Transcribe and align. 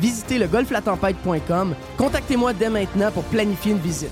Visitez 0.00 0.38
le 0.38 0.46
golflatempête.com. 0.46 1.74
Contactez-moi 1.96 2.52
dès 2.54 2.70
maintenant 2.70 3.10
pour 3.12 3.24
planifier 3.24 3.72
une 3.72 3.78
visite. 3.78 4.10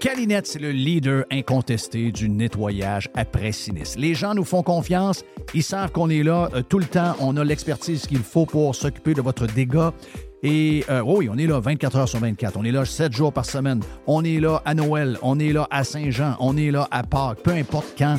Calinette, 0.00 0.46
c'est 0.46 0.58
le 0.58 0.70
leader 0.70 1.24
incontesté 1.32 2.12
du 2.12 2.28
nettoyage 2.28 3.08
après 3.14 3.52
sinistre. 3.52 3.98
Les 3.98 4.14
gens 4.14 4.34
nous 4.34 4.44
font 4.44 4.62
confiance, 4.62 5.24
ils 5.54 5.62
savent 5.62 5.92
qu'on 5.92 6.10
est 6.10 6.22
là 6.22 6.50
euh, 6.54 6.62
tout 6.62 6.78
le 6.78 6.84
temps, 6.84 7.16
on 7.20 7.38
a 7.38 7.44
l'expertise 7.44 8.06
qu'il 8.06 8.18
faut 8.18 8.44
pour 8.44 8.74
s'occuper 8.74 9.14
de 9.14 9.22
votre 9.22 9.46
dégât. 9.46 9.94
Et 10.42 10.84
euh, 10.90 11.00
oui, 11.00 11.30
on 11.32 11.38
est 11.38 11.46
là 11.46 11.58
24 11.58 11.96
heures 11.96 12.08
sur 12.08 12.20
24. 12.20 12.58
On 12.58 12.64
est 12.64 12.70
là 12.70 12.84
7 12.84 13.14
jours 13.14 13.32
par 13.32 13.46
semaine. 13.46 13.80
On 14.06 14.22
est 14.22 14.40
là 14.40 14.60
à 14.66 14.74
Noël. 14.74 15.16
On 15.22 15.38
est 15.38 15.54
là 15.54 15.66
à 15.70 15.84
Saint-Jean. 15.84 16.36
On 16.38 16.58
est 16.58 16.70
là 16.70 16.86
à 16.90 17.02
Pâques. 17.02 17.38
Peu 17.42 17.52
importe 17.52 17.94
quand 17.96 18.18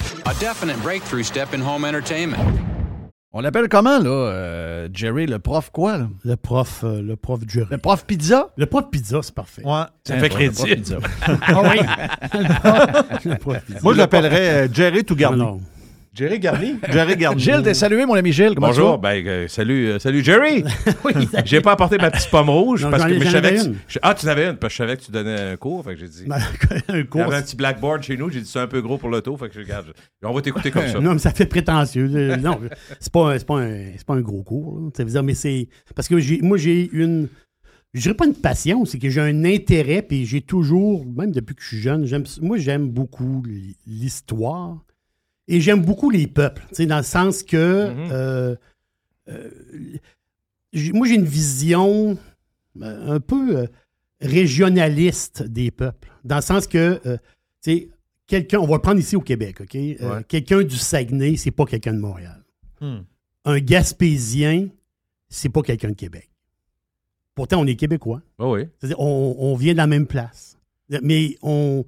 a 0.25 0.33
definite 0.39 0.81
breakthrough 0.81 1.23
step 1.23 1.53
in 1.53 1.61
home 1.61 1.85
entertainment. 1.85 2.71
On 3.33 3.39
l'appelle 3.39 3.69
comment, 3.69 3.97
là, 3.97 4.09
euh, 4.09 4.89
Jerry, 4.93 5.25
le 5.25 5.39
prof 5.39 5.69
quoi? 5.69 5.97
Là? 5.97 6.09
Le 6.25 6.35
prof, 6.35 6.81
euh, 6.83 7.01
le 7.01 7.15
prof 7.15 7.39
Jerry. 7.47 7.67
Le 7.71 7.77
prof 7.77 8.05
pizza? 8.05 8.49
Le 8.57 8.65
prof 8.65 8.89
pizza, 8.91 9.19
c'est 9.21 9.33
parfait. 9.33 9.63
Ouais, 9.63 9.83
ça 10.03 10.17
fait 10.17 10.27
crédit. 10.27 10.61
ah 11.21 11.61
oui. 11.63 11.79
le 13.23 13.37
prof 13.37 13.63
pizza. 13.65 13.79
Moi, 13.83 13.93
je 13.93 13.97
l'appellerais 13.99 14.49
euh, 14.49 14.67
Jerry 14.73 15.05
tout 15.05 15.15
garni. 15.15 15.39
Non, 15.39 15.61
Jerry 16.13 16.39
Garni? 16.39 16.75
Jerry 16.91 17.15
Garni. 17.15 17.41
Gilles, 17.41 17.61
t'es 17.63 17.73
salué, 17.73 18.05
mon 18.05 18.15
ami 18.15 18.33
Gilles. 18.33 18.53
Comment 18.53 18.67
Bonjour. 18.67 18.97
Ben, 18.97 19.25
euh, 19.25 19.47
salut, 19.47 19.91
euh, 19.91 19.99
salut 19.99 20.21
Jerry. 20.21 20.63
oui, 21.05 21.13
J'ai 21.45 21.61
pas 21.61 21.71
apporté 21.71 21.97
ma 21.97 22.11
petite 22.11 22.29
pomme 22.29 22.49
rouge 22.49 22.85
parce 22.89 23.05
que 23.05 23.17
je 23.17 23.29
savais 23.29 23.55
que, 23.55 23.99
Ah, 24.01 24.13
tu 24.13 24.25
en 24.25 24.29
avais 24.29 24.49
une 24.49 24.57
parce 24.57 24.73
que 24.73 24.77
je 24.77 24.83
savais 24.83 24.97
que 24.97 25.03
tu 25.03 25.11
donnais 25.11 25.39
un 25.53 25.55
cours. 25.55 25.85
Fait 25.85 25.93
que 25.93 26.01
j'ai 26.01 26.09
dit. 26.09 26.25
Ben, 26.27 26.37
un 26.89 27.03
cours. 27.03 27.21
Il 27.21 27.23
y 27.23 27.27
avait 27.27 27.35
un 27.37 27.41
petit 27.41 27.55
blackboard 27.55 28.03
chez 28.03 28.17
nous. 28.17 28.29
J'ai 28.29 28.41
dit 28.41 28.49
c'est 28.49 28.59
un 28.59 28.67
peu 28.67 28.81
gros 28.81 28.97
pour 28.97 29.07
l'auto. 29.07 29.37
Fait 29.37 29.47
que 29.47 29.53
je 29.53 29.59
regarde. 29.61 29.93
On 30.21 30.33
va 30.33 30.41
t'écouter 30.41 30.69
comme 30.69 30.87
ça. 30.87 30.99
non, 30.99 31.13
mais 31.13 31.19
ça 31.19 31.31
fait 31.31 31.45
prétentieux. 31.45 32.07
non, 32.37 32.59
c'est 32.99 33.11
pas, 33.11 33.37
pas, 33.39 33.61
un, 33.61 33.91
pas 34.05 34.13
un 34.13 34.21
gros 34.21 34.43
cours. 34.43 34.91
Ça 34.97 35.05
veut 35.05 35.11
dire, 35.11 35.23
mais 35.23 35.33
c'est. 35.33 35.69
Parce 35.95 36.09
que 36.09 36.43
moi, 36.43 36.57
j'ai 36.57 36.89
une. 36.91 37.29
Je 37.93 38.01
dirais 38.01 38.15
pas 38.15 38.25
une 38.25 38.35
passion, 38.35 38.85
c'est 38.85 38.99
que 38.99 39.09
j'ai 39.09 39.19
un 39.19 39.43
intérêt, 39.43 40.01
puis 40.01 40.25
j'ai 40.25 40.39
toujours, 40.41 41.05
même 41.05 41.31
depuis 41.31 41.55
que 41.55 41.61
je 41.61 41.67
suis 41.67 41.81
jeune, 41.81 42.07
moi 42.41 42.57
j'aime 42.57 42.87
beaucoup 42.89 43.43
l'histoire, 43.85 44.77
et 45.47 45.61
j'aime 45.61 45.83
beaucoup 45.83 46.09
les 46.09 46.27
peuples, 46.27 46.65
dans 46.85 46.97
le 46.97 47.03
sens 47.03 47.43
que 47.43 47.89
mhm. 47.89 48.09
euh, 48.11 48.55
euh, 49.29 49.49
moi 50.93 51.07
j'ai 51.07 51.15
une 51.15 51.25
vision 51.25 52.17
euh, 52.81 53.15
un 53.15 53.19
peu 53.19 53.67
régionaliste 54.21 55.43
des 55.43 55.71
peuples, 55.71 56.11
dans 56.23 56.37
le 56.37 56.41
sens 56.41 56.67
que 56.67 56.99
quelqu'un, 58.27 58.59
on 58.59 58.67
va 58.67 58.75
le 58.75 58.81
prendre 58.81 58.99
ici 58.99 59.15
au 59.15 59.21
Québec, 59.21 59.61
OK? 59.61 59.77
quelqu'un 60.27 60.63
du 60.63 60.77
Saguenay, 60.77 61.37
c'est 61.37 61.51
pas 61.51 61.65
quelqu'un 61.65 61.93
de 61.93 61.99
Montréal. 61.99 62.43
Hmm. 62.79 62.99
Un 63.45 63.59
Gaspésien, 63.59 64.69
c'est 65.29 65.49
pas 65.49 65.61
quelqu'un 65.63 65.89
de 65.89 65.95
Québec. 65.95 66.29
Pourtant, 67.35 67.61
on 67.61 67.65
est 67.65 67.75
québécois. 67.75 68.21
Oh 68.37 68.55
oui. 68.55 68.67
On, 68.97 69.35
on, 69.39 69.55
vient 69.55 69.73
de 69.73 69.77
la 69.77 69.87
même 69.87 70.05
place. 70.05 70.57
Mais 71.01 71.37
on, 71.41 71.85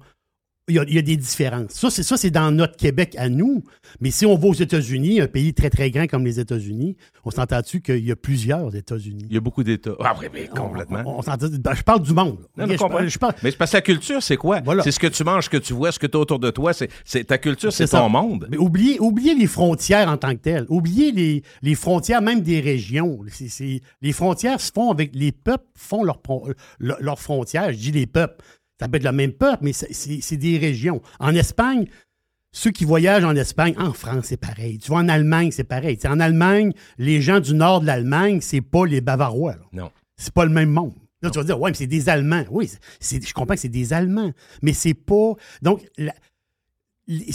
il 0.68 0.76
y, 0.76 0.98
a, 0.98 1.02
des 1.02 1.16
différences. 1.16 1.72
Ça, 1.72 1.90
c'est 1.90 2.02
ça, 2.02 2.16
c'est 2.16 2.30
dans 2.30 2.50
notre 2.50 2.76
Québec 2.76 3.14
à 3.18 3.28
nous. 3.28 3.62
Mais 4.00 4.10
si 4.10 4.24
on 4.24 4.34
va 4.34 4.48
aux 4.48 4.54
États-Unis, 4.54 5.20
un 5.20 5.26
pays 5.26 5.52
très, 5.52 5.68
très 5.68 5.90
grand 5.90 6.06
comme 6.06 6.24
les 6.24 6.40
États-Unis, 6.40 6.96
on 7.24 7.30
s'entend-tu 7.30 7.82
qu'il 7.82 8.04
y 8.04 8.10
a 8.10 8.16
plusieurs 8.16 8.74
États-Unis? 8.74 9.26
Il 9.28 9.34
y 9.34 9.36
a 9.36 9.42
beaucoup 9.42 9.62
d'États. 9.62 9.94
Ah 10.00 10.14
oui, 10.18 10.26
mais 10.32 10.46
complètement. 10.46 11.02
On, 11.04 11.20
ben, 11.20 11.74
je 11.74 11.82
parle 11.82 12.02
du 12.02 12.14
monde. 12.14 12.38
Non, 12.56 12.66
je, 12.66 12.76
parle, 12.76 13.08
je 13.08 13.18
parle... 13.18 13.34
Mais 13.42 13.52
parce 13.52 13.72
que 13.72 13.76
la 13.76 13.82
culture, 13.82 14.22
c'est 14.22 14.38
quoi? 14.38 14.60
C'est 14.82 14.92
ce 14.92 14.98
que 14.98 15.06
tu 15.06 15.22
manges, 15.22 15.44
ce 15.44 15.50
que 15.50 15.58
tu 15.58 15.74
vois, 15.74 15.92
ce 15.92 15.98
que 15.98 16.06
tu 16.06 16.16
as 16.16 16.20
autour 16.20 16.38
de 16.38 16.50
toi. 16.50 16.72
C'est, 16.72 17.24
ta 17.24 17.36
culture, 17.36 17.70
c'est, 17.70 17.88
ton 17.88 18.08
monde. 18.08 18.46
Mais 18.50 18.56
oubliez, 18.56 18.98
oubliez 19.00 19.34
les 19.34 19.46
frontières 19.46 20.08
en 20.08 20.16
tant 20.16 20.32
que 20.32 20.40
telles. 20.40 20.66
Oubliez 20.70 21.12
les, 21.12 21.42
les 21.60 21.74
frontières 21.74 22.22
même 22.22 22.40
des 22.40 22.60
régions. 22.60 23.20
les 24.00 24.12
frontières 24.12 24.60
se 24.62 24.72
font 24.72 24.90
avec... 24.90 25.10
Les 25.14 25.32
peuples 25.32 25.64
font 25.76 26.04
leurs 26.04 26.20
leur 26.78 27.20
frontières. 27.20 27.70
Je 27.70 27.76
dis 27.76 27.92
les 27.92 28.06
peuples 28.06 28.42
ça 28.78 28.88
peut 28.88 28.96
être 28.96 29.04
le 29.04 29.12
même 29.12 29.32
peuple, 29.32 29.58
mais 29.62 29.72
c'est 29.72 30.36
des 30.36 30.58
régions. 30.58 31.00
En 31.20 31.34
Espagne, 31.34 31.86
ceux 32.52 32.70
qui 32.70 32.84
voyagent 32.84 33.24
en 33.24 33.34
Espagne, 33.34 33.74
en 33.78 33.92
France, 33.92 34.26
c'est 34.26 34.36
pareil. 34.36 34.78
Tu 34.78 34.88
vois, 34.88 35.00
en 35.00 35.08
Allemagne, 35.08 35.50
c'est 35.50 35.64
pareil. 35.64 35.98
en 36.04 36.20
Allemagne, 36.20 36.72
les 36.98 37.20
gens 37.20 37.40
du 37.40 37.54
nord 37.54 37.80
de 37.80 37.86
l'Allemagne, 37.86 38.40
c'est 38.40 38.60
pas 38.60 38.86
les 38.86 39.00
Bavarois. 39.00 39.56
Non. 39.72 39.90
C'est 40.16 40.32
pas 40.32 40.44
le 40.44 40.52
même 40.52 40.70
monde. 40.70 40.94
Là, 41.20 41.30
tu 41.30 41.38
vas 41.38 41.44
dire, 41.44 41.60
ouais, 41.60 41.70
mais 41.70 41.76
c'est 41.76 41.86
des 41.86 42.08
Allemands. 42.08 42.44
Oui, 42.50 42.70
je 43.00 43.32
comprends 43.32 43.54
que 43.54 43.60
c'est 43.60 43.68
des 43.68 43.92
Allemands, 43.92 44.32
mais 44.62 44.72
c'est 44.72 44.94
pas. 44.94 45.32
Donc, 45.62 45.84
les, 47.06 47.32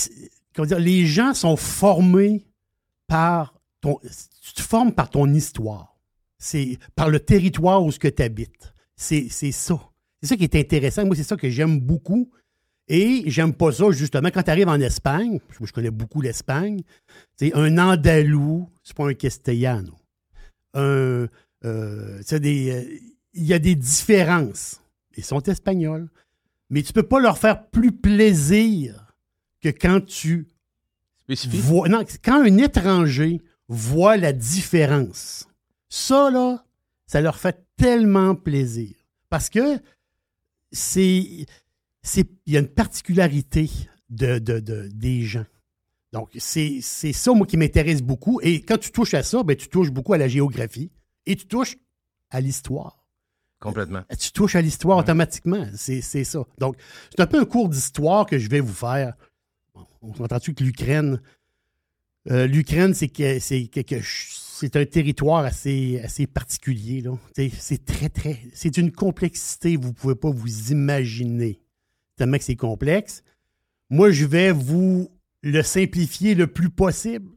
dire, 0.57 0.79
les 0.79 1.05
gens 1.05 1.33
sont 1.33 1.57
formés 1.57 2.45
par 3.07 3.55
ton. 3.81 3.99
Tu 4.41 4.53
te 4.53 4.61
formes 4.61 4.93
par 4.93 5.09
ton 5.09 5.33
histoire. 5.33 5.97
C'est 6.37 6.77
par 6.95 7.09
le 7.09 7.19
territoire 7.19 7.83
où 7.83 7.91
ce 7.91 7.99
que 7.99 8.07
tu 8.07 8.23
habites. 8.23 8.73
C'est 8.95 9.29
ça. 9.29 9.88
C'est 10.21 10.29
ça 10.29 10.37
qui 10.37 10.43
est 10.43 10.55
intéressant. 10.55 11.05
Moi, 11.05 11.15
c'est 11.15 11.23
ça 11.23 11.35
que 11.35 11.49
j'aime 11.49 11.79
beaucoup. 11.79 12.29
Et 12.87 13.23
j'aime 13.27 13.53
pas 13.53 13.71
ça, 13.71 13.91
justement, 13.91 14.29
quand 14.31 14.41
tu 14.41 14.49
arrives 14.49 14.67
en 14.67 14.79
Espagne, 14.79 15.39
parce 15.47 15.59
que 15.59 15.65
je 15.65 15.73
connais 15.73 15.91
beaucoup 15.91 16.21
l'Espagne, 16.21 16.81
c'est 17.37 17.53
un 17.53 17.77
Andalou, 17.77 18.67
c'est 18.83 18.97
pas 18.97 19.07
un 19.07 19.13
Castellano. 19.13 19.93
Un, 20.73 21.27
euh, 21.65 22.21
des, 22.31 22.71
euh, 22.71 22.99
il 23.33 23.45
y 23.45 23.53
a 23.53 23.59
des 23.59 23.75
différences. 23.75 24.81
Ils 25.15 25.23
sont 25.23 25.41
espagnols. 25.41 26.09
Mais 26.71 26.81
tu 26.81 26.91
peux 26.91 27.03
pas 27.03 27.19
leur 27.19 27.37
faire 27.37 27.67
plus 27.67 27.91
plaisir 27.91 29.13
que 29.61 29.69
quand 29.69 30.03
tu 30.05 30.47
vois. 31.27 31.89
Non, 31.89 32.03
quand 32.23 32.41
un 32.41 32.57
étranger 32.57 33.41
voit 33.67 34.17
la 34.17 34.33
différence. 34.33 35.47
Ça, 35.89 36.29
là, 36.31 36.63
ça 37.05 37.21
leur 37.21 37.37
fait 37.37 37.63
tellement 37.77 38.35
plaisir. 38.35 38.95
Parce 39.29 39.49
que 39.49 39.79
c'est. 40.71 41.45
Il 42.15 42.53
y 42.53 42.57
a 42.57 42.59
une 42.59 42.67
particularité 42.67 43.69
de, 44.09 44.39
des 44.87 45.23
gens. 45.23 45.45
Donc, 46.11 46.29
c'est 46.37 46.81
ça, 46.81 47.33
moi, 47.33 47.45
qui 47.45 47.57
m'intéresse 47.57 48.01
beaucoup. 48.01 48.39
Et 48.41 48.61
quand 48.61 48.77
tu 48.77 48.91
touches 48.91 49.13
à 49.13 49.21
ça, 49.21 49.43
ben, 49.43 49.55
tu 49.55 49.67
touches 49.67 49.91
beaucoup 49.91 50.13
à 50.13 50.17
la 50.17 50.27
géographie 50.27 50.91
et 51.25 51.35
tu 51.35 51.45
touches 51.45 51.77
à 52.31 52.41
l'histoire. 52.41 53.03
Complètement. 53.59 54.03
Tu 54.17 54.31
touches 54.31 54.55
à 54.55 54.61
l'histoire 54.61 54.97
automatiquement. 54.97 55.67
C'est 55.75 56.01
ça. 56.01 56.45
Donc, 56.57 56.77
c'est 57.11 57.21
un 57.21 57.27
peu 57.27 57.39
un 57.39 57.45
cours 57.45 57.69
d'histoire 57.69 58.25
que 58.25 58.37
je 58.37 58.49
vais 58.49 58.61
vous 58.61 58.73
faire. 58.73 59.13
on 60.01 60.13
s'entend-tu 60.13 60.53
que 60.53 60.63
l'Ukraine. 60.63 61.21
Euh, 62.31 62.47
L'Ukraine, 62.47 62.93
c'est 62.93 63.09
que 63.09 63.39
c'est 63.39 63.67
quelque 63.67 64.01
c'est 64.59 64.75
un 64.75 64.85
territoire 64.85 65.45
assez, 65.45 66.01
assez 66.03 66.27
particulier. 66.27 67.03
C'est 67.33 67.85
très, 67.85 68.09
très. 68.09 68.39
C'est 68.53 68.75
une 68.77 68.91
complexité, 68.91 69.77
vous 69.77 69.89
ne 69.89 69.93
pouvez 69.93 70.15
pas 70.15 70.29
vous 70.29 70.71
imaginer. 70.71 71.61
Tellement 72.17 72.37
que 72.37 72.43
c'est 72.43 72.57
complexe. 72.57 73.23
Moi, 73.89 74.11
je 74.11 74.25
vais 74.25 74.51
vous 74.51 75.09
le 75.43 75.61
simplifier 75.61 76.35
le 76.35 76.47
plus 76.47 76.69
possible. 76.69 77.31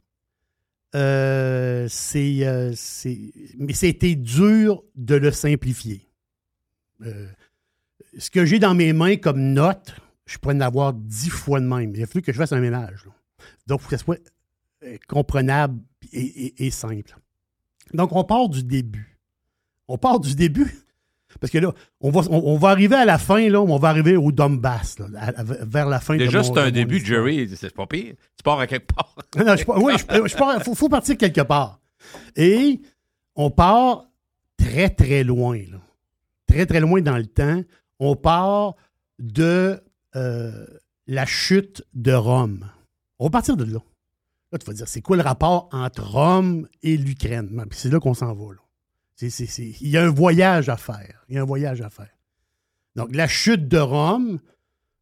Euh, 0.97 1.89
euh, 2.17 2.73
c'est, 2.75 3.33
mais 3.57 3.73
c'était 3.73 4.17
dur 4.17 4.83
de 4.97 5.15
le 5.15 5.31
simplifier. 5.31 6.09
Euh, 7.03 7.29
ce 8.19 8.31
que 8.31 8.45
j'ai 8.45 8.59
dans 8.59 8.75
mes 8.75 8.93
mains 8.93 9.17
comme 9.17 9.53
note, 9.53 9.95
je 10.27 10.39
pourrais 10.39 10.57
en 10.57 10.61
avoir 10.61 10.93
dix 10.93 11.31
fois 11.31 11.61
de 11.61 11.67
même. 11.67 11.95
Il 11.95 12.03
a 12.03 12.07
fallu 12.07 12.23
que 12.23 12.33
je 12.33 12.39
fasse 12.39 12.53
un 12.53 12.61
ménage. 12.61 13.07
Donc, 13.69 13.81
il 13.81 13.83
faut 13.85 13.91
que 13.91 13.97
ça 13.97 14.05
soit 14.05 14.21
comprenable 15.07 15.81
et, 16.13 16.71
simple. 16.71 17.17
Donc, 17.95 18.13
on 18.13 18.25
part 18.25 18.49
du 18.49 18.63
début. 18.63 19.19
On 19.89 19.99
part 19.99 20.21
du 20.21 20.35
début. 20.35 20.73
Parce 21.41 21.51
que 21.51 21.59
là, 21.59 21.73
on 22.01 22.11
va, 22.11 22.21
on, 22.31 22.59
va 22.59 22.69
arriver 22.69 22.97
à 22.97 23.07
la 23.07 23.17
fin, 23.17 23.49
là, 23.49 23.63
on 23.63 23.79
va 23.79 23.89
arriver 23.89 24.17
au 24.17 24.33
Donbass, 24.33 24.99
là, 24.99 25.33
vers 25.63 25.89
la 25.89 25.99
fin 25.99 26.17
Déjà, 26.17 26.43
c'est 26.43 26.59
un 26.59 26.71
début, 26.71 27.03
Jerry, 27.03 27.49
c'est 27.57 27.75
pas 27.75 27.87
pire. 27.87 28.15
Tu 28.37 28.43
pars 28.45 28.61
à 28.61 28.67
quelque 28.67 28.93
part. 28.93 29.17
non, 29.37 29.57
je, 29.57 29.65
oui, 29.67 29.95
il 30.69 30.75
faut, 30.75 30.89
partir 30.91 31.17
quelque 31.17 31.41
part. 31.41 31.81
Et 32.37 32.83
on 33.35 33.51
part 33.51 34.05
très, 34.59 34.91
très 34.91 35.25
loin, 35.25 35.57
là. 35.57 35.79
Très, 36.47 36.67
très 36.67 36.81
loin 36.81 37.01
dans 37.01 37.17
le 37.17 37.27
temps. 37.27 37.63
On 37.99 38.15
part 38.15 38.75
de 39.19 39.83
euh, 40.17 40.67
la 41.07 41.25
chute 41.25 41.83
de 41.95 42.13
Rome. 42.13 42.69
On 43.19 43.25
va 43.27 43.31
partir 43.31 43.57
de 43.57 43.65
là. 43.65 43.79
Là, 44.53 44.59
tu 44.59 44.67
vas 44.67 44.75
dire, 44.75 44.87
c'est 44.87 45.01
quoi 45.01 45.17
le 45.17 45.23
rapport 45.23 45.71
entre 45.73 46.03
Rome 46.03 46.69
et 46.83 46.99
l'Ukraine? 46.99 47.65
C'est 47.71 47.91
là 47.91 47.99
qu'on 47.99 48.13
s'en 48.13 48.35
va. 48.35 48.45
Il 49.23 49.89
y 49.89 49.97
a 49.97 50.05
un 50.05 50.11
voyage 50.11 50.69
à 50.69 50.77
faire. 50.77 51.25
Il 51.29 51.37
y 51.37 51.39
a 51.39 51.43
un 51.43 51.47
voyage 51.47 51.81
à 51.81 51.89
faire. 51.89 52.11
Donc, 52.95 53.15
la 53.15 53.27
chute 53.29 53.67
de 53.67 53.79
Rome, 53.79 54.41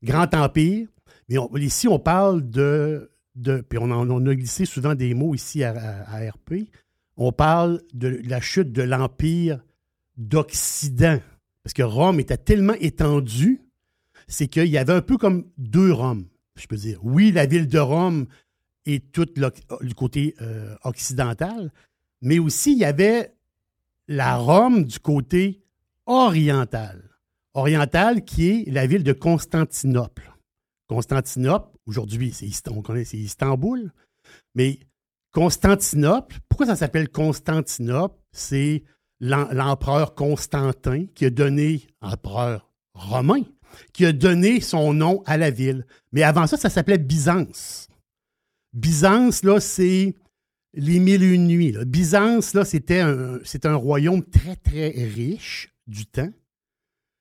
grand 0.04 0.32
empire. 0.34 0.88
Mais 1.28 1.36
ici, 1.60 1.88
on 1.88 1.98
parle 1.98 2.48
de. 2.48 3.10
de 3.34 3.60
puis 3.60 3.78
on, 3.78 3.90
on, 3.90 4.26
a 4.26 4.34
glissé 4.34 4.64
souvent 4.64 4.94
des 4.94 5.14
mots 5.14 5.34
ici 5.34 5.64
à, 5.64 6.04
RP. 6.30 6.68
On 7.16 7.32
parle 7.32 7.82
de 7.92 8.20
la 8.24 8.40
chute 8.40 8.72
de 8.72 8.82
l'empire 8.82 9.64
d'Occident. 10.16 11.18
Parce 11.64 11.74
que 11.74 11.82
Rome 11.82 12.20
était 12.20 12.36
tellement 12.36 12.74
étendu, 12.74 13.60
c'est 14.28 14.46
qu'il 14.46 14.68
y 14.68 14.78
avait 14.78 14.92
un 14.92 15.02
peu 15.02 15.18
comme 15.18 15.44
deux 15.58 15.92
Roms, 15.92 16.26
je 16.56 16.66
peux 16.66 16.76
dire. 16.76 17.00
Oui, 17.02 17.32
la 17.32 17.46
ville 17.46 17.66
de 17.66 17.78
Rome 17.78 18.26
et 18.86 19.00
tout 19.00 19.26
le, 19.36 19.94
côté 19.94 20.34
euh, 20.40 20.74
occidental, 20.84 21.72
mais 22.22 22.38
aussi 22.38 22.72
il 22.72 22.78
y 22.78 22.84
avait 22.84 23.34
la 24.08 24.36
Rome 24.36 24.84
du 24.84 24.98
côté 24.98 25.62
oriental. 26.06 27.10
Oriental 27.54 28.24
qui 28.24 28.48
est 28.48 28.70
la 28.70 28.86
ville 28.86 29.04
de 29.04 29.12
Constantinople. 29.12 30.32
Constantinople, 30.88 31.68
aujourd'hui, 31.86 32.34
on 32.70 32.82
connaît, 32.82 33.04
c'est 33.04 33.18
Istanbul, 33.18 33.92
mais 34.54 34.80
Constantinople, 35.32 36.38
pourquoi 36.48 36.66
ça 36.66 36.76
s'appelle 36.76 37.08
Constantinople? 37.08 38.16
C'est 38.32 38.82
l'empereur 39.20 40.14
Constantin 40.14 41.06
qui 41.14 41.26
a 41.26 41.30
donné, 41.30 41.86
empereur 42.00 42.70
romain, 42.94 43.42
qui 43.92 44.06
a 44.06 44.12
donné 44.12 44.60
son 44.60 44.92
nom 44.92 45.22
à 45.26 45.36
la 45.36 45.50
ville. 45.50 45.86
Mais 46.12 46.22
avant 46.22 46.46
ça, 46.46 46.56
ça 46.56 46.70
s'appelait 46.70 46.98
Byzance. 46.98 47.89
Byzance, 48.72 49.42
là, 49.42 49.60
c'est 49.60 50.14
les 50.74 51.00
mille 51.00 51.22
et 51.22 51.34
une 51.34 51.48
nuits. 51.48 51.76
Byzance, 51.84 52.54
là, 52.54 52.64
c'était 52.64 53.00
un, 53.00 53.74
royaume 53.74 54.24
très, 54.24 54.56
très 54.56 54.88
riche 54.88 55.74
du 55.86 56.06
temps. 56.06 56.30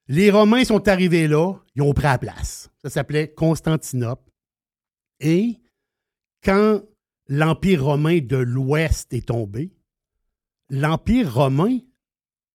Les 0.08 0.32
Romains 0.32 0.64
sont 0.64 0.88
arrivés 0.88 1.28
là, 1.28 1.54
ils 1.76 1.82
ont 1.82 1.94
pris 1.94 2.06
la 2.06 2.18
place. 2.18 2.70
Ça 2.82 2.90
s'appelait 2.90 3.32
Constantinople. 3.32 4.32
Et 5.20 5.60
quand 6.44 6.82
l'Empire 7.28 7.84
romain 7.86 8.20
de 8.20 8.38
l'Ouest 8.38 9.14
est 9.14 9.28
tombé, 9.28 9.72
l'Empire 10.70 11.34
romain 11.34 11.80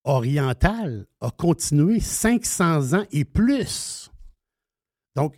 oriental 0.04 1.06
a 1.20 1.30
continué 1.30 2.00
500 2.00 2.94
ans 2.94 3.06
et 3.12 3.24
plus. 3.24 4.10
Donc, 5.14 5.36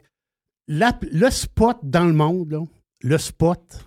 le 0.68 1.30
spot 1.30 1.78
dans 1.82 2.06
le 2.06 2.12
monde, 2.12 2.52
là, 2.52 2.64
le 3.06 3.18
spot 3.18 3.86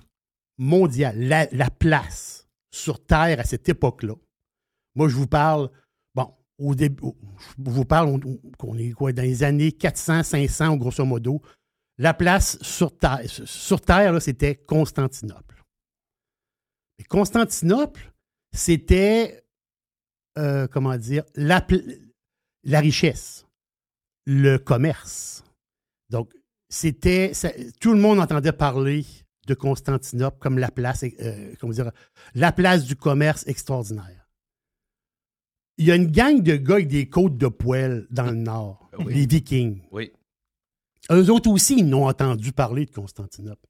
mondial, 0.57 1.19
la, 1.19 1.69
place 1.69 2.47
sur 2.71 3.05
Terre 3.05 3.41
à 3.41 3.43
cette 3.43 3.67
époque-là. 3.67 4.15
Moi, 4.95 5.09
je 5.09 5.15
vous 5.15 5.27
parle, 5.27 5.69
bon, 6.15 6.33
au 6.57 6.73
début, 6.73 7.03
je 7.57 7.69
vous 7.69 7.83
parle 7.83 8.17
qu'on 8.57 8.77
est 8.77 8.91
quoi, 8.91 9.11
dans 9.11 9.21
les 9.21 9.43
années 9.43 9.73
400, 9.73 10.23
500, 10.23 10.77
grosso 10.77 11.03
modo. 11.03 11.41
La 11.97 12.13
place 12.13 12.57
sur 12.61 12.97
Terre, 12.97 13.19
sur 13.27 13.81
c'était 14.21 14.55
Constantinople. 14.55 15.63
Constantinople, 17.09 18.13
c'était, 18.53 19.43
euh, 20.37 20.65
comment 20.67 20.95
dire, 20.95 21.25
la, 21.35 21.65
la 22.63 22.79
richesse, 22.79 23.45
le 24.25 24.57
commerce. 24.57 25.43
Donc, 26.09 26.33
c'était. 26.69 27.31
Tout 27.79 27.93
le 27.93 27.99
monde 27.99 28.19
entendait 28.19 28.51
parler 28.51 29.05
de 29.47 29.53
Constantinople 29.55 30.37
comme 30.39 30.59
la 30.59 30.71
place, 30.71 31.03
euh, 31.03 31.53
comment 31.59 31.73
dire, 31.73 31.91
la 32.35 32.51
place 32.51 32.85
du 32.85 32.95
commerce 32.95 33.45
extraordinaire. 33.47 34.27
Il 35.77 35.85
y 35.85 35.91
a 35.91 35.95
une 35.95 36.11
gang 36.11 36.41
de 36.41 36.55
gars 36.55 36.75
avec 36.75 36.87
des 36.87 37.07
côtes 37.07 37.37
de 37.37 37.47
poêle 37.47 38.05
dans 38.11 38.25
le 38.25 38.35
nord, 38.35 38.89
les 39.07 39.25
Vikings. 39.25 39.81
Oui. 39.91 40.11
Eux 41.11 41.31
autres 41.31 41.49
aussi, 41.49 41.79
ils 41.79 41.87
n'ont 41.87 42.07
entendu 42.07 42.51
parler 42.51 42.85
de 42.85 42.91
Constantinople. 42.91 43.65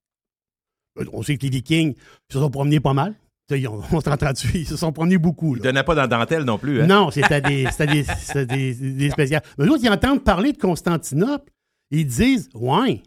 Euh, 1.00 1.06
on 1.14 1.24
sait 1.24 1.38
que 1.38 1.44
les 1.44 1.50
Vikings 1.50 1.96
se 2.30 2.40
sont 2.40 2.50
promenés 2.50 2.80
pas 2.80 2.94
mal. 2.94 3.16
on 3.92 4.02
s'entend 4.02 4.32
ils 4.54 4.68
se 4.68 4.78
sont 4.78 4.92
promenés 4.92 5.18
beaucoup. 5.18 5.56
Ils 5.56 5.60
ne 5.60 5.64
donnaient 5.64 5.84
pas 5.84 5.96
dans 5.96 6.08
dentelle 6.08 6.44
non 6.44 6.60
plus. 6.60 6.82
Hein? 6.82 6.88
Non, 6.88 7.10
c'était 7.10 7.42
des, 7.42 7.68
des, 7.80 8.46
des, 8.46 8.74
des, 8.76 9.10
spéciales. 9.10 9.42
Mais 9.58 9.66
eux 9.66 9.72
autres, 9.72 9.84
ils 9.84 9.90
entendent 9.90 10.24
parler 10.24 10.54
de 10.54 10.58
Constantinople. 10.58 11.52
Ils 11.92 12.08
disent 12.08 12.50
Ouais, 12.54 13.02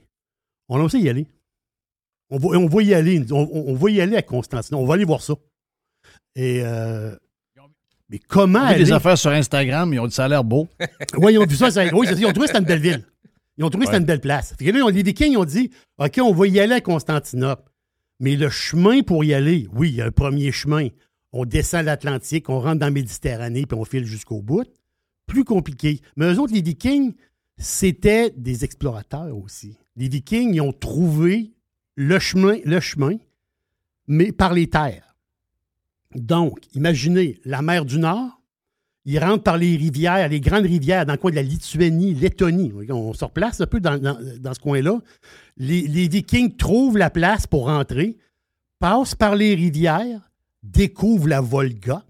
on 0.69 0.81
a 0.81 0.85
aussi 0.85 1.01
y 1.01 1.09
aller. 1.09 1.27
On 2.31 2.39
va, 2.39 2.59
on 2.59 2.67
va 2.67 2.83
y 2.83 2.95
aller. 2.95 3.23
On, 3.31 3.75
va 3.75 3.91
y 3.91 4.01
aller 4.01 4.17
à 4.17 4.23
Constantinople. 4.23 4.83
On 4.83 4.87
va 4.87 4.95
aller 4.95 5.05
voir 5.05 5.23
ça. 5.23 5.35
Et. 6.35 6.63
Euh, 6.63 7.15
mais 8.09 8.19
comment 8.19 8.61
aller. 8.61 8.85
des 8.85 8.93
affaires 8.93 9.17
sur 9.17 9.31
Instagram, 9.31 9.93
ils 9.93 9.99
ont 9.99 10.07
dit 10.07 10.15
ça 10.15 10.27
a 10.27 10.29
l'air 10.29 10.45
beau. 10.45 10.69
oui, 11.19 11.35
ils 11.35 11.39
ont 11.39 11.47
vu 11.47 11.57
ça. 11.57 11.69
oui, 11.93 12.07
ils 12.11 12.27
ont 12.27 12.33
trouvé 12.33 12.47
que 12.47 12.47
c'était 12.47 12.59
une 12.59 12.65
belle 12.65 12.81
ville. 12.81 13.07
Ils 13.57 13.65
ont 13.65 13.71
trouvé 13.71 13.85
que 13.85 13.91
c'était 13.91 14.01
une 14.01 14.07
belle 14.07 14.21
place. 14.21 14.55
Fait 14.59 14.65
que 14.65 14.71
là, 14.71 14.91
les 14.91 15.03
Vikings 15.03 15.37
ont 15.37 15.45
dit 15.45 15.71
OK, 15.99 16.21
on 16.23 16.33
va 16.33 16.47
y 16.47 16.61
aller 16.61 16.75
à 16.75 16.81
Constantinople. 16.81 17.71
Mais 18.21 18.37
le 18.37 18.49
chemin 18.51 19.03
pour 19.03 19.25
y 19.25 19.35
aller, 19.35 19.69
oui, 19.75 19.91
il 19.91 19.95
y 19.97 20.01
a 20.03 20.07
un 20.07 20.11
premier 20.11 20.53
chemin. 20.53 20.89
On 21.33 21.45
descend 21.45 21.87
l'Atlantique, 21.87 22.49
on 22.49 22.61
rentre 22.61 22.81
dans 22.81 22.87
la 22.87 22.93
Méditerranée, 22.93 23.67
puis 23.67 23.79
on 23.79 23.85
file 23.85 24.05
jusqu'au 24.05 24.43
bout. 24.43 24.67
Plus 25.27 25.45
compliqué. 25.45 26.01
Mais 26.17 26.33
eux 26.33 26.39
autres, 26.39 26.53
les 26.53 26.63
Vikings, 26.63 27.15
c'était 27.59 28.31
des 28.37 28.65
explorateurs 28.65 29.37
aussi. 29.37 29.77
Les 29.97 30.09
Vikings, 30.09 30.55
ils 30.55 30.61
ont 30.61 30.73
trouvé 30.73 31.53
le 31.95 32.19
chemin, 32.19 32.57
mais 34.07 34.33
par 34.33 34.53
les 34.53 34.69
terres. 34.69 35.17
Donc, 36.15 36.61
imaginez 36.75 37.41
la 37.45 37.63
mer 37.63 37.85
du 37.85 37.99
Nord, 37.99 38.41
ils 39.05 39.19
rentrent 39.19 39.43
par 39.43 39.59
les 39.59 39.77
rivières, 39.77 40.29
les 40.29 40.41
grandes 40.41 40.67
rivières 40.67 41.07
dans 41.07 41.15
le 41.15 41.19
coin 41.19 41.31
de 41.31 41.37
la 41.37 41.43
Lituanie, 41.43 42.15
Lettonie. 42.15 42.73
On 42.91 43.13
se 43.13 43.25
replace 43.25 43.61
un 43.61 43.67
peu 43.67 43.81
dans, 43.81 43.99
ce 43.99 44.61
coin-là. 44.61 45.01
Les, 45.57 45.83
les, 45.83 46.09
Vikings 46.09 46.57
trouvent 46.57 46.99
la 46.99 47.11
place 47.11 47.47
pour 47.47 47.67
rentrer, 47.67 48.17
passent 48.79 49.15
par 49.15 49.35
les 49.35 49.55
rivières, 49.55 50.31
découvrent 50.63 51.29
la 51.29 51.41
Volga, 51.41 52.05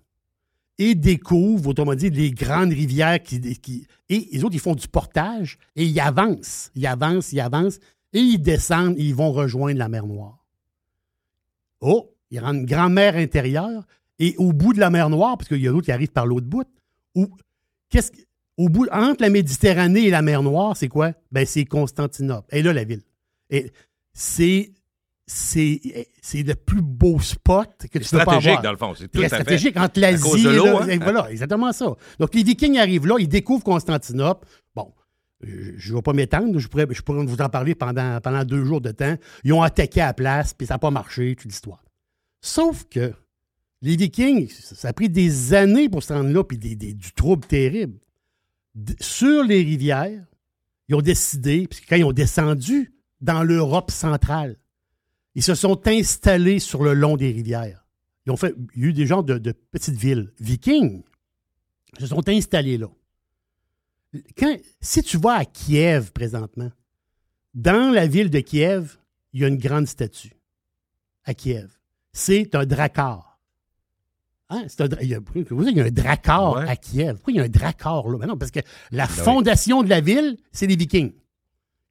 et 0.82 0.94
découvrent, 0.96 1.68
autrement 1.68 1.94
dit, 1.94 2.10
les 2.10 2.32
grandes 2.32 2.72
rivières 2.72 3.22
qui, 3.22 3.86
et 4.08 4.28
les 4.32 4.44
autres, 4.44 4.54
ils 4.54 4.60
font 4.60 4.74
du 4.74 4.88
portage 4.88 5.58
et 5.76 5.84
ils 5.84 6.00
avancent, 6.00 6.70
ils 6.74 6.86
avancent, 6.86 7.32
ils 7.32 7.40
avancent 7.40 7.78
et 8.12 8.18
ils 8.18 8.38
descendent 8.38 8.98
et 8.98 9.04
ils 9.04 9.14
vont 9.14 9.32
rejoindre 9.32 9.78
la 9.78 9.88
mer 9.88 10.06
Noire. 10.06 10.44
Oh, 11.80 12.10
ils 12.30 12.40
rentrent 12.40 12.60
une 12.60 12.66
grande 12.66 12.94
mer 12.94 13.14
intérieure 13.16 13.86
et 14.18 14.34
au 14.38 14.52
bout 14.52 14.72
de 14.72 14.80
la 14.80 14.90
mer 14.90 15.08
Noire, 15.08 15.38
parce 15.38 15.48
qu'il 15.48 15.60
y 15.60 15.68
a 15.68 15.70
d'autres 15.70 15.86
qui 15.86 15.92
arrivent 15.92 16.12
par 16.12 16.26
l'autre 16.26 16.46
bout, 16.46 16.66
où, 17.14 17.28
qu'est-ce, 17.88 18.10
au 18.56 18.68
bout, 18.68 18.88
entre 18.90 19.22
la 19.22 19.30
Méditerranée 19.30 20.06
et 20.06 20.10
la 20.10 20.22
mer 20.22 20.42
Noire, 20.42 20.76
c'est 20.76 20.88
quoi? 20.88 21.12
Ben, 21.30 21.46
c'est 21.46 21.64
Constantinople. 21.64 22.54
Et 22.54 22.62
là, 22.62 22.72
la 22.72 22.84
ville. 22.84 23.02
Et 23.50 23.70
c'est, 24.12 24.72
c'est 25.34 26.42
le 26.42 26.54
plus 26.54 26.82
beau 26.82 27.18
spot 27.20 27.70
que 27.90 27.98
tu 27.98 28.10
peux 28.10 28.16
pas 28.18 28.22
avoir. 28.22 28.40
stratégique, 28.40 28.62
dans 28.62 28.70
le 28.70 28.76
fond. 28.76 28.94
C'est 28.94 29.08
tout 29.08 29.24
stratégique 29.24 29.76
entre 29.76 30.00
l'Asie 30.00 30.46
et 30.46 30.58
hein? 30.58 30.98
Voilà, 31.00 31.30
exactement 31.30 31.72
ça. 31.72 31.94
Donc, 32.18 32.34
les 32.34 32.42
Vikings 32.42 32.78
arrivent 32.78 33.06
là, 33.06 33.16
ils 33.18 33.28
découvrent 33.28 33.64
Constantinople. 33.64 34.46
Bon, 34.74 34.92
je 35.42 35.90
ne 35.90 35.96
vais 35.96 36.02
pas 36.02 36.12
m'étendre, 36.12 36.58
je 36.58 36.68
pourrais, 36.68 36.86
je 36.90 37.02
pourrais 37.02 37.24
vous 37.24 37.40
en 37.40 37.48
parler 37.48 37.74
pendant, 37.74 38.20
pendant 38.20 38.44
deux 38.44 38.64
jours 38.64 38.80
de 38.80 38.90
temps. 38.90 39.16
Ils 39.44 39.52
ont 39.52 39.62
attaqué 39.62 40.00
à 40.00 40.06
la 40.06 40.14
place, 40.14 40.54
puis 40.54 40.66
ça 40.66 40.74
n'a 40.74 40.78
pas 40.78 40.90
marché, 40.90 41.34
toute 41.34 41.46
l'histoire. 41.46 41.82
Sauf 42.40 42.84
que 42.90 43.12
les 43.80 43.96
Vikings, 43.96 44.48
ça 44.50 44.88
a 44.88 44.92
pris 44.92 45.08
des 45.08 45.54
années 45.54 45.88
pour 45.88 46.02
se 46.02 46.12
rendre 46.12 46.30
là, 46.30 46.44
puis 46.44 46.58
du 46.58 47.12
trouble 47.12 47.46
terrible. 47.46 47.98
sur 49.00 49.44
les 49.44 49.62
rivières, 49.62 50.24
ils 50.88 50.94
ont 50.94 51.02
décidé, 51.02 51.66
puis 51.68 51.80
quand 51.88 51.96
ils 51.96 52.04
ont 52.04 52.12
descendu 52.12 52.92
dans 53.20 53.42
l'Europe 53.42 53.90
centrale, 53.90 54.56
ils 55.34 55.42
se 55.42 55.54
sont 55.54 55.86
installés 55.86 56.58
sur 56.58 56.82
le 56.82 56.94
long 56.94 57.16
des 57.16 57.30
rivières. 57.30 57.86
Ils 58.26 58.32
ont 58.32 58.36
fait, 58.36 58.54
il 58.74 58.82
y 58.82 58.84
a 58.84 58.88
eu 58.88 58.92
des 58.92 59.06
gens 59.06 59.22
de, 59.22 59.38
de 59.38 59.52
petites 59.52 59.96
villes 59.96 60.32
vikings 60.38 61.02
se 61.98 62.06
sont 62.06 62.28
installés 62.28 62.78
là. 62.78 62.88
Quand, 64.36 64.56
si 64.80 65.02
tu 65.02 65.16
vas 65.18 65.34
à 65.36 65.44
Kiev 65.44 66.12
présentement, 66.12 66.70
dans 67.54 67.92
la 67.92 68.06
ville 68.06 68.30
de 68.30 68.40
Kiev, 68.40 68.98
il 69.32 69.40
y 69.40 69.44
a 69.44 69.48
une 69.48 69.58
grande 69.58 69.86
statue 69.86 70.32
à 71.24 71.34
Kiev. 71.34 71.78
C'est 72.12 72.54
un 72.54 72.66
dracar. 72.66 73.40
Hein? 74.50 74.66
Un, 74.78 74.86
il, 75.00 75.08
y 75.08 75.14
a, 75.14 75.20
il, 75.34 75.76
y 75.76 75.80
a, 75.80 75.84
un 75.84 75.90
dracar 75.90 76.58
à 76.58 76.76
Kiev. 76.76 77.14
Pourquoi 77.14 77.32
il 77.32 77.36
y 77.36 77.40
a 77.40 77.44
un 77.44 77.48
dracar 77.48 78.08
là? 78.08 78.18
Ben 78.18 78.26
non, 78.26 78.36
parce 78.36 78.50
que 78.50 78.60
la 78.90 79.06
ben 79.06 79.12
fondation 79.12 79.82
de 79.82 79.88
la 79.88 80.02
ville, 80.02 80.36
c'est 80.52 80.66
les 80.66 80.76
Vikings 80.76 81.12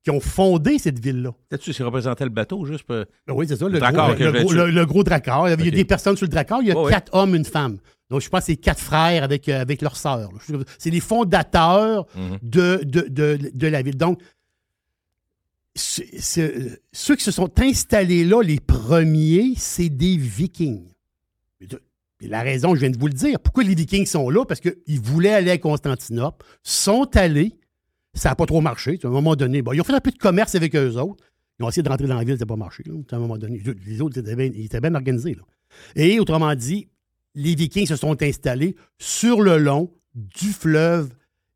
qui 0.04 0.10
ont 0.10 0.20
fondé 0.20 0.80
cette 0.80 1.00
ville-là. 1.00 1.32
Là-dessus, 1.52 1.74
c'est 1.74 1.84
représentait 1.84 2.24
le 2.24 2.32
bateau, 2.32 2.66
juste 2.66 2.84
pour... 2.84 2.96
Ben 3.28 3.34
oui, 3.34 3.46
c'est 3.48 3.56
ça, 3.56 3.68
le, 3.68 3.80
gros, 3.80 4.52
le, 4.52 4.86
gros, 4.86 5.04
dracar. 5.04 5.48
Il 5.48 5.66
y 5.66 5.68
a 5.68 5.72
des 5.72 5.86
personnes 5.86 6.18
sur 6.18 6.26
le 6.26 6.32
dracar. 6.32 6.62
Il 6.62 6.70
y 6.70 6.72
a 6.72 6.90
quatre 6.90 7.14
hommes, 7.14 7.36
une 7.36 7.46
femme. 7.46 7.78
Donc, 8.10 8.22
je 8.22 8.30
pense 8.30 8.42
que 8.42 8.46
c'est 8.48 8.58
quatre 8.58 8.82
frères 8.82 9.24
avec, 9.24 9.48
euh, 9.48 9.62
avec 9.62 9.82
leur 9.82 9.96
sœur. 9.96 10.30
C'est 10.78 10.90
les 10.90 11.00
fondateurs 11.00 12.06
mhm. 12.16 12.40
de, 12.42 12.82
de, 12.84 13.68
la 13.68 13.82
ville. 13.82 13.96
Donc, 13.96 14.20
ceux 15.76 17.16
qui 17.16 17.24
se 17.24 17.32
sont 17.32 17.60
installés 17.60 18.26
là, 18.26 18.42
les 18.42 18.60
premiers, 18.60 19.54
c'est 19.56 19.88
des 19.88 20.18
Vikings. 20.18 20.90
la 22.20 22.42
raison, 22.42 22.76
je 22.76 22.82
viens 22.82 22.90
de 22.90 23.00
vous 23.00 23.08
le 23.08 23.14
dire. 23.14 23.40
Pourquoi 23.40 23.64
les 23.64 23.76
Vikings 23.76 24.06
sont 24.06 24.30
là? 24.30 24.44
Parce 24.44 24.60
qu'ils 24.60 25.00
voulaient 25.00 25.34
aller 25.34 25.52
à 25.52 25.58
Constantinople, 25.58 26.46
sont 26.64 27.08
allés, 27.16 27.54
ça 28.14 28.30
n'a 28.30 28.36
pas 28.36 28.46
trop 28.46 28.62
marché. 28.62 29.00
À 29.04 29.08
un 29.08 29.12
moment 29.12 29.36
donné, 29.36 29.64
ils 29.74 29.82
ont 29.82 29.84
fait 29.84 29.94
un 29.94 30.00
peu 30.00 30.12
de 30.12 30.18
commerce 30.18 30.56
avec 30.56 30.76
eux 30.76 30.96
autres. 30.98 31.24
Ils 31.60 31.64
ont 31.64 31.70
essayé 31.70 31.84
de 31.84 31.90
rentrer 31.90 32.08
dans 32.08 32.16
la 32.16 32.24
ville, 32.24 32.36
ça 32.36 32.42
n'a 32.42 32.48
pas 32.48 32.56
marché. 32.56 32.84
à 33.12 33.16
un 33.16 33.20
moment 33.20 33.38
donné, 33.38 33.62
les 33.86 34.02
autres 34.02 34.18
étaient 34.18 34.36
bien, 34.36 34.50
ils 34.54 34.66
étaient 34.66 34.82
bien 34.82 34.96
organisés. 34.96 35.38
Et 35.96 36.20
autrement 36.20 36.54
dit, 36.56 36.88
les 37.36 37.56
Vikings 37.56 37.88
se 37.88 37.96
sont 37.96 38.22
installés 38.22 38.76
sur 38.98 39.42
le 39.42 39.58
long 39.58 39.92
du 40.16 40.52
fleuve 40.52 41.10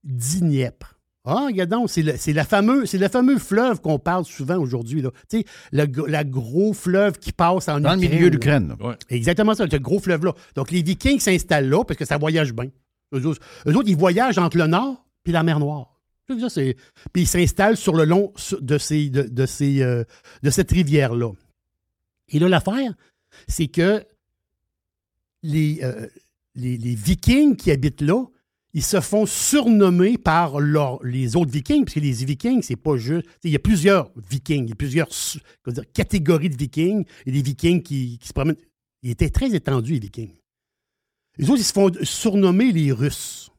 Dniepr. 0.03 0.95
Ah, 1.27 1.47
regardons, 1.47 1.87
c'est 1.87 2.03
le, 2.03 2.13
la 2.33 2.45
fameux, 2.45 2.85
c'est 2.85 2.99
le 2.99 3.07
fameux 3.07 3.39
fleuve 3.39 3.81
qu'on 3.81 3.97
parle 3.97 4.25
souvent 4.25 4.57
aujourd'hui. 4.57 5.01
Tu 5.27 5.39
sais, 5.39 5.45
le, 5.71 6.23
gros 6.23 6.73
fleuve 6.73 7.17
qui 7.17 7.31
passe 7.31 7.67
en 7.67 7.79
Dans 7.79 7.93
le 7.93 7.99
milieu 7.99 8.29
d'Ukraine. 8.29 8.75
Exactement 9.09 9.55
ça, 9.55 9.65
le 9.65 9.79
gros 9.79 9.99
fleuve-là. 9.99 10.33
Donc, 10.55 10.69
les 10.69 10.83
Vikings 10.83 11.19
s'installent 11.19 11.67
là 11.67 11.83
parce 11.83 11.97
que 11.97 12.05
ça 12.05 12.19
voyage 12.19 12.53
bien. 12.53 12.67
Eux 13.15 13.25
autres, 13.25 13.41
ils 13.87 13.97
voyagent 13.97 14.37
entre 14.37 14.57
le 14.57 14.67
nord 14.67 15.03
et 15.25 15.31
la 15.31 15.41
mer 15.41 15.59
Noire. 15.59 15.94
Puis 16.27 16.75
ils 17.15 17.27
s'installent 17.27 17.77
sur 17.77 17.95
le 17.95 18.05
long 18.05 18.33
de, 18.59 18.77
ces, 18.77 19.09
de, 19.09 19.45
ces, 19.45 19.81
euh, 19.81 20.03
de 20.43 20.49
cette 20.49 20.71
rivière-là. 20.71 21.31
Et 22.29 22.39
là, 22.39 22.49
l'affaire, 22.49 22.93
c'est 23.47 23.67
que 23.67 24.03
les, 25.43 25.79
euh, 25.83 26.07
les, 26.55 26.77
les, 26.77 26.95
Vikings 26.95 27.55
qui 27.55 27.71
habitent 27.71 28.01
là, 28.01 28.25
ils 28.73 28.83
se 28.83 28.99
font 28.99 29.25
surnommer 29.25 30.17
par 30.17 30.59
les 30.59 31.35
autres 31.35 31.51
Vikings, 31.51 31.85
parce 31.85 31.95
que 31.95 31.99
les 31.99 32.11
Vikings, 32.11 32.61
c'est 32.61 32.75
pas 32.75 32.97
juste. 32.97 33.25
Il 33.43 33.51
y 33.51 33.55
a 33.55 33.59
plusieurs 33.59 34.11
Vikings, 34.29 34.65
il 34.65 34.69
y 34.69 34.73
a 34.73 34.75
plusieurs 34.75 35.07
catégories 35.93 36.49
de 36.49 36.57
Vikings, 36.57 37.05
et 37.25 37.31
des 37.31 37.41
Vikings 37.41 37.81
qui, 37.81 38.17
qui 38.17 38.27
se 38.27 38.33
promènent. 38.33 38.57
Ils 39.01 39.11
étaient 39.11 39.29
très 39.29 39.53
étendus, 39.55 39.93
les 39.93 39.99
Vikings. 39.99 40.35
Les 41.37 41.49
autres, 41.49 41.61
ils 41.61 41.65
se 41.65 41.73
font 41.73 41.91
surnommer 42.03 42.71
les 42.71 42.91
Russes, 42.91 43.51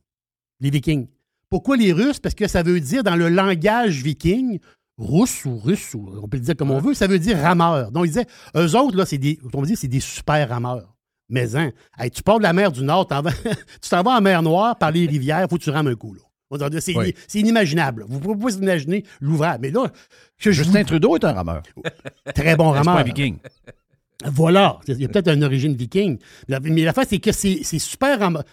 les 0.60 0.70
Vikings. 0.70 1.06
Pourquoi 1.48 1.76
les 1.76 1.92
Russes? 1.92 2.18
Parce 2.18 2.34
que 2.34 2.48
ça 2.48 2.62
veut 2.62 2.80
dire 2.80 3.02
dans 3.04 3.16
le 3.16 3.28
langage 3.28 4.02
viking, 4.02 4.58
russe 4.98 5.44
ou 5.44 5.58
russe, 5.58 5.94
ou 5.94 6.08
on 6.22 6.28
peut 6.28 6.38
le 6.38 6.42
dire 6.42 6.56
comme 6.56 6.70
on 6.70 6.80
veut, 6.80 6.94
ça 6.94 7.06
veut 7.06 7.18
dire 7.18 7.38
rameur. 7.38 7.90
Donc, 7.92 8.06
ils 8.06 8.08
disaient, 8.08 8.26
eux 8.56 8.76
autres, 8.76 8.96
là, 8.96 9.06
c'est 9.06 9.18
des, 9.18 9.38
on 9.52 9.62
dit, 9.62 9.76
c'est 9.76 9.88
des 9.88 10.00
super 10.00 10.48
rameurs. 10.48 10.94
Mais 11.28 11.56
hein, 11.56 11.70
tu 12.12 12.22
pars 12.22 12.38
de 12.38 12.44
la 12.44 12.52
mer 12.52 12.70
du 12.70 12.84
Nord, 12.84 13.06
tu 13.80 13.88
t'en 13.90 14.02
vas 14.02 14.16
en 14.16 14.20
mer 14.20 14.42
Noire 14.42 14.76
par 14.76 14.92
les 14.92 15.06
rivières, 15.06 15.42
il 15.42 15.48
faut 15.48 15.56
que 15.56 15.62
tu 15.62 15.70
rames 15.70 15.88
un 15.88 15.94
coup. 15.94 16.14
Là. 16.14 16.20
C'est, 16.80 17.40
inimaginable. 17.40 18.04
Vous 18.08 18.20
pouvez 18.20 18.40
pas 18.40 18.54
imaginer 18.54 19.04
l'ouvrage. 19.20 19.58
Mais 19.60 19.70
là, 19.70 19.90
Justin 20.38 20.84
Trudeau 20.84 21.16
est 21.16 21.24
un 21.24 21.32
rameur. 21.32 21.62
Très 22.34 22.54
bon 22.54 22.70
rameur. 22.70 22.94
C'est 22.94 23.00
un 23.00 23.04
viking. 23.04 23.38
Voilà. 24.24 24.78
Il 24.86 25.00
y 25.00 25.04
a 25.04 25.08
peut-être 25.08 25.28
une 25.28 25.42
origine 25.42 25.74
viking. 25.74 26.18
Mais 26.48 26.82
la 26.82 26.92
face, 26.92 27.08
c'est 27.10 27.18
que 27.18 27.32
c'est, 27.32 27.64
super 27.80 28.20
rameur. 28.20 28.44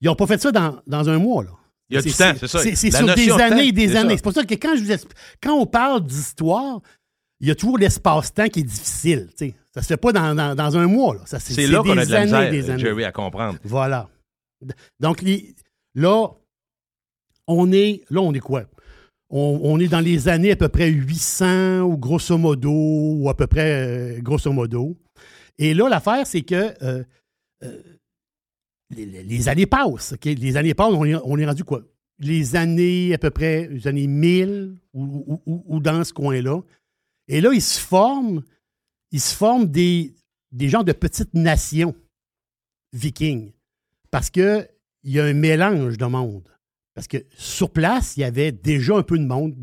Ils 0.00 0.06
n'ont 0.06 0.16
pas 0.16 0.26
fait 0.26 0.42
ça 0.42 0.50
dans, 0.50 0.80
dans 0.88 1.08
un 1.08 1.18
mois. 1.18 1.44
Là. 1.44 1.50
Il 1.88 1.94
y 1.94 1.98
a 1.98 2.02
du 2.02 2.12
temps, 2.12 2.32
c'est 2.38 2.48
ça. 2.48 2.58
C'est 2.60 2.90
sur 2.90 3.14
des 3.14 3.30
années 3.30 3.68
et 3.68 3.72
des 3.72 3.96
années. 3.96 4.16
C'est 4.16 4.22
pour 4.22 4.32
ça 4.32 4.44
que 4.44 4.54
quand, 4.54 4.76
je 4.76 4.82
vous 4.82 5.08
quand 5.42 5.54
on 5.54 5.66
parle 5.66 6.04
d'histoire, 6.04 6.80
il 7.40 7.48
y 7.48 7.50
a 7.50 7.54
toujours 7.54 7.78
l'espace-temps 7.78 8.48
qui 8.48 8.60
est 8.60 8.64
difficile. 8.64 9.28
Ça 9.36 9.46
Ça 9.74 9.82
se 9.82 9.86
fait 9.88 9.96
pas 9.96 10.12
dans, 10.12 10.54
dans, 10.54 10.76
un 10.76 10.86
mois. 10.86 11.16
C'est 11.26 11.66
là 11.66 11.82
qu'on 11.82 11.96
a 11.96 12.06
de 12.06 12.12
la 12.12 12.50
misère, 12.50 12.78
Jerry, 12.78 13.04
à 13.04 13.12
comprendre. 13.12 13.58
Voilà. 13.62 14.08
Donc, 15.00 15.22
là, 15.94 16.30
on 17.46 17.72
est, 17.72 18.02
là, 18.10 18.20
on 18.20 18.32
est 18.32 18.40
quoi? 18.40 18.64
On, 19.28 19.80
est 19.80 19.88
dans 19.88 20.00
les 20.00 20.28
années 20.28 20.52
à 20.52 20.56
peu 20.56 20.68
près 20.68 20.88
800 20.88 21.80
ou 21.80 21.96
grosso 21.96 22.38
modo, 22.38 22.70
ou 22.70 23.28
à 23.28 23.36
peu 23.36 23.48
près 23.48 23.72
euh, 23.72 24.20
grosso 24.20 24.52
modo. 24.52 24.96
Et 25.58 25.74
là, 25.74 25.88
l'affaire, 25.88 26.26
c'est 26.26 26.42
que 26.42 26.72
euh, 26.82 27.02
euh, 27.64 27.82
les, 28.90 29.48
années 29.48 29.66
passent. 29.66 30.14
Les 30.24 30.56
années 30.56 30.74
passent, 30.74 30.92
on 30.92 31.04
est, 31.04 31.46
rendu 31.46 31.64
quoi? 31.64 31.82
Les 32.18 32.56
années 32.56 33.12
à 33.14 33.18
peu 33.18 33.30
près, 33.30 33.68
les 33.68 33.86
années 33.86 34.06
1000 34.06 34.76
ou, 34.94 35.80
dans 35.80 36.04
ce 36.04 36.12
coin-là. 36.12 36.62
Et 37.28 37.40
là, 37.40 37.50
ils 37.52 37.62
se 37.62 37.80
forment, 37.80 38.42
ils 39.10 39.20
se 39.20 39.34
forment 39.34 39.66
des, 39.66 40.14
des 40.52 40.68
gens 40.68 40.82
de 40.82 40.92
petites 40.92 41.34
nations 41.34 41.94
vikings. 42.92 43.52
Parce 44.10 44.30
qu'il 44.30 44.68
y 45.04 45.20
a 45.20 45.24
un 45.24 45.34
mélange 45.34 45.98
de 45.98 46.06
monde. 46.06 46.48
Parce 46.94 47.08
que 47.08 47.18
sur 47.36 47.70
place, 47.70 48.16
il 48.16 48.20
y 48.20 48.24
avait 48.24 48.52
déjà 48.52 48.96
un 48.96 49.02
peu 49.02 49.18
de 49.18 49.26
monde. 49.26 49.54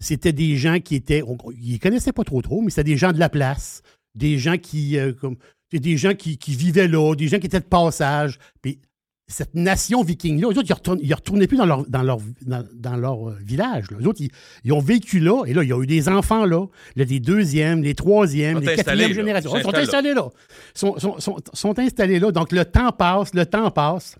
c'était 0.00 0.32
des 0.32 0.56
gens 0.56 0.80
qui 0.80 0.94
étaient. 0.94 1.22
ils 1.60 1.74
ne 1.74 1.78
connaissaient 1.78 2.12
pas 2.12 2.24
trop 2.24 2.40
trop, 2.40 2.62
mais 2.62 2.70
c'était 2.70 2.84
des 2.84 2.96
gens 2.96 3.12
de 3.12 3.18
la 3.18 3.28
place. 3.28 3.82
Des 4.14 4.38
gens 4.38 4.56
qui, 4.56 4.96
euh, 4.96 5.12
comme, 5.12 5.36
des 5.72 5.96
gens 5.96 6.14
qui, 6.14 6.38
vivaient 6.48 6.88
là, 6.88 7.14
des 7.14 7.28
gens 7.28 7.38
qui 7.38 7.46
étaient 7.46 7.60
de 7.60 7.64
passage. 7.64 8.38
Puis 8.62 8.80
cette 9.28 9.54
nation 9.54 10.02
viking-là, 10.02 10.48
eux 10.48 10.58
autres, 10.58 10.96
ils 11.02 11.08
ne 11.08 11.14
retournaient 11.14 11.48
plus 11.48 11.56
dans 11.56 11.66
leur, 11.66 11.84
dans 11.86 12.02
leur, 12.02 12.18
dans, 12.44 12.96
leur 12.96 13.28
euh, 13.28 13.38
village. 13.40 13.90
Là. 13.90 13.96
Eux 14.00 14.06
autres, 14.06 14.22
ils, 14.64 14.72
ont 14.72 14.80
vécu 14.80 15.18
là, 15.18 15.44
et 15.46 15.52
là, 15.52 15.64
il 15.64 15.68
y 15.68 15.72
a 15.72 15.82
eu 15.82 15.86
des 15.86 16.08
enfants 16.08 16.44
là, 16.44 16.66
là 16.94 17.04
des 17.04 17.18
deuxièmes, 17.18 17.82
les 17.82 17.94
troisièmes, 17.94 18.60
les 18.60 18.76
quatrièmes 18.76 19.12
générations. 19.12 19.56
Ils 19.56 19.62
sont 19.62 19.74
installés 19.74 20.14
là. 20.14 20.28
Sont, 20.74 20.98
sont, 20.98 21.18
sont, 21.18 21.38
sont, 21.52 21.78
installés 21.78 22.20
là. 22.20 22.30
Donc, 22.30 22.52
le 22.52 22.64
temps 22.64 22.92
passe, 22.92 23.34
le 23.34 23.46
temps 23.46 23.70
passe. 23.70 24.16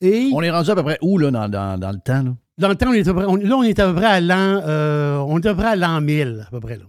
Et, 0.00 0.30
on 0.32 0.40
est 0.42 0.50
rendu 0.50 0.70
à 0.70 0.74
peu 0.74 0.82
près 0.82 0.98
où, 1.02 1.18
là, 1.18 1.30
dans, 1.30 1.48
dans, 1.48 1.78
dans 1.78 1.90
le 1.90 1.98
temps? 1.98 2.22
Là? 2.22 2.34
Dans 2.56 2.68
le 2.68 2.76
temps, 2.76 2.88
on 2.88 2.92
est 2.94 3.06
à 3.06 3.12
peu 3.12 3.22
près, 3.22 3.44
là, 3.44 3.56
on 3.56 3.62
est 3.62 3.78
à 3.78 3.86
peu 3.88 3.94
près 3.94 4.06
à 4.06 4.20
l'an, 4.20 4.62
euh, 4.64 5.16
on 5.18 5.40
est 5.40 5.46
à 5.46 5.54
peu 5.54 5.60
près 5.60 5.70
à 5.72 5.76
l'an 5.76 6.00
1000, 6.00 6.44
à 6.46 6.50
peu 6.50 6.60
près, 6.60 6.78
là 6.78 6.84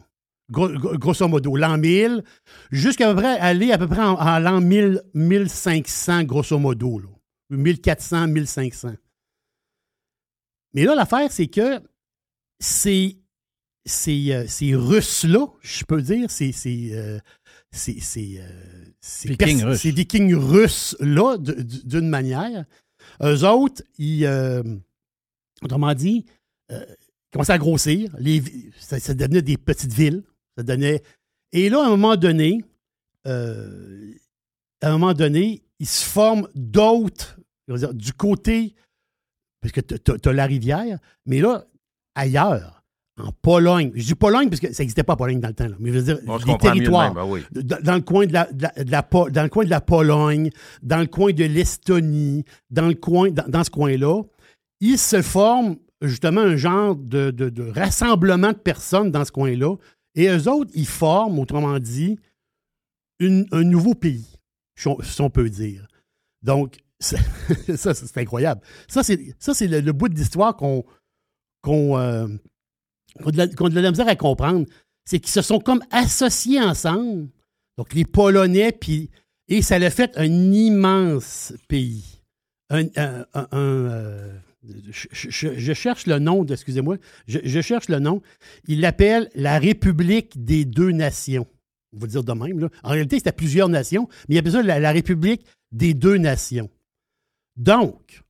grosso 0.50 1.28
modo, 1.28 1.56
l'an 1.56 1.78
1000, 1.78 2.24
jusqu'à 2.72 3.14
peu 3.14 3.22
près 3.22 3.40
aller 3.40 3.72
à 3.72 3.78
peu 3.78 3.88
près 3.88 4.04
en, 4.04 4.40
l'an 4.40 4.62
1500, 4.62 6.24
grosso 6.24 6.58
modo. 6.60 7.02
1400, 7.50 8.28
1500. 8.28 8.96
Mais 10.74 10.84
là, 10.84 10.96
l'affaire, 10.96 11.32
c'est 11.32 11.48
que 11.48 11.80
ces, 12.60 13.18
ces, 13.86 14.34
euh, 14.34 14.46
ces 14.48 14.76
Russes-là, 14.76 15.48
je 15.62 15.84
peux 15.86 16.02
dire, 16.02 16.30
ces, 16.30 16.52
ces, 16.52 16.92
euh, 16.94 17.20
ces, 17.72 18.00
ces, 18.00 18.40
euh, 18.40 18.92
vikings, 19.26 19.64
russes. 19.64 19.82
ces 19.82 19.92
vikings 19.92 20.36
russes-là, 20.36 21.38
d'une 21.38 22.10
manière, 22.10 22.66
eux 23.24 23.44
autres, 23.46 23.84
ils, 23.98 24.28
autrement 25.62 25.94
dit, 25.94 26.26
commençaient 27.32 27.54
à 27.54 27.58
grossir. 27.58 28.14
Les, 28.20 28.42
ça 28.80 29.14
devenait 29.14 29.42
des 29.42 29.58
petites 29.58 29.94
villes. 29.94 30.24
Ça 30.58 30.64
donnait. 30.64 31.02
Et 31.52 31.70
là, 31.70 31.82
à 31.82 31.86
un 31.86 31.90
moment 31.90 32.16
donné, 32.16 32.64
euh, 33.28 34.12
à 34.82 34.90
un 34.90 34.92
moment 34.94 35.14
donné, 35.14 35.64
il 35.80 35.88
se 35.88 36.06
forment 36.06 36.48
d'autres, 36.56 37.40
du 37.94 38.14
côté, 38.14 38.76
parce 39.62 39.72
que 39.72 39.82
tu 39.82 40.30
as, 40.30 40.34
la 40.34 40.46
rivière, 40.46 41.00
mais 41.26 41.40
là, 41.40 41.66
ailleurs, 42.14 42.76
en 43.18 43.32
Pologne. 43.42 43.92
Je 43.96 44.04
dis 44.04 44.16
Pologne 44.16 44.50
parce 44.50 44.60
que 44.60 44.74
ça 44.74 44.84
n'existait 44.84 45.04
pas 45.04 45.14
en 45.14 45.18
Pologne 45.18 45.40
dans 45.40 45.48
le 45.48 45.54
temps, 45.54 45.68
mais 45.80 45.92
je 45.92 46.00
veux 46.00 46.04
dire 46.04 46.20
les 46.46 46.58
territoires. 46.58 47.14
Ben 47.14 47.42
dans, 47.52 47.96
le 47.96 48.02
coin 48.02 48.26
de 48.26 48.34
la, 48.34 48.48
dans 48.52 49.44
le 49.44 49.50
coin 49.50 49.64
de 49.64 49.70
la 49.70 49.82
Pologne, 49.82 50.50
dans 50.84 51.00
le 51.00 51.08
coin 51.08 51.32
de 51.32 51.46
l'Estonie, 51.46 52.44
dans 52.70 52.88
le 52.88 52.96
coin, 52.96 53.30
dans, 53.32 53.64
ce 53.64 53.70
coin-là, 53.70 54.22
il 54.82 54.98
se 54.98 55.22
forme 55.22 55.78
justement 56.02 56.42
un 56.42 56.58
genre 56.58 56.96
de, 56.96 57.72
rassemblement 57.74 58.50
de 58.50 58.58
personnes 58.58 59.12
dans 59.12 59.24
ce 59.24 59.32
coin-là. 59.32 59.76
Et 60.16 60.28
eux 60.28 60.48
autres, 60.50 60.72
ils 60.74 60.88
forment, 60.88 61.40
autrement 61.40 61.80
dit, 61.80 62.18
un 63.20 63.64
nouveau 63.64 63.94
pays, 63.94 64.26
si 64.76 65.22
on 65.22 65.30
peut 65.30 65.50
dire. 65.50 65.88
Donc, 66.42 66.78
ça, 67.00 67.18
c'est 67.94 68.18
incroyable. 68.18 68.62
Ça, 68.88 69.04
c'est 69.04 69.18
le, 69.68 69.92
bout 69.92 70.10
de 70.10 70.16
l'histoire 70.16 70.56
qu'on 70.56 70.86
euh, 71.68 72.28
qu'on 73.22 73.30
a 73.38 73.48
de 73.48 73.80
la 73.80 73.92
misère 73.92 74.08
à 74.08 74.16
comprendre, 74.16 74.66
c'est 75.06 75.20
qu'ils 75.20 75.32
se 75.32 75.42
sont 75.42 75.60
comme 75.60 75.84
associés 75.92 76.62
ensemble. 76.62 77.30
Donc, 77.78 77.94
les 77.94 78.06
Polonais, 78.06 78.78
et 79.48 79.62
ça 79.62 79.80
l'a 79.80 79.90
fait 79.90 80.18
un 80.18 80.52
immense 80.54 81.54
pays. 81.68 82.22
Un, 82.70 82.88
euh, 83.54 84.40
je, 84.92 85.74
cherche 85.74 86.08
le 86.08 86.20
nom, 86.20 86.46
excusez-moi, 86.46 86.98
je, 87.28 87.62
cherche 87.62 87.90
le 87.90 88.00
nom. 88.00 88.22
Il 88.68 88.82
l'appelle 88.82 89.30
la 89.36 89.60
République 89.60 90.44
des 90.44 90.66
deux 90.66 90.92
nations. 90.92 91.48
On 91.94 92.00
va 92.00 92.08
dire 92.08 92.24
de 92.24 92.34
même. 92.34 92.60
Là. 92.60 92.70
En 92.84 92.90
réalité, 92.90 93.18
c'était 93.18 93.32
plusieurs 93.32 93.70
nations, 93.70 94.08
mais 94.28 94.36
il 94.36 94.36
y 94.36 94.40
a 94.40 94.44
besoin 94.44 94.64
de 94.64 94.68
la 94.68 94.92
République 94.92 95.46
des 95.72 95.94
deux 95.94 96.18
nations. 96.18 96.70
Donc, 97.56 98.24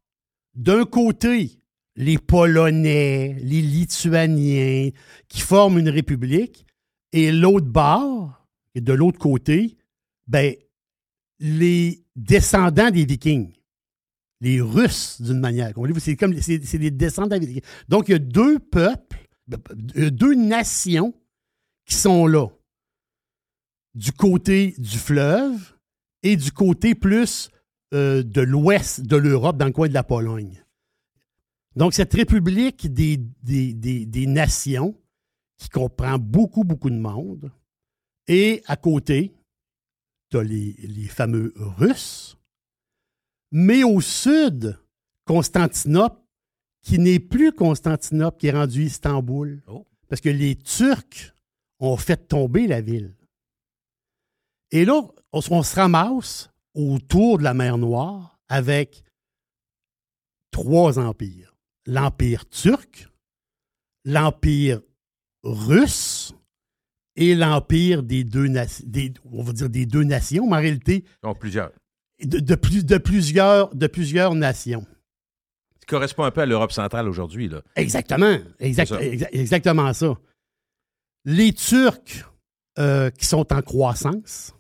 d'un 0.56 0.86
côté, 0.86 1.60
les 1.96 2.18
Polonais, 2.18 3.36
les 3.40 3.62
Lituaniens, 3.62 4.90
qui 5.28 5.42
forment 5.42 5.80
une 5.80 5.90
république, 5.90 6.66
et 7.12 7.32
l'autre 7.32 7.68
bord, 7.68 8.46
et 8.76 8.82
de 8.82 8.94
l'autre 8.94 9.20
côté, 9.20 9.78
ben, 10.28 10.54
les 11.40 12.04
descendants 12.16 12.92
des 12.92 13.06
Vikings, 13.06 13.54
les 14.42 14.62
Russes 14.62 15.22
d'une 15.22 15.40
manière. 15.40 15.74
C'est 16.00 16.16
comme 16.16 16.40
c'est, 16.42 16.60
les 16.78 16.92
descendants 16.92 17.38
des. 17.38 17.62
Donc, 17.88 18.10
il 18.10 18.12
y 18.12 18.16
a 18.16 18.20
deux 18.20 18.60
peuples, 18.60 19.28
deux 19.96 20.36
nations 20.36 21.14
qui 21.86 21.96
sont 21.96 22.28
là, 22.28 22.48
du 23.94 24.12
côté 24.12 24.76
du 24.78 24.98
fleuve 24.98 25.76
et 26.24 26.36
du 26.36 26.52
côté 26.52 26.96
plus 26.96 27.50
euh, 27.94 28.24
de 28.24 28.42
l'ouest 28.42 29.02
de 29.02 29.16
l'Europe, 29.16 29.58
dans 29.58 29.68
le 29.68 29.72
coin 29.72 29.88
de 29.88 29.94
la 29.94 30.04
Pologne. 30.04 30.64
Donc, 31.76 31.94
cette 31.94 32.14
république 32.14 32.92
des, 32.92 33.18
des, 33.18 34.28
nations, 34.28 34.96
qui 35.58 35.70
comprend 35.70 36.18
beaucoup, 36.18 36.64
beaucoup 36.64 36.90
de 36.90 36.98
monde, 36.98 37.52
et 38.28 38.64
à 38.66 38.76
côté, 38.76 39.34
tu 40.30 40.38
as 40.38 40.44
les, 40.44 41.08
fameux 41.10 41.54
Russes, 41.56 42.35
mais 43.58 43.86
au 43.86 44.02
sud, 44.02 44.78
Constantinople, 45.24 46.20
qui 46.82 47.00
n'est 47.00 47.22
plus 47.22 47.54
Constantinople, 47.54 48.38
qui 48.38 48.48
est 48.48 48.52
rendu 48.52 48.84
Istanbul, 48.84 49.64
oh. 49.68 49.88
parce 50.10 50.20
que 50.20 50.28
les 50.28 50.58
Turcs 50.58 51.34
ont 51.80 51.96
fait 51.96 52.28
tomber 52.28 52.68
la 52.68 52.82
ville. 52.82 53.16
Et 54.72 54.84
là, 54.84 55.02
on, 55.32 55.40
on 55.50 55.64
se 55.64 55.74
ramasse 55.74 56.50
autour 56.74 57.38
de 57.38 57.44
la 57.44 57.54
mer 57.54 57.78
Noire 57.78 58.38
avec 58.50 59.06
trois 60.52 61.00
empires 61.00 61.56
l'Empire 61.86 62.50
turc, 62.50 63.08
l'Empire 64.04 64.82
russe 65.44 66.34
et 67.16 67.36
l'Empire 67.36 68.04
des 68.04 68.26
deux 68.26 68.48
nations, 68.48 68.86
on 69.32 69.44
va 69.44 69.54
dire 69.54 69.70
des 69.70 69.86
deux 69.86 70.04
nations, 70.04 70.46
mais 70.46 70.58
en 70.58 70.60
réalité. 70.60 71.06
plusieurs. 71.40 71.72
De, 72.24 72.56
plus, 72.56 72.86
de, 72.86 72.98
plusieurs, 72.98 73.76
de 73.76 73.88
plusieurs 73.88 74.36
nations. 74.36 74.86
Ce 75.82 75.86
correspond 75.86 76.24
un 76.24 76.32
peu 76.32 76.42
à 76.42 76.46
l'Europe 76.46 76.72
centrale 76.72 77.10
aujourd'hui. 77.10 77.50
Là. 77.50 77.62
Exactement. 77.76 78.38
exactement 78.60 79.94
ça. 79.94 80.16
Les 81.26 81.52
Turcs 81.54 82.26
euh, 82.80 83.10
qui 83.10 83.26
sont 83.26 83.52
en 83.52 83.62
croissance, 83.62 84.54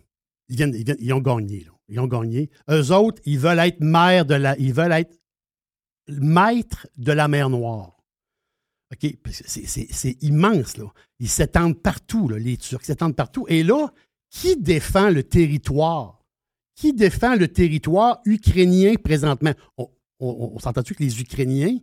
ils, 0.50 0.58
viennent, 0.58 0.76
ils, 1.00 1.14
ont 1.14 1.20
gagné. 1.20 1.68
Ils 1.88 2.00
ont 2.00 2.08
gagné. 2.08 2.50
Eux 2.70 2.92
autres, 2.92 3.22
ils 3.26 3.40
veulent 3.40 3.60
être 3.60 3.80
maires 3.80 4.26
de 4.26 4.36
la. 4.36 4.58
Ils 4.58 4.74
veulent 4.74 4.92
être 4.92 5.16
maître 6.10 6.88
de 6.98 7.12
la 7.12 7.28
mer 7.28 7.50
Noire. 7.50 7.96
OK? 8.94 9.12
C'est 9.30 10.24
immense, 10.24 10.78
là. 10.78 10.86
Ils 11.20 11.30
s'étendent 11.30 11.82
partout, 11.82 12.28
là, 12.28 12.38
les 12.38 12.58
Turcs 12.58 12.84
s'étendent 12.84 13.16
partout. 13.16 13.46
Et 13.48 13.64
là, 13.64 13.92
qui 14.30 14.58
défend 14.58 15.10
le 15.10 15.24
territoire? 15.24 16.25
Qui 16.76 16.94
défend 16.94 17.36
le 17.36 17.48
territoire 17.48 18.22
ukrainien 18.26 18.96
présentement? 18.96 19.54
On, 19.78 19.90
on, 20.20 20.60
s'entend-tu 20.60 20.94
que 20.96 21.04
les 21.04 21.22
Ukrainiens, 21.22 21.78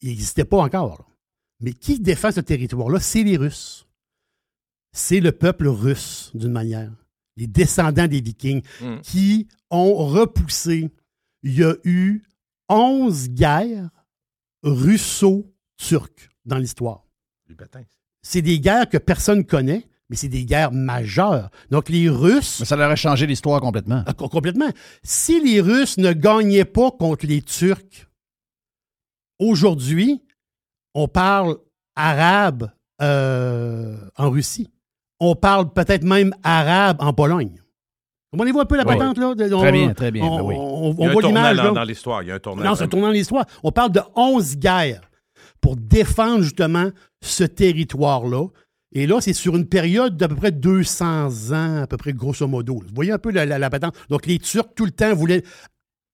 ils 0.00 0.08
n'existaient 0.08 0.44
pas 0.44 0.58
encore. 0.58 1.08
Mais 1.60 1.72
qui 1.72 2.00
défend 2.00 2.32
ce 2.32 2.40
territoire-là? 2.40 2.98
C'est 3.00 3.22
les 3.22 3.36
Russes. 3.36 3.86
C'est 4.92 5.20
le 5.20 5.32
peuple 5.32 5.68
russe, 5.68 6.30
d'une 6.34 6.52
manière. 6.52 6.92
Les 7.36 7.46
descendants 7.46 8.06
des 8.06 8.20
Vikings 8.20 8.62
hmm. 8.80 9.00
qui 9.00 9.48
ont 9.70 9.94
repoussé. 9.94 10.90
Il 11.42 11.58
y 11.58 11.64
a 11.64 11.74
eu 11.84 12.22
11 12.68 13.30
guerres 13.30 13.88
russo-turques 14.62 16.30
dans 16.44 16.58
l'histoire. 16.58 17.06
C'est 18.22 18.42
des 18.42 18.60
guerres 18.60 18.88
que 18.88 18.98
personne 18.98 19.38
ne 19.38 19.44
connaît, 19.44 19.86
mais 20.12 20.16
c'est 20.16 20.28
des 20.28 20.44
guerres 20.44 20.72
majeures. 20.72 21.48
Donc, 21.70 21.88
les 21.88 22.06
Russes. 22.10 22.60
Mais 22.60 22.66
ça 22.66 22.76
leur 22.76 22.90
a 22.90 22.96
changé 22.96 23.26
l'histoire 23.26 23.62
complètement. 23.62 24.04
Ah, 24.06 24.12
complètement. 24.12 24.68
Si 25.02 25.40
les 25.40 25.58
Russes 25.62 25.96
ne 25.96 26.12
gagnaient 26.12 26.66
pas 26.66 26.90
contre 26.90 27.24
les 27.24 27.40
Turcs, 27.40 28.10
aujourd'hui, 29.38 30.22
on 30.94 31.08
parle 31.08 31.56
arabe 31.96 32.70
euh, 33.00 33.96
en 34.18 34.28
Russie. 34.28 34.70
On 35.18 35.34
parle 35.34 35.72
peut-être 35.72 36.04
même 36.04 36.34
arabe 36.42 36.98
en 37.00 37.14
Pologne. 37.14 37.62
Comprenez-vous 38.32 38.60
un 38.60 38.66
peu 38.66 38.76
la 38.76 38.84
patente, 38.84 39.16
là? 39.16 39.34
très 39.34 39.72
bien, 39.72 39.94
très 39.94 40.10
bien. 40.10 40.24
On, 40.24 40.46
ben 40.46 40.56
on, 40.58 40.94
on 40.98 41.10
voit 41.10 41.22
l'image. 41.22 41.56
Dans, 41.56 41.72
dans 41.72 41.84
l'histoire, 41.84 42.22
il 42.22 42.28
y 42.28 42.32
a 42.32 42.34
un 42.34 42.38
tournant. 42.38 42.62
Non, 42.62 42.74
c'est 42.74 42.84
un 42.84 42.88
tournant 42.88 43.06
dans 43.06 43.12
l'histoire. 43.14 43.46
On 43.62 43.72
parle 43.72 43.92
de 43.92 44.00
11 44.14 44.58
guerres 44.58 45.10
pour 45.62 45.76
défendre 45.76 46.42
justement 46.42 46.90
ce 47.22 47.44
territoire-là. 47.44 48.48
Et 48.92 49.06
là, 49.06 49.20
c'est 49.20 49.32
sur 49.32 49.56
une 49.56 49.66
période 49.66 50.16
d'à 50.16 50.28
peu 50.28 50.36
près 50.36 50.52
200 50.52 51.52
ans, 51.52 51.82
à 51.82 51.86
peu 51.86 51.96
près 51.96 52.12
grosso 52.12 52.46
modo. 52.46 52.74
Vous 52.74 52.94
voyez 52.94 53.12
un 53.12 53.18
peu 53.18 53.30
la, 53.30 53.46
la, 53.46 53.70
patente? 53.70 53.96
Donc, 54.10 54.26
les 54.26 54.38
Turcs, 54.38 54.74
tout 54.74 54.84
le 54.84 54.90
temps, 54.90 55.14
voulaient 55.14 55.42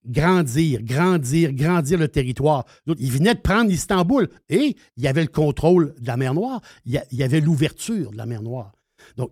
grandir, 0.05 0.81
grandir, 0.81 1.53
grandir 1.53 1.99
le 1.99 2.07
territoire. 2.07 2.65
ils 2.97 3.11
venaient 3.11 3.35
de 3.35 3.41
prendre 3.41 3.69
Istanbul 3.69 4.29
et 4.47 4.77
il 4.95 5.03
y 5.03 5.07
avait 5.07 5.21
le 5.21 5.27
contrôle 5.27 5.93
de 5.99 6.07
la 6.07 6.15
mer 6.15 6.33
Noire, 6.33 6.61
il 6.85 7.01
y 7.11 7.23
avait 7.23 7.41
l'ouverture 7.41 8.11
de 8.11 8.17
la 8.17 8.25
mer 8.25 8.41
Noire. 8.41 8.71
Donc, 9.17 9.31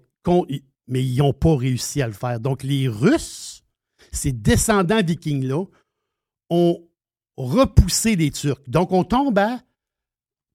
mais 0.87 1.03
ils 1.03 1.17
n'ont 1.17 1.33
pas 1.33 1.55
réussi 1.55 2.01
à 2.01 2.07
le 2.07 2.13
faire. 2.13 2.39
Donc, 2.39 2.63
les 2.63 2.87
Russes, 2.87 3.63
ces 4.11 4.33
descendants 4.33 5.03
vikings-là, 5.03 5.63
ont 6.49 6.83
repoussé 7.37 8.15
les 8.15 8.31
Turcs. 8.31 8.61
Donc, 8.67 8.91
on 8.91 9.03
tombe 9.03 9.37
à 9.39 9.61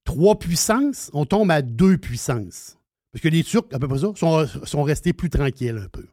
trois 0.04 0.38
puissances, 0.38 1.10
on 1.14 1.24
tombe 1.24 1.50
à 1.50 1.62
deux 1.62 1.96
puissances. 1.96 2.76
Parce 3.12 3.22
que 3.22 3.28
les 3.28 3.44
Turcs, 3.44 3.68
à 3.72 3.78
peu 3.78 3.88
près 3.88 3.98
ça, 3.98 4.12
sont, 4.14 4.82
restés 4.82 5.12
plus 5.12 5.30
tranquilles 5.30 5.80
un 5.84 5.88
peu. 5.88 6.06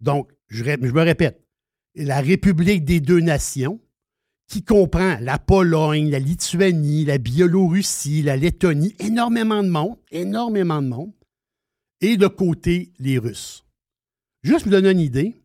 Donc, 0.00 0.32
je, 0.48 0.64
je 0.64 0.92
me 0.92 1.02
répète, 1.02 1.42
la 1.94 2.20
République 2.20 2.84
des 2.84 3.00
deux 3.00 3.20
nations, 3.20 3.80
qui 4.48 4.62
comprend 4.62 5.18
la 5.20 5.38
Pologne, 5.38 6.10
la 6.10 6.18
Lituanie, 6.18 7.04
la 7.04 7.18
Biélorussie, 7.18 8.22
la 8.22 8.36
Lettonie, 8.36 8.94
énormément 9.00 9.62
de 9.62 9.68
monde, 9.68 9.98
énormément 10.10 10.80
de 10.80 10.88
monde, 10.88 11.12
et 12.00 12.16
de 12.16 12.26
côté 12.28 12.92
les 12.98 13.18
Russes. 13.18 13.64
Juste 14.42 14.60
pour 14.60 14.66
vous 14.66 14.80
donner 14.80 14.90
une 14.92 15.00
idée, 15.00 15.42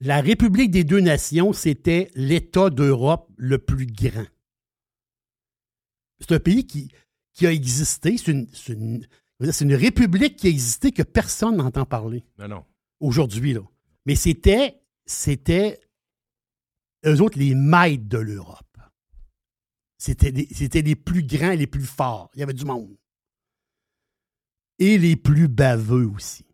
la 0.00 0.20
République 0.20 0.70
des 0.70 0.84
deux 0.84 1.00
nations, 1.00 1.52
c'était 1.52 2.10
l'État 2.14 2.70
d'Europe 2.70 3.28
le 3.36 3.58
plus 3.58 3.86
grand. 3.86 4.26
C'est 6.20 6.32
un 6.32 6.40
pays 6.40 6.66
qui, 6.66 6.92
qui 7.38 7.46
a 7.46 7.52
existé, 7.52 8.16
c'est 8.18 8.32
une, 8.32 9.06
une, 9.40 9.74
république 9.74 10.34
qui 10.34 10.48
a 10.48 10.50
existé 10.50 10.90
que 10.90 11.04
personne 11.04 11.56
n'entend 11.56 11.84
parler. 11.84 12.24
Non, 12.36 12.48
non. 12.48 12.64
Aujourd'hui, 12.98 13.52
là. 13.52 13.62
Mais 14.06 14.16
c'était, 14.16 14.82
c'était 15.06 15.80
eux 17.06 17.20
autres 17.20 17.38
les 17.38 17.54
maîtres 17.54 18.08
de 18.08 18.18
l'Europe. 18.18 18.64
C'était 19.98 20.82
les 20.82 20.96
plus 20.96 21.22
grands 21.22 21.52
et 21.52 21.56
les 21.56 21.68
plus 21.68 21.84
forts. 21.84 22.28
Il 22.34 22.40
y 22.40 22.42
avait 22.42 22.54
du 22.54 22.64
monde 22.64 22.96
et 24.80 24.98
les 24.98 25.14
plus 25.14 25.46
baveux 25.46 26.08
aussi. 26.08 26.44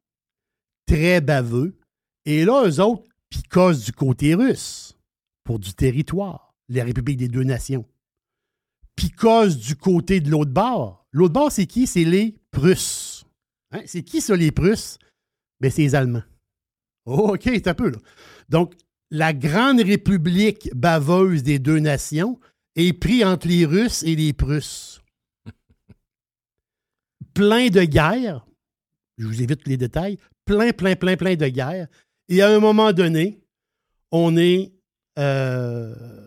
Très 0.87 1.23
baveux. 1.23 1.79
Et 2.27 2.45
là, 2.45 2.67
eux 2.67 2.81
autres 2.81 3.05
picossent 3.31 3.85
du 3.85 3.93
côté 3.93 4.35
russe 4.35 4.99
pour 5.45 5.59
du 5.59 5.73
territoire, 5.73 6.55
la 6.69 6.85
République 6.85 7.17
des 7.17 7.29
deux 7.29 7.43
nations. 7.43 7.87
Puis 8.97 9.11
cause 9.11 9.59
du 9.59 9.77
côté 9.77 10.21
de 10.21 10.31
l'autre 10.31 10.53
bord. 10.53 11.07
L'autre 11.13 11.33
bord, 11.33 11.53
c'est 11.53 11.67
qui? 11.67 11.87
C'est 11.87 12.05
les 12.05 12.37
Prusses. 12.51 13.25
Hein? 13.73 13.83
C'est 13.87 14.03
qui 14.03 14.21
ça, 14.21 14.37
les 14.37 14.51
Prusses? 14.51 14.99
Ben, 15.61 15.71
c'est 15.71 15.83
les 15.83 15.95
Allemands. 15.95 16.23
Oh, 17.07 17.35
OK, 17.35 17.43
c'est 17.45 17.69
un 17.69 17.75
peu 17.75 17.91
là. 17.91 17.99
Donc, 18.49 18.75
la 19.11 19.33
grande 19.33 19.81
république 19.81 20.71
baveuse 20.75 21.43
des 21.43 21.59
deux 21.59 21.79
nations 21.79 22.39
est 22.77 22.93
prise 22.93 23.25
entre 23.25 23.49
les 23.49 23.65
Russes 23.65 24.03
et 24.03 24.17
les 24.17 24.33
Prusses. 24.33 25.03
plein 27.35 27.69
de 27.69 27.85
guerres. 27.85 28.45
Je 29.19 29.27
vous 29.27 29.43
évite 29.43 29.67
les 29.69 29.77
détails. 29.77 30.19
Plein, 30.45 30.73
plein, 30.73 30.97
plein, 30.97 31.17
plein 31.17 31.37
de 31.37 31.49
guerres. 31.49 31.89
Et 32.29 32.43
à 32.43 32.49
un 32.49 32.59
moment 32.59 32.93
donné, 32.93 33.41
on 34.11 34.37
est. 34.37 34.73
Euh, 35.19 36.24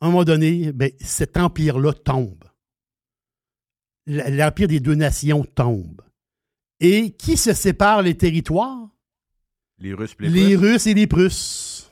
à 0.00 0.06
un 0.06 0.10
moment 0.10 0.24
donné, 0.24 0.72
ben, 0.72 0.90
cet 1.00 1.36
empire-là 1.36 1.92
tombe. 1.92 2.44
L'empire 4.06 4.68
des 4.68 4.80
deux 4.80 4.94
nations 4.94 5.44
tombe. 5.44 6.02
Et 6.80 7.12
qui 7.12 7.36
se 7.36 7.52
sépare 7.52 8.02
les 8.02 8.16
territoires? 8.16 8.88
Les 9.78 9.92
Russes 9.92 10.16
et 10.20 10.28
les, 10.28 10.48
les 10.48 10.56
Russes 10.56 10.86
et 10.86 10.94
les 10.94 11.06
Prusses. 11.06 11.90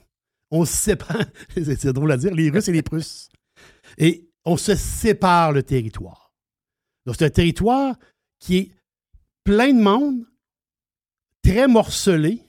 On 0.50 0.64
se 0.64 0.72
sépare. 0.72 1.24
C'est 1.54 1.92
drôle 1.92 2.12
à 2.12 2.16
dire, 2.16 2.34
les 2.34 2.50
Russes 2.50 2.68
et 2.68 2.72
les 2.72 2.82
Prusses. 2.82 3.28
Et 3.98 4.30
on 4.44 4.56
se 4.56 4.76
sépare 4.76 5.52
le 5.52 5.62
territoire. 5.62 6.32
Donc, 7.04 7.16
c'est 7.18 7.24
un 7.24 7.30
territoire 7.30 7.96
qui 8.38 8.56
est 8.56 8.72
plein 9.44 9.72
de 9.72 9.80
monde, 9.80 10.24
très 11.42 11.68
morcelé, 11.68 12.42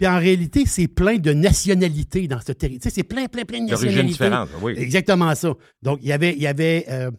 puis 0.00 0.08
en 0.08 0.18
réalité, 0.18 0.64
c'est 0.64 0.88
plein 0.88 1.18
de 1.18 1.34
nationalités 1.34 2.26
dans 2.26 2.40
ce 2.40 2.52
territoire. 2.52 2.90
C'est 2.90 3.02
plein, 3.02 3.26
plein, 3.26 3.44
plein 3.44 3.60
de 3.60 3.70
nationalités. 3.70 4.06
différentes, 4.06 4.48
oui. 4.62 4.72
Exactement 4.78 5.34
ça. 5.34 5.52
Donc, 5.82 5.98
il 6.00 6.08
y 6.08 6.12
avait, 6.12 6.32
il 6.32 6.40
y 6.40 6.46
avait 6.46 6.86
euh, 6.88 7.10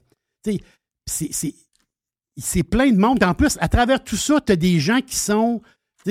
c'est 1.05 2.63
plein 2.63 2.91
de 2.91 2.97
monde. 2.97 3.23
En 3.23 3.35
plus, 3.35 3.55
à 3.61 3.67
travers 3.67 4.03
tout 4.03 4.15
ça, 4.15 4.41
tu 4.43 4.53
as 4.53 4.55
des 4.55 4.79
gens 4.79 4.99
qui 5.01 5.15
sont 5.15 5.61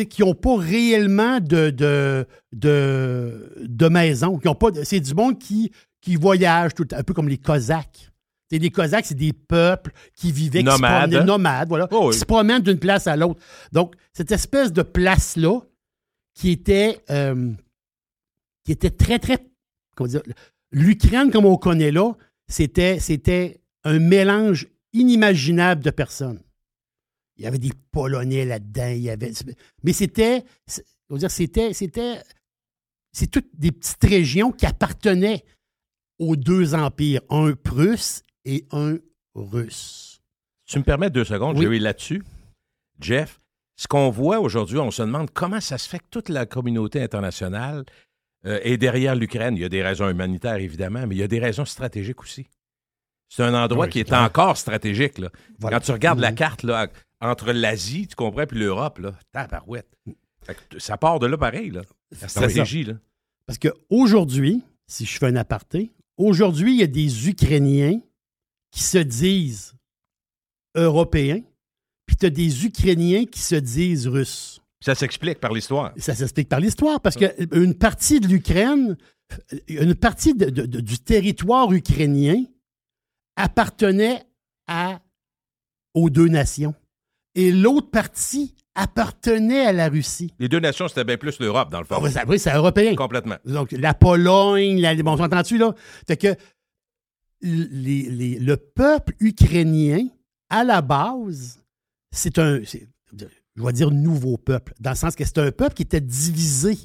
qui 0.09 0.23
n'ont 0.23 0.37
pas 0.37 0.57
réellement 0.59 1.41
de, 1.41 1.71
de, 1.71 2.25
de, 2.53 3.53
de 3.67 3.89
maison. 3.89 4.39
Qui 4.39 4.47
ont 4.47 4.55
pas, 4.55 4.69
c'est 4.85 5.01
du 5.01 5.13
monde 5.13 5.41
qui, 5.41 5.73
qui 6.01 6.15
voyage, 6.15 6.73
tout, 6.77 6.87
un 6.93 7.03
peu 7.03 7.15
comme 7.15 7.29
les 7.29 7.39
Cosaques. 7.39 8.13
les 8.53 8.71
Cosaques, 8.71 9.07
c'est 9.07 9.17
des 9.17 9.33
peuples 9.33 9.91
qui 10.15 10.31
vivaient, 10.31 10.63
nomades. 10.63 10.79
qui 10.79 10.87
se 10.87 11.17
promenaient, 11.17 11.27
nomades, 11.27 11.69
voilà, 11.69 11.89
oh 11.91 12.11
qui 12.11 12.19
se 12.21 12.25
promènent 12.25 12.63
d'une 12.63 12.79
place 12.79 13.09
à 13.09 13.17
l'autre. 13.17 13.41
Donc, 13.73 13.97
cette 14.13 14.31
espèce 14.31 14.73
de 14.73 14.83
place-là, 14.83 15.63
qui 16.35 16.51
était, 16.51 17.01
euh, 17.11 17.53
qui 18.65 18.73
était 18.73 18.91
très, 18.91 19.19
très. 19.19 19.39
Comment 19.95 20.09
dire 20.09 20.23
L'Ukraine, 20.73 21.31
comme 21.31 21.47
on 21.47 21.57
connaît 21.57 21.91
là, 21.91 22.13
c'était, 22.49 23.01
c'était 23.01 23.61
un 23.85 23.99
mélange 23.99 24.69
inimaginable 24.93 25.83
de 25.83 25.91
personnes. 25.91 26.41
Il 27.37 27.45
y 27.45 27.47
avait 27.47 27.59
des 27.59 27.73
Polonais 27.91 28.45
là-dedans, 28.45 28.89
il 28.89 29.01
y 29.01 29.11
avait. 29.11 29.33
Mais 29.83 29.93
c'était. 29.93 30.45
dire, 31.11 31.31
c'était. 31.31 31.73
C'était. 31.73 32.23
C'est 33.13 33.29
toutes 33.29 33.49
des 33.55 33.73
petites 33.73 34.05
régions 34.05 34.53
qui 34.53 34.67
appartenaient 34.67 35.45
aux 36.19 36.37
deux 36.37 36.75
empires, 36.75 37.23
un 37.31 37.55
prusse 37.55 38.23
et 38.45 38.67
un 38.71 38.99
russe. 39.35 40.21
Tu 40.67 40.79
me 40.79 40.85
permets 40.85 41.11
deux 41.11 41.25
secondes, 41.25 41.57
oui. 41.57 41.65
j'ai 41.65 41.77
eu 41.77 41.79
là-dessus. 41.81 42.23
Jeff, 43.01 43.41
ce 43.81 43.89
qu'on 43.89 44.11
voit 44.11 44.41
aujourd'hui, 44.41 44.77
on 44.77 44.91
se 44.91 45.01
demande 45.01 45.31
comment 45.31 45.59
ça 45.59 45.79
se 45.79 45.89
fait 45.89 46.01
que 46.01 46.05
toute 46.11 46.29
la 46.29 46.45
communauté 46.45 47.03
internationale 47.03 47.87
euh, 48.45 48.61
est 48.63 48.77
derrière 48.77 49.15
l'Ukraine. 49.15 49.57
Il 49.57 49.63
y 49.63 49.65
a 49.65 49.71
des 49.71 49.83
raisons 49.83 50.11
humanitaires, 50.11 50.57
évidemment, 50.57 51.07
mais 51.07 51.15
il 51.15 51.19
y 51.19 51.23
a 51.23 51.29
des 51.29 51.39
raisons 51.39 51.65
stratégiques 51.65 52.21
aussi. 52.21 52.47
C'est 53.31 53.43
un 53.43 53.55
endroit 53.55 53.89
qui 53.89 54.01
est 54.01 54.13
encore 54.13 54.59
stratégique. 54.59 55.17
Là. 55.17 55.31
Quand 55.63 55.81
tu 55.81 55.93
regardes 55.93 56.19
la 56.19 56.33
carte 56.33 56.63
là, 56.63 56.89
entre 57.23 57.53
l'Asie, 57.53 58.07
tu 58.07 58.17
comprends, 58.17 58.45
puis 58.45 58.59
l'Europe, 58.59 58.99
là, 58.99 59.15
tabarouette. 59.33 59.89
ça 60.77 60.99
part 60.99 61.19
de 61.19 61.27
là 61.27 61.39
pareil, 61.39 61.71
là, 61.71 61.81
la 62.21 62.29
stratégie. 62.29 62.85
Là. 62.85 62.95
Parce 63.47 63.59
qu'aujourd'hui, 63.59 64.63
si 64.89 65.07
je 65.07 65.17
fais 65.17 65.29
un 65.29 65.37
aparté, 65.37 65.91
aujourd'hui, 66.19 66.75
il 66.75 66.81
y 66.81 66.83
a 66.83 66.87
des 66.87 67.31
Ukrainiens 67.31 67.99
qui 68.73 68.83
se 68.83 68.99
disent 68.99 69.75
européens 70.75 71.41
puis 72.11 72.17
tu 72.17 72.27
as 72.27 72.31
des 72.31 72.67
Ukrainiens 72.67 73.25
qui 73.25 73.39
se 73.39 73.55
disent 73.55 74.09
russes. 74.09 74.61
Ça 74.81 74.97
s'explique 74.97 75.39
par 75.39 75.53
l'histoire. 75.53 75.93
Ça 75.97 76.13
s'explique 76.13 76.49
par 76.49 76.59
l'histoire, 76.59 77.01
parce 77.01 77.15
qu'une 77.15 77.75
partie 77.75 78.19
de 78.19 78.27
l'Ukraine, 78.27 78.97
une 79.69 79.95
partie 79.95 80.35
du 80.35 80.99
territoire 80.99 81.73
ukrainien 81.73 82.43
appartenait 83.37 84.25
à, 84.67 85.01
aux 85.95 86.11
deux 86.11 86.27
nations. 86.27 86.75
Et 87.37 87.53
l'autre 87.53 87.93
partie 87.93 88.57
appartenait 88.75 89.67
à 89.67 89.73
la 89.73 89.89
Russie. 89.89 90.35
Les 90.41 90.49
deux 90.49 90.59
nations, 90.59 90.89
c'était 90.89 91.05
bien 91.05 91.17
plus 91.17 91.39
l'Europe, 91.39 91.71
dans 91.71 91.79
le 91.79 91.85
fond. 91.85 92.03
Ah 92.03 92.25
oui, 92.27 92.41
c'est 92.41 92.53
européen. 92.53 92.97
Complètement. 92.97 93.37
Donc, 93.45 93.71
la 93.71 93.95
Pologne, 93.95 94.81
la, 94.81 94.97
bon, 94.97 95.13
entends-tu, 95.13 95.59
là? 95.59 95.77
Fait 96.09 96.17
que 96.17 96.35
le 97.41 98.57
peuple 98.57 99.15
ukrainien, 99.21 100.09
à 100.49 100.65
la 100.65 100.83
base, 100.83 101.60
c'est 102.13 102.39
un, 102.39 102.61
je 103.57 103.63
vais 103.63 103.73
dire 103.73 103.91
nouveau 103.91 104.37
peuple, 104.37 104.75
dans 104.81 104.91
le 104.91 104.97
sens 104.97 105.15
que 105.15 105.25
c'est 105.25 105.39
un 105.39 105.53
peuple 105.53 105.75
qui 105.75 105.83
était 105.83 106.01
divisé 106.01 106.79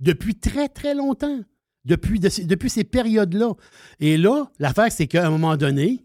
depuis 0.00 0.38
très, 0.38 0.68
très 0.68 0.94
longtemps, 0.94 1.40
depuis, 1.84 2.20
depuis 2.20 2.70
ces 2.70 2.84
périodes-là. 2.84 3.54
Et 4.00 4.16
là, 4.16 4.50
l'affaire, 4.58 4.90
c'est 4.90 5.06
qu'à 5.06 5.26
un 5.26 5.30
moment 5.30 5.56
donné, 5.56 6.04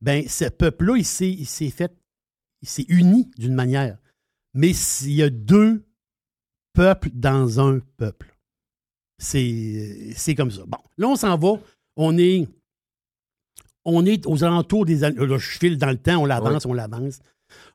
ben, 0.00 0.26
ce 0.28 0.46
peuple-là, 0.46 0.96
il 0.96 1.04
s'est 1.04 1.70
fait, 1.70 1.96
il 2.62 2.68
s'est 2.68 2.86
uni 2.88 3.30
d'une 3.38 3.54
manière. 3.54 3.98
Mais 4.54 4.70
il 5.02 5.12
y 5.12 5.22
a 5.22 5.30
deux 5.30 5.84
peuples 6.72 7.10
dans 7.12 7.60
un 7.60 7.80
peuple. 7.96 8.36
C'est 9.18 10.34
comme 10.36 10.50
ça. 10.50 10.64
Bon, 10.66 10.78
là, 10.98 11.08
on 11.08 11.16
s'en 11.16 11.36
va. 11.38 11.54
On 11.96 12.18
est, 12.18 12.48
on 13.84 14.04
est 14.04 14.26
aux 14.26 14.44
alentours 14.44 14.84
des 14.84 15.04
années. 15.04 15.24
Là, 15.24 15.38
je 15.38 15.58
file 15.58 15.78
dans 15.78 15.90
le 15.90 15.96
temps, 15.96 16.18
on 16.18 16.26
l'avance, 16.26 16.66
on 16.66 16.72
l'avance 16.72 17.20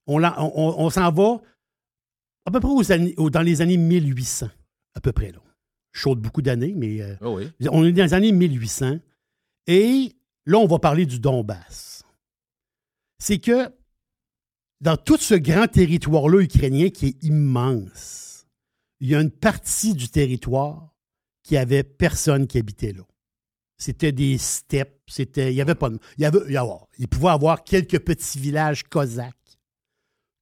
on, 0.10 0.90
s'en 0.90 1.12
va 1.12 1.42
à 2.46 2.52
peu 2.52 2.60
près 2.60 2.70
dans 3.30 3.42
les 3.42 3.62
années 3.62 3.78
1800, 3.78 4.48
à 4.96 5.02
peu 5.02 5.12
près. 5.12 5.32
Là. 5.32 5.40
Chaud 5.92 6.16
de 6.16 6.22
beaucoup 6.22 6.42
d'années, 6.42 6.74
mais 6.76 7.02
euh, 7.02 7.16
oh 7.22 7.40
on 7.72 7.86
est 7.86 7.92
dans 7.92 8.04
les 8.04 8.14
années 8.14 8.32
1800. 8.32 9.00
Et 9.68 10.16
là, 10.46 10.58
on 10.58 10.68
va 10.68 10.80
parler 10.80 11.06
du 11.06 11.20
Donbass. 11.20 12.04
C'est 13.20 13.40
que 13.40 13.72
dans 14.82 14.98
tout 14.98 15.18
ce 15.18 15.36
grand 15.36 15.68
territoire-là 15.68 16.42
ukrainien 16.42 16.90
qui 16.90 17.08
est 17.08 17.24
immense, 17.24 18.48
il 19.00 19.10
y 19.10 19.16
a 19.16 19.22
une 19.22 19.32
partie 19.32 19.94
du 19.94 20.10
territoire 20.10 20.94
qui 21.44 21.58
avait 21.58 21.84
personne 21.84 22.48
qui 22.48 22.58
habitait 22.58 22.94
là. 22.94 23.04
C'était 23.78 24.12
des 24.12 24.38
steppes, 24.38 25.00
c'était, 25.08 25.54
il 25.54 25.56
y 25.56 25.62
avait 25.62 25.74
pas 25.74 25.90
il 26.18 26.22
y 26.22 26.26
avait, 26.26 26.40
il, 26.98 27.08
pouvait 27.08 27.30
avoir 27.30 27.64
quelques 27.64 28.00
petits 28.00 28.38
villages 28.38 28.84
cosaques 28.84 29.39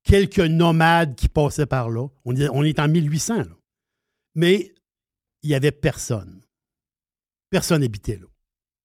quelques 0.07 0.39
nomades 0.39 1.15
qui 1.15 1.27
passaient 1.27 1.65
par 1.65 1.89
là. 1.89 2.07
On 2.25 2.35
est, 2.63 2.79
en 2.79 2.87
1800, 2.87 3.43
Mais 4.35 4.73
il 5.43 5.49
n'y 5.49 5.55
avait 5.55 5.71
personne. 5.71 6.41
Personne 7.49 7.81
n'habitait 7.81 8.17
là. 8.17 8.25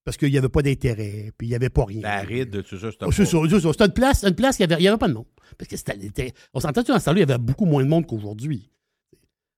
Parce 0.05 0.17
qu'il 0.17 0.31
n'y 0.31 0.39
avait 0.39 0.49
pas 0.49 0.63
d'intérêt, 0.63 1.31
puis 1.39 1.47
il 1.47 1.51
n'y 1.51 1.55
avait 1.55 1.71
pas 1.71 1.85
rien. 1.85 2.01
La 2.03 2.23
ride, 2.23 2.65
tout 2.65 2.79
ça, 2.79 2.91
c'était 2.91 3.05
oh, 3.07 3.13
C'était 3.13 3.85
une 3.85 3.93
place, 3.93 4.25
une 4.25 4.35
place, 4.35 4.59
il 4.59 4.67
n'y 4.67 4.89
avait, 4.89 4.99
pas 4.99 5.07
de 5.07 5.13
nom. 5.13 5.27
Parce 5.57 5.69
que 5.69 5.77
c'était, 5.77 6.33
on 6.53 6.61
s'entend 6.61 6.83
dans 6.83 6.99
ce 6.99 7.05
temps-là, 7.05 7.19
il 7.19 7.29
y 7.29 7.33
avait 7.33 7.39
beaucoup 7.39 7.67
moins 7.67 7.85
de 7.85 7.89
monde 7.89 8.07
qu'aujourd'hui. 8.07 8.69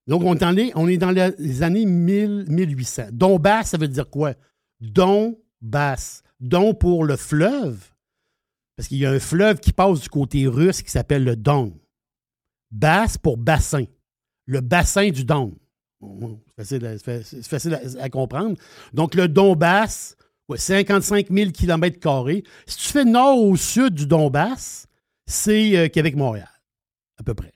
Donc, 0.07 0.23
on 0.23 0.37
est, 0.37 0.73
on 0.75 0.87
est 0.87 0.99
dans 0.99 1.13
les 1.39 1.63
années 1.63 1.87
1800. 1.87 3.05
Donbass, 3.13 3.71
ça 3.71 3.79
veut 3.79 3.89
dire 3.89 4.11
quoi? 4.11 4.35
Donbass. 4.81 6.23
Don 6.41 6.75
pour 6.75 7.05
le 7.05 7.17
fleuve, 7.17 7.94
parce 8.77 8.89
qu'il 8.89 8.99
y 8.99 9.07
a 9.07 9.11
un 9.11 9.21
fleuve 9.21 9.61
qui 9.61 9.73
passe 9.73 10.01
du 10.01 10.09
côté 10.09 10.47
russe 10.47 10.83
qui 10.83 10.91
s'appelle 10.91 11.25
le 11.25 11.37
Don. 11.37 11.79
Basse 12.71 13.19
pour 13.19 13.37
bassin. 13.37 13.85
Le 14.47 14.61
bassin 14.61 15.11
du 15.11 15.25
Don. 15.25 15.57
C'est 16.59 17.47
facile, 17.47 17.81
à, 18.01 18.11
comprendre. 18.11 18.57
Donc, 18.93 19.15
le 19.15 19.29
Donbass, 19.29 20.17
ouais, 20.49 20.59
55 20.59 21.31
000 21.31 21.51
km. 21.51 21.99
Si 22.67 22.77
tu 22.77 22.89
fais 22.89 23.05
nord 23.05 23.39
au 23.39 23.57
sud 23.57 23.95
du 23.95 24.07
Donbass, 24.07 24.87
c'est 25.27 25.77
euh, 25.77 25.89
Québec-Montréal, 25.89 26.51
à 27.19 27.23
peu 27.23 27.35
près. 27.35 27.53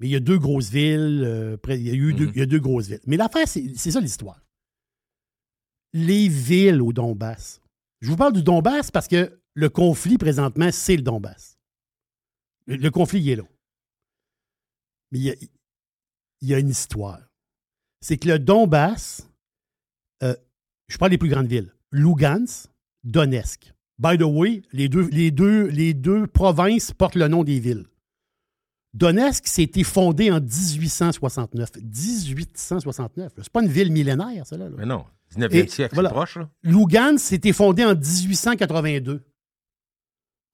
Mais 0.00 0.08
il 0.08 0.10
y 0.10 0.16
a 0.16 0.20
deux 0.20 0.38
grosses 0.38 0.70
villes. 0.70 1.22
Euh, 1.24 1.56
il, 1.68 1.86
y 1.86 1.90
a 1.90 1.94
eu 1.94 2.12
deux, 2.12 2.26
mm-hmm. 2.26 2.32
il 2.34 2.38
y 2.40 2.42
a 2.42 2.46
deux 2.46 2.60
grosses 2.60 2.88
villes. 2.88 3.00
Mais 3.06 3.16
l'affaire, 3.16 3.46
c'est 3.46 3.76
ça 3.76 4.00
l'histoire. 4.00 4.40
Les 5.92 6.28
villes 6.28 6.82
au 6.82 6.92
Donbass. 6.92 7.60
Je 8.00 8.10
vous 8.10 8.16
parle 8.16 8.32
du 8.32 8.42
Donbass 8.42 8.90
parce 8.90 9.06
que 9.06 9.38
le 9.54 9.68
conflit 9.68 10.18
présentement, 10.18 10.70
c'est 10.72 10.96
le 10.96 11.02
Donbass. 11.02 11.58
Le, 12.66 12.90
conflit, 12.90 13.20
il 13.20 13.30
est 13.30 13.36
là. 13.36 13.44
Mais 15.12 15.18
il 15.20 16.48
y 16.48 16.54
a, 16.54 16.58
une 16.58 16.70
histoire. 16.70 17.20
C'est 18.00 18.16
que 18.16 18.28
le 18.28 18.38
Donbass, 18.38 19.28
euh, 20.22 20.34
je 20.88 20.98
parle 20.98 21.10
des 21.10 21.18
plus 21.18 21.28
grandes 21.28 21.46
villes, 21.46 21.72
Lugansk, 21.92 22.68
Donetsk. 23.04 23.72
by 23.98 24.18
the 24.18 24.22
way, 24.22 24.62
les 24.72 24.88
deux, 24.88 25.08
les, 25.10 25.30
deux, 25.30 25.66
les 25.68 25.94
deux 25.94 26.26
provinces 26.26 26.92
portent 26.92 27.14
le 27.14 27.28
nom 27.28 27.44
des 27.44 27.60
villes. 27.60 27.86
Donetsk, 28.94 29.46
c'était 29.46 29.82
fondé 29.82 30.30
en 30.30 30.40
1869. 30.40 31.70
1869. 31.82 33.32
C'est 33.36 33.50
pas 33.50 33.62
une 33.62 33.68
ville 33.68 33.92
millénaire, 33.92 34.46
ça, 34.46 34.56
là. 34.56 34.68
Mais 34.76 34.86
non. 34.86 35.04
19e 35.36 35.68
siècle, 35.68 36.02
proche, 36.08 36.36
là. 36.36 36.48
Lugansk, 36.62 37.24
c'était 37.24 37.52
fondé 37.52 37.84
en 37.84 37.94
1882. 37.94 39.24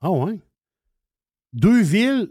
Ah 0.01 0.11
ouais? 0.11 0.39
Deux 1.53 1.83
villes 1.83 2.31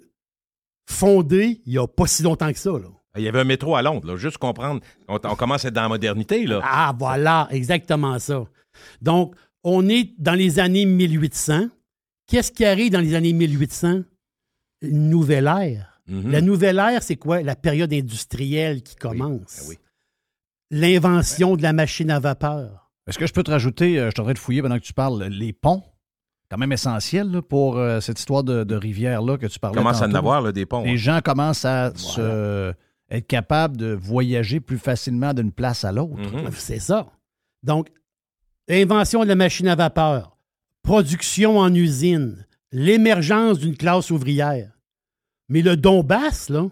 fondées 0.86 1.62
il 1.65 1.73
n'y 1.73 1.77
a 1.77 1.88
pas 1.88 2.08
si 2.08 2.23
longtemps 2.23 2.51
que 2.51 2.60
ça, 2.60 2.71
là. 2.71 2.88
Il 3.17 3.23
y 3.23 3.27
avait 3.27 3.39
un 3.39 3.45
métro 3.45 3.75
à 3.75 3.82
Londres, 3.82 4.08
là. 4.08 4.17
Juste 4.17 4.38
comprendre. 4.38 4.82
On, 5.08 5.17
commence 5.17 5.65
à 5.65 5.69
être 5.69 5.73
dans 5.73 5.82
la 5.82 5.89
modernité, 5.89 6.45
là. 6.45 6.62
Ah, 6.63 6.95
voilà, 6.97 7.47
exactement 7.51 8.17
ça. 8.19 8.45
Donc, 9.01 9.36
on 9.63 9.89
est 9.89 10.13
dans 10.19 10.36
les 10.36 10.60
années 10.60 10.86
1800. 10.86 11.67
Qu'est-ce 12.27 12.51
qui 12.51 12.65
arrive 12.65 12.91
dans 12.91 13.01
les 13.01 13.15
années 13.15 13.34
1800? 13.34 14.03
Une 14.82 15.10
nouvelle 15.10 15.47
ère. 15.47 16.01
Mhm. 16.08 16.32
La 16.32 16.41
nouvelle 16.41 16.77
ère, 16.77 17.03
c'est 17.03 17.17
quoi? 17.17 17.41
La 17.41 17.55
période 17.55 17.91
industrielle 17.93 18.84
qui 18.84 18.95
commence. 18.95 19.67
Ben 19.67 19.75
L'invention 20.71 21.55
de 21.55 21.63
la 21.63 21.73
machine 21.73 22.12
à 22.12 22.19
vapeur. 22.19 22.91
Est-ce 23.08 23.17
que 23.17 23.25
je 23.25 23.34
peux 23.34 23.43
te 23.43 23.51
rajouter, 23.51 23.97
euh, 23.97 24.05
je 24.05 24.12
suis 24.12 24.21
en 24.21 24.25
train 24.25 24.34
de 24.34 24.39
fouiller 24.39 24.62
pendant 24.62 24.77
que 24.77 24.84
tu 24.84 24.93
parles, 24.93 25.23
les 25.23 25.51
ponts? 25.51 25.84
Quand 26.50 26.58
même 26.58 26.72
essentiel 26.72 27.42
pour 27.48 27.78
euh, 27.78 28.00
cette 28.00 28.20
histoire 28.20 28.44
de, 28.44 28.76
rivière-là 28.76 29.38
que 29.38 29.46
tu 29.46 29.60
parlais. 29.60 29.78
Commence 29.78 30.02
à 30.02 30.08
en 30.08 30.14
avoir 30.14 30.52
des 30.52 30.66
ponts. 30.66 30.84
Les 30.84 30.98
gens 30.98 31.20
commencent 31.24 31.66
à 31.66 31.92
être 33.12 33.28
capables 33.28 33.78
de 33.78 33.94
voyager 33.94 34.60
plus 34.60 34.78
facilement 34.78 35.34
d'une 35.34 35.52
place 35.52 35.84
à 35.84 35.92
l'autre. 35.92 36.18
Mhm. 36.18 36.52
C'est 36.52 36.80
ça. 36.80 37.12
Donc, 37.64 37.90
invention 38.70 39.24
de 39.24 39.28
la 39.28 39.36
machine 39.36 39.68
à 39.68 39.76
vapeur, 39.76 40.38
production 40.84 41.58
en 41.58 41.74
usine, 41.74 42.46
l'émergence 42.72 43.60
d'une 43.60 43.76
classe 43.76 44.12
ouvrière. 44.12 44.72
Mais 45.50 45.62
le 45.62 45.76
Donbass, 45.76 46.50
là, 46.50 46.68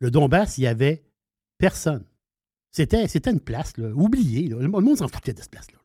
le 0.00 0.10
Donbass, 0.10 0.58
il 0.58 0.62
n'y 0.62 0.66
avait 0.66 1.02
personne. 1.58 2.04
C'était, 2.70 3.08
c'était 3.08 3.30
une 3.30 3.40
place, 3.40 3.76
là, 3.78 3.88
oubliée. 3.94 4.48
Le 4.48 4.68
monde 4.68 4.98
s'en 4.98 5.08
foutait 5.08 5.32
de 5.32 5.40
cette 5.40 5.50
place-là. 5.50 5.78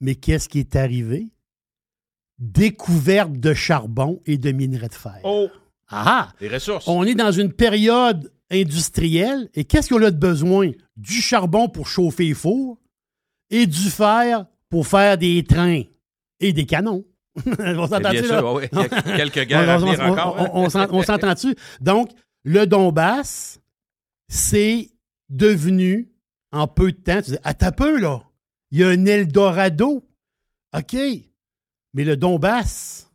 Mais 0.00 0.14
qu'est-ce 0.14 0.48
qui 0.48 0.58
est 0.58 0.76
arrivé? 0.76 1.28
Découverte 2.38 3.32
de 3.32 3.52
charbon 3.52 4.20
et 4.26 4.38
de 4.38 4.50
minerais 4.50 4.88
de 4.88 4.94
fer. 4.94 5.20
Oh! 5.24 5.48
Ah! 5.88 6.32
Les 6.40 6.48
ressources. 6.48 6.88
On 6.88 7.04
est 7.04 7.14
dans 7.14 7.32
une 7.32 7.52
période 7.52 8.32
industrielle. 8.50 9.50
Et 9.54 9.64
qu'est-ce 9.64 9.90
qu'on 9.90 10.02
a 10.02 10.10
de 10.10 10.16
besoin? 10.16 10.70
Du 10.96 11.20
charbon 11.20 11.68
pour 11.68 11.86
chauffer 11.86 12.24
les 12.24 12.34
fours 12.34 12.78
et 13.50 13.66
du 13.66 13.90
fer 13.90 14.46
pour 14.68 14.86
faire 14.86 15.18
des 15.18 15.44
trains 15.44 15.82
et 16.38 16.52
des 16.52 16.64
canons. 16.66 17.04
on 17.46 17.86
s'entend 17.86 18.10
dessus 18.10 18.32
Oui. 18.54 18.64
Il 18.72 18.78
y 18.78 18.82
a 18.82 19.16
quelques 19.16 19.46
guerres 19.46 19.84
encore. 20.00 20.50
On, 20.54 20.66
on 20.66 21.02
s'entend 21.02 21.34
dessus. 21.34 21.54
Donc, 21.80 22.10
le 22.44 22.66
Donbass, 22.66 23.60
c'est 24.28 24.90
devenu, 25.28 26.10
en 26.52 26.66
peu 26.66 26.92
de 26.92 26.96
temps, 26.96 27.20
tu 27.22 27.32
dis, 27.32 27.38
à 27.44 27.54
ta 27.54 27.72
peu, 27.72 28.00
là, 28.00 28.22
il 28.70 28.78
y 28.78 28.84
a 28.84 28.88
un 28.88 29.06
Eldorado. 29.06 30.08
OK. 30.76 30.96
Mais 31.92 32.04
le 32.04 32.16
Donbass, 32.16 33.10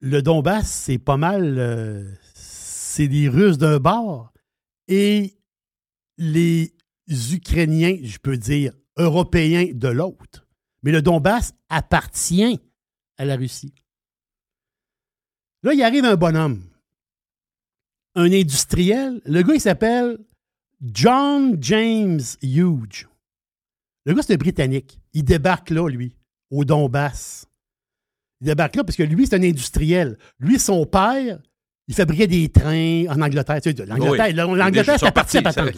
le 0.00 0.22
Donbass, 0.22 0.70
c'est 0.70 0.98
pas 0.98 1.16
mal. 1.16 1.58
Euh, 1.58 2.12
c'est 2.34 3.06
les 3.06 3.28
Russes 3.28 3.58
d'un 3.58 3.78
bord 3.78 4.32
et 4.88 5.36
les 6.18 6.72
Ukrainiens, 7.08 7.96
je 8.02 8.18
peux 8.18 8.36
dire, 8.36 8.72
Européens 8.96 9.70
de 9.72 9.88
l'autre. 9.88 10.46
Mais 10.82 10.92
le 10.92 11.02
Donbass 11.02 11.54
appartient 11.68 12.60
à 13.18 13.24
la 13.24 13.36
Russie. 13.36 13.74
Là, 15.62 15.74
il 15.74 15.82
arrive 15.82 16.04
un 16.04 16.16
bonhomme, 16.16 16.62
un 18.14 18.32
industriel. 18.32 19.20
Le 19.24 19.42
gars, 19.42 19.54
il 19.54 19.60
s'appelle 19.60 20.18
John 20.80 21.56
James 21.60 22.20
Hughes. 22.42 23.06
Le 24.06 24.14
gars, 24.14 24.22
c'est 24.22 24.34
un 24.34 24.38
Britannique. 24.38 24.98
Il 25.12 25.24
débarque 25.24 25.70
là, 25.70 25.88
lui, 25.88 26.14
au 26.50 26.64
Donbass. 26.64 27.46
Il 28.40 28.46
débarque 28.46 28.76
là 28.76 28.84
parce 28.84 28.96
que 28.96 29.02
lui, 29.02 29.26
c'est 29.26 29.36
un 29.36 29.42
industriel. 29.42 30.16
Lui, 30.38 30.58
son 30.58 30.86
père, 30.86 31.40
il 31.88 31.94
fabriquait 31.94 32.26
des 32.26 32.48
trains 32.48 33.04
en 33.08 33.20
Angleterre. 33.20 33.60
Tu 33.60 33.72
sais, 33.72 33.86
L'Angleterre, 33.86 34.34
l'Angleterre 34.34 34.98
c'était 34.98 35.12
parti 35.12 35.38
à 35.38 35.42
patente. 35.42 35.72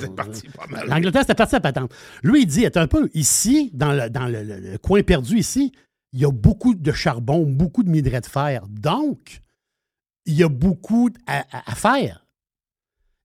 L'Angleterre, 0.86 1.22
c'était 1.22 1.34
parti 1.34 1.56
à 1.56 1.60
patente. 1.60 1.92
Lui, 2.22 2.42
il 2.42 2.46
dit, 2.46 2.66
attends 2.66 2.80
un 2.80 2.86
peu, 2.86 3.10
ici, 3.14 3.70
dans, 3.74 3.92
le, 3.92 4.08
dans 4.08 4.26
le, 4.26 4.76
coin 4.78 5.02
perdu 5.02 5.38
ici, 5.38 5.72
il 6.12 6.20
y 6.20 6.24
a 6.24 6.30
beaucoup 6.30 6.74
de 6.74 6.92
charbon, 6.92 7.46
beaucoup 7.46 7.82
de 7.82 7.90
minerais 7.90 8.20
de 8.20 8.26
fer. 8.26 8.66
Donc, 8.68 9.40
il 10.24 10.34
y 10.34 10.42
a 10.42 10.48
beaucoup 10.48 11.10
à, 11.26 11.74
faire. 11.74 12.26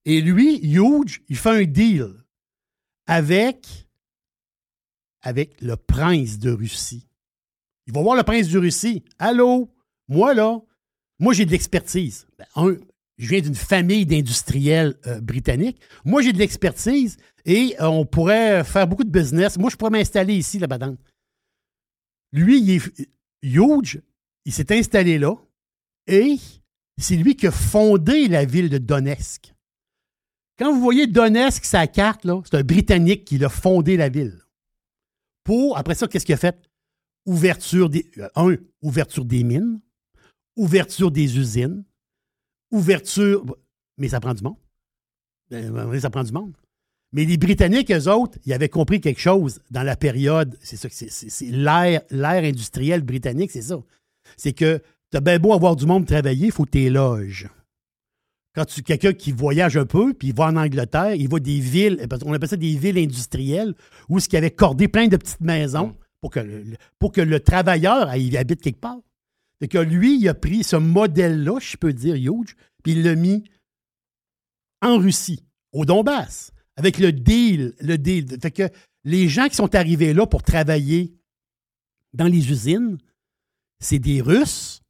Et 0.05 0.21
lui, 0.21 0.59
Huge, 0.63 1.21
il 1.29 1.37
fait 1.37 1.63
un 1.63 1.63
deal 1.63 2.07
avec, 3.07 3.87
avec 5.23 5.59
le 5.61 5.75
prince 5.75 6.37
de 6.37 6.51
Russie. 6.51 7.07
Il 7.87 7.93
va 7.93 8.01
voir 8.01 8.15
le 8.15 8.23
prince 8.23 8.49
de 8.49 8.59
Russie. 8.59 9.03
Allô, 9.19 9.73
moi 10.07 10.33
là, 10.33 10.61
moi, 11.19 11.33
j'ai 11.33 11.45
de 11.45 11.51
l'expertise. 11.51 12.27
Ben, 12.37 12.77
je 13.17 13.29
viens 13.29 13.39
d'une 13.39 13.55
famille 13.55 14.05
d'industriels 14.05 14.95
euh, 15.07 15.21
britanniques. 15.21 15.79
Moi, 16.03 16.21
j'ai 16.21 16.33
de 16.33 16.37
l'expertise 16.37 17.17
et 17.45 17.75
euh, 17.79 17.85
on 17.85 18.05
pourrait 18.05 18.63
faire 18.63 18.87
beaucoup 18.87 19.05
de 19.05 19.09
business. 19.09 19.57
Moi, 19.57 19.69
je 19.69 19.77
pourrais 19.77 19.91
m'installer 19.91 20.35
ici, 20.35 20.59
là-bas. 20.59 20.79
Lui, 22.33 22.59
il 22.59 22.71
est 22.71 23.09
huge. 23.41 24.01
Il 24.45 24.51
s'est 24.51 24.77
installé 24.77 25.17
là 25.17 25.35
et 26.07 26.35
c'est 26.97 27.15
lui 27.15 27.37
qui 27.37 27.47
a 27.47 27.51
fondé 27.51 28.27
la 28.27 28.43
ville 28.43 28.69
de 28.69 28.77
Donetsk. 28.77 29.53
Quand 30.59 30.73
vous 30.73 30.81
voyez 30.81 31.07
Donetsk, 31.07 31.63
sa 31.63 31.87
carte, 31.87 32.27
c'est 32.43 32.57
un 32.57 32.63
Britannique 32.63 33.23
qui 33.23 33.43
a 33.43 33.49
fondé 33.49 33.95
la 33.95 34.09
ville. 34.09 34.42
Pour, 35.43 35.77
après 35.77 35.95
ça, 35.95 36.07
qu'est-ce 36.07 36.25
qu'il 36.25 36.35
a 36.35 36.37
fait? 36.37 36.57
Ouverture 37.25 37.89
des, 37.89 38.09
euh, 38.17 38.29
un, 38.35 38.55
ouverture 38.81 39.25
des 39.25 39.43
mines 39.43 39.79
ouverture 40.55 41.11
des 41.11 41.37
usines, 41.37 41.83
ouverture. 42.71 43.43
Mais 43.97 44.09
ça 44.09 44.19
prend 44.19 44.33
du 44.33 44.43
monde. 44.43 44.57
Ben, 45.49 45.99
ça 45.99 46.09
prend 46.09 46.23
du 46.23 46.31
monde. 46.31 46.53
Mais 47.11 47.25
les 47.25 47.37
Britanniques, 47.37 47.91
eux 47.91 48.09
autres, 48.09 48.39
ils 48.45 48.53
avaient 48.53 48.69
compris 48.69 48.99
quelque 48.99 49.19
chose 49.19 49.59
dans 49.69 49.83
la 49.83 49.95
période. 49.95 50.57
C'est 50.63 50.77
ça, 50.77 50.89
c'est 50.89 51.45
l'ère, 51.45 52.01
industrielle 52.11 53.01
britannique, 53.01 53.51
c'est 53.51 53.61
ça. 53.61 53.79
C'est 54.35 54.53
que 54.53 54.81
tu 55.11 55.17
as 55.17 55.21
bien 55.21 55.37
beau 55.37 55.53
avoir 55.53 55.75
du 55.75 55.85
monde 55.85 56.07
travailler, 56.07 56.47
il 56.47 56.51
faut 56.51 56.65
loges. 56.73 57.47
Quand 58.55 58.65
tu 58.65 58.83
quelqu'un 58.83 59.13
qui 59.13 59.31
voyage 59.31 59.77
un 59.77 59.85
peu, 59.85 60.13
puis 60.13 60.29
il 60.29 60.35
va 60.35 60.45
en 60.45 60.55
Angleterre, 60.55 61.15
il 61.15 61.27
voit 61.27 61.39
des 61.39 61.59
villes, 61.59 62.05
on 62.23 62.33
appelle 62.33 62.49
ça 62.49 62.55
des 62.55 62.75
villes 62.75 62.99
industrielles, 62.99 63.73
où 64.09 64.19
ce 64.19 64.29
qui 64.29 64.37
avait 64.37 64.51
cordé 64.51 64.87
plein 64.87 65.07
de 65.07 65.17
petites 65.17 65.41
maisons 65.41 65.95
pour 66.21 66.29
que, 66.29 66.63
pour 66.99 67.11
que 67.11 67.21
le 67.21 67.39
travailleur 67.39 68.15
il 68.15 68.37
habite 68.37 68.61
quelque 68.61 68.79
part. 68.79 68.99
C'est 69.59 69.67
que 69.67 69.77
lui, 69.77 70.19
il 70.19 70.27
a 70.27 70.33
pris 70.33 70.63
ce 70.63 70.75
modèle-là, 70.75 71.57
je 71.59 71.77
peux 71.77 71.93
dire, 71.93 72.15
huge, 72.15 72.55
puis 72.83 72.91
il 72.91 73.03
l'a 73.03 73.15
mis 73.15 73.43
en 74.81 74.97
Russie, 74.97 75.43
au 75.71 75.85
Donbass, 75.85 76.51
avec 76.75 76.99
le 76.99 77.11
deal. 77.11 77.73
Le 77.79 77.97
deal. 77.97 78.27
Fait 78.41 78.51
que 78.51 78.69
les 79.03 79.29
gens 79.29 79.47
qui 79.47 79.55
sont 79.55 79.73
arrivés 79.73 80.13
là 80.13 80.27
pour 80.27 80.43
travailler 80.43 81.15
dans 82.13 82.27
les 82.27 82.51
usines, 82.51 82.97
c'est 83.79 83.99
des 83.99 84.21
Russes 84.21 84.81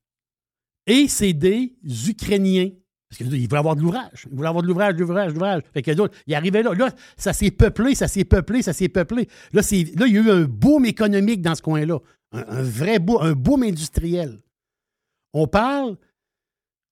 et 0.88 1.08
c'est 1.08 1.34
des 1.34 1.76
Ukrainiens. 2.10 2.71
Parce 3.17 3.30
qu'ils 3.30 3.47
voulaient 3.47 3.60
avoir 3.60 3.76
de 3.76 3.82
l'ouvrage. 3.82 4.26
Ils 4.30 4.36
voulaient 4.36 4.47
avoir 4.47 4.63
de 4.63 4.67
l'ouvrage, 4.67 4.95
de 4.95 4.99
l'ouvrage, 5.02 5.28
de 5.28 5.34
l'ouvrage. 5.34 5.62
Fait 5.73 5.82
que 5.82 5.91
d'autres, 5.91 6.15
ils 6.26 6.34
arrivaient 6.34 6.63
là. 6.63 6.73
Là, 6.73 6.89
ça 7.15 7.34
s'est 7.34 7.52
peuplé, 7.52 7.93
ça 7.95 8.08
s'est 8.08 8.26
peuplé, 8.26 8.62
ça 8.62 8.73
s'est 8.73 8.89
peuplé. 8.89 9.28
Là, 9.52 9.62
là, 9.62 10.08
il 10.08 10.13
y 10.13 10.17
a 10.17 10.21
eu 10.21 10.32
un 10.32 10.43
boom 10.43 10.86
économique 10.86 11.41
dans 11.41 11.54
ce 11.56 11.62
coin-là. 11.62 11.99
Un, 12.32 12.63
vrai 12.63 12.97
boom, 12.97 13.21
un 13.21 13.34
boom 13.34 13.63
industriel. 13.63 14.39
On 15.34 15.45
parle, 15.47 15.97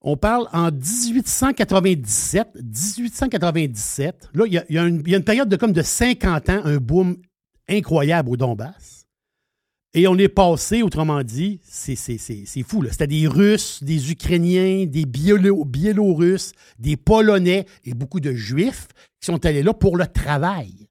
on 0.02 0.16
parle 0.16 0.48
en 0.54 0.72
1897. 0.72 2.56
1897, 2.56 4.30
là, 4.34 4.46
il 4.46 4.54
y 4.54 4.78
a, 4.78 4.86
une, 4.86 5.24
période 5.24 5.50
de 5.50 5.56
comme 5.56 5.74
de 5.74 5.82
50 5.82 6.50
ans, 6.50 6.62
un 6.64 6.78
boom 6.78 7.18
incroyable 7.68 8.30
au 8.30 8.38
Donbass. 8.38 9.01
Et 9.94 10.08
on 10.08 10.18
est 10.18 10.30
passé, 10.30 10.84
autrement 10.84 11.22
dit, 11.22 11.60
c'est 11.64 11.96
fou. 12.64 12.86
C'était 12.90 13.08
des 13.08 13.28
Russes, 13.28 13.84
des 13.84 14.12
Ukrainiens, 14.12 14.86
des 14.86 15.06
Biélorusses, 15.06 16.54
des 16.80 16.96
Polonais 16.96 17.66
et 17.84 17.94
beaucoup 17.94 18.22
de 18.22 18.32
Juifs 18.32 18.88
qui 19.20 19.26
sont 19.26 19.46
allés 19.46 19.64
là 19.64 19.74
pour 19.74 19.98
le 19.98 20.08
travail. 20.08 20.88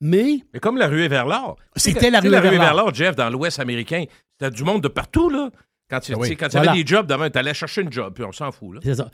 Mais. 0.00 0.44
Mais 0.52 0.60
comme 0.60 0.76
la 0.76 0.86
ruée 0.86 1.08
vers 1.08 1.26
l'or. 1.26 1.56
C'était 1.76 2.10
la 2.10 2.20
ruée 2.20 2.30
vers 2.30 2.74
l'or. 2.74 2.94
Jeff, 2.94 3.16
dans 3.16 3.30
l'Ouest 3.30 3.58
américain. 3.58 4.04
C'était 4.38 4.54
du 4.54 4.62
monde 4.62 4.82
de 4.82 4.88
partout, 4.88 5.28
là. 5.28 5.50
Quand 5.90 6.00
tu, 6.00 6.14
ah 6.14 6.34
quand 6.38 6.54
avais 6.54 6.82
des 6.82 6.86
jobs 6.86 7.06
demain, 7.06 7.28
tu 7.30 7.38
allais 7.38 7.52
chercher 7.52 7.82
une 7.82 7.92
job, 7.92 8.14
puis 8.14 8.24
on 8.24 8.32
s'en 8.32 8.50
fout. 8.50 8.78
C'est 8.82 8.94
ça. 8.94 9.10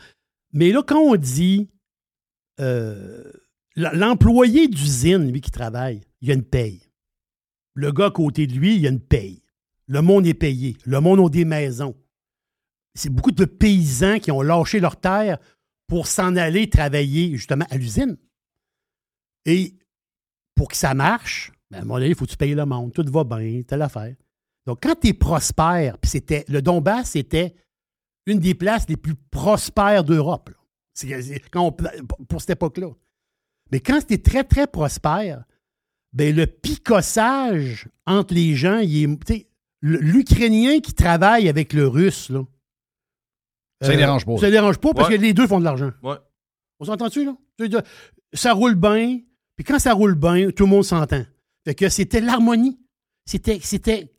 Mais 0.53 0.71
là, 0.71 0.81
quand 0.83 0.99
on 0.99 1.15
dit 1.15 1.69
euh, 2.59 3.23
l'employé 3.75 4.67
d'usine, 4.67 5.31
lui 5.31 5.41
qui 5.41 5.51
travaille, 5.51 6.01
il 6.21 6.29
y 6.29 6.31
a 6.31 6.33
une 6.33 6.43
paye. 6.43 6.81
Le 7.73 7.91
gars 7.91 8.07
à 8.07 8.11
côté 8.11 8.47
de 8.47 8.53
lui, 8.53 8.75
il 8.75 8.81
y 8.81 8.87
a 8.87 8.89
une 8.89 8.99
paye. 8.99 9.43
Le 9.87 10.01
monde 10.01 10.25
est 10.25 10.33
payé. 10.33 10.77
Le 10.85 10.99
monde 10.99 11.19
a 11.19 11.29
des 11.29 11.45
maisons. 11.45 11.95
C'est 12.93 13.09
beaucoup 13.09 13.31
de 13.31 13.45
paysans 13.45 14.19
qui 14.19 14.31
ont 14.31 14.41
lâché 14.41 14.79
leur 14.79 14.99
terre 14.99 15.37
pour 15.87 16.07
s'en 16.07 16.35
aller 16.35 16.69
travailler 16.69 17.31
justement 17.31 17.65
à 17.69 17.77
l'usine. 17.77 18.17
Et 19.45 19.75
pour 20.55 20.69
que 20.69 20.77
ça 20.77 20.93
marche, 20.93 21.51
ben, 21.69 21.77
à 21.77 21.81
un 21.81 21.83
moment 21.83 21.95
donné, 21.95 22.09
il 22.09 22.15
faut 22.15 22.25
que 22.25 22.31
tu 22.31 22.37
payes 22.37 22.53
le 22.53 22.65
monde. 22.65 22.93
Tout 22.93 23.05
va 23.09 23.23
bien, 23.23 23.61
telle 23.63 23.81
affaire. 23.81 24.15
Donc, 24.65 24.79
quand 24.83 24.95
tu 24.99 25.07
es 25.07 25.13
prospère, 25.13 25.97
puis 25.97 26.09
c'était. 26.09 26.45
Le 26.47 26.61
Donbass, 26.61 27.11
c'était 27.11 27.55
une 28.25 28.39
des 28.39 28.53
places 28.53 28.87
les 28.87 28.97
plus 28.97 29.15
prospères 29.15 30.03
d'Europe. 30.03 30.51
pour 32.29 32.41
cette 32.41 32.51
époque-là. 32.51 32.89
Mais 33.71 33.79
quand 33.79 33.99
c'était 34.01 34.17
très, 34.17 34.43
très 34.43 34.67
prospère, 34.67 35.43
ben 36.13 36.35
le 36.35 36.45
picossage 36.45 37.87
entre 38.05 38.33
les 38.33 38.55
gens, 38.55 38.79
il 38.79 39.03
est. 39.03 39.47
L'Ukrainien 39.83 40.79
qui 40.79 40.93
travaille 40.93 41.49
avec 41.49 41.73
le 41.73 41.87
Russe, 41.87 42.29
là. 42.29 42.43
Ça 43.81 43.89
ne 43.89 43.93
euh, 43.93 43.97
dérange 43.97 44.25
pas. 44.25 44.37
Ça 44.37 44.45
ne 44.45 44.51
dérange 44.51 44.77
pas 44.77 44.93
parce 44.93 45.09
que 45.09 45.15
les 45.15 45.33
deux 45.33 45.47
font 45.47 45.59
de 45.59 45.63
l'argent. 45.63 45.89
Ouais. 46.03 46.17
On 46.79 46.85
s'entend-tu, 46.85 47.25
là? 47.25 47.35
Ça 48.33 48.53
roule 48.53 48.75
bien, 48.75 49.19
puis 49.55 49.65
quand 49.65 49.79
ça 49.79 49.93
roule 49.93 50.15
bien, 50.15 50.51
tout 50.51 50.65
le 50.65 50.69
monde 50.69 50.83
s'entend. 50.83 51.23
Fait 51.65 51.75
que 51.75 51.89
c'était 51.89 52.21
l'harmonie. 52.21 52.79
C'était, 53.25 53.59
c'était 53.61 54.13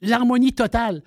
l'harmonie 0.00 0.52
totale. 0.52 1.02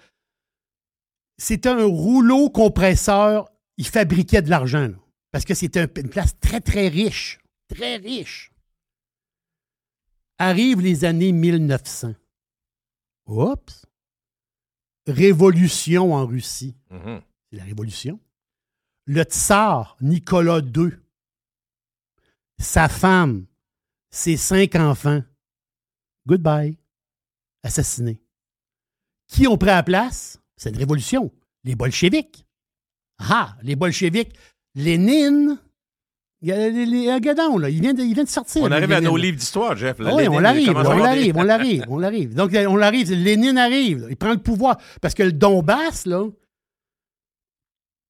C'était 1.37 1.69
un 1.69 1.85
rouleau 1.85 2.49
compresseur. 2.49 3.49
Il 3.77 3.87
fabriquait 3.87 4.41
de 4.41 4.49
l'argent, 4.49 4.89
parce 5.31 5.43
que 5.43 5.53
c'était 5.53 5.85
une 5.97 6.09
place 6.09 6.37
très, 6.39 6.61
très 6.61 6.87
riche. 6.87 7.39
Très 7.67 7.97
riche. 7.97 8.51
Arrivent 10.37 10.81
les 10.81 11.05
années 11.05 11.31
1900. 11.31 12.13
Oups. 13.27 13.85
Révolution 15.07 16.13
en 16.13 16.25
Russie. 16.25 16.75
Mm-hmm. 16.91 17.21
C'est 17.49 17.57
la 17.57 17.63
révolution. 17.63 18.19
Le 19.05 19.23
tsar 19.23 19.97
Nicolas 20.01 20.61
II, 20.61 20.91
sa 22.57 22.89
femme, 22.89 23.45
ses 24.09 24.35
cinq 24.35 24.75
enfants, 24.75 25.21
goodbye, 26.25 26.77
assassinés. 27.61 28.19
Qui 29.27 29.47
ont 29.47 29.57
pris 29.57 29.67
la 29.67 29.83
place? 29.83 30.39
C'est 30.57 30.69
une 30.69 30.77
révolution. 30.77 31.31
Les 31.63 31.75
bolcheviks. 31.75 32.45
Ah, 33.19 33.55
les 33.61 33.75
bolcheviks. 33.75 34.35
Lénine, 34.75 35.59
il 36.41 36.49
là. 36.49 37.69
Vient, 37.69 37.93
de, 37.93 38.03
il 38.03 38.13
vient 38.13 38.23
de 38.23 38.29
sortir. 38.29 38.63
On 38.63 38.71
arrive 38.71 38.91
à 38.91 39.01
nos 39.01 39.17
livres 39.17 39.37
d'histoire, 39.37 39.75
Jeff. 39.75 39.97
oui, 39.99 40.27
on 40.27 40.39
l'arrive, 40.39 40.69
on 40.69 40.97
l'arrive, 40.97 41.35
on 41.37 41.43
l'arrive, 41.43 41.85
on 41.89 41.97
l'arrive. 41.97 42.35
Donc, 42.35 42.51
on 42.53 42.75
l'arrive. 42.75 43.11
Lénine 43.11 43.57
arrive. 43.57 44.07
Il 44.09 44.17
prend 44.17 44.31
le 44.31 44.37
pouvoir. 44.37 44.77
Parce 45.01 45.13
que 45.13 45.23
le 45.23 45.31
Donbass, 45.31 46.05
là, 46.05 46.27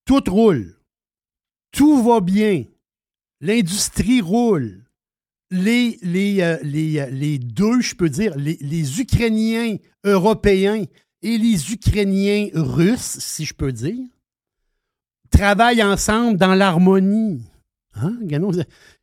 tout 0.06 0.24
roule. 0.28 0.76
Tout 1.72 2.04
va 2.04 2.20
bien. 2.20 2.66
L'industrie 3.42 4.22
roule. 4.22 4.82
Les, 5.52 6.00
les, 6.02 6.42
euh, 6.42 6.58
les, 6.64 7.00
euh, 7.00 7.06
les, 7.12 7.38
deux, 7.38 7.80
je 7.80 7.96
peux 7.96 8.10
dire, 8.10 8.36
les, 8.36 8.58
les 8.62 9.00
Ukrainiens 9.00 9.78
européens 10.04 10.84
et 11.22 11.38
les 11.38 11.72
Ukrainiens 11.72 12.50
russes, 12.54 13.18
si 13.20 13.46
je 13.46 13.54
peux 13.54 13.72
dire, 13.72 14.08
travaillent 15.30 15.84
ensemble 15.84 16.38
dans 16.38 16.56
l'harmonie. 16.56 17.44
Hein, 17.96 18.18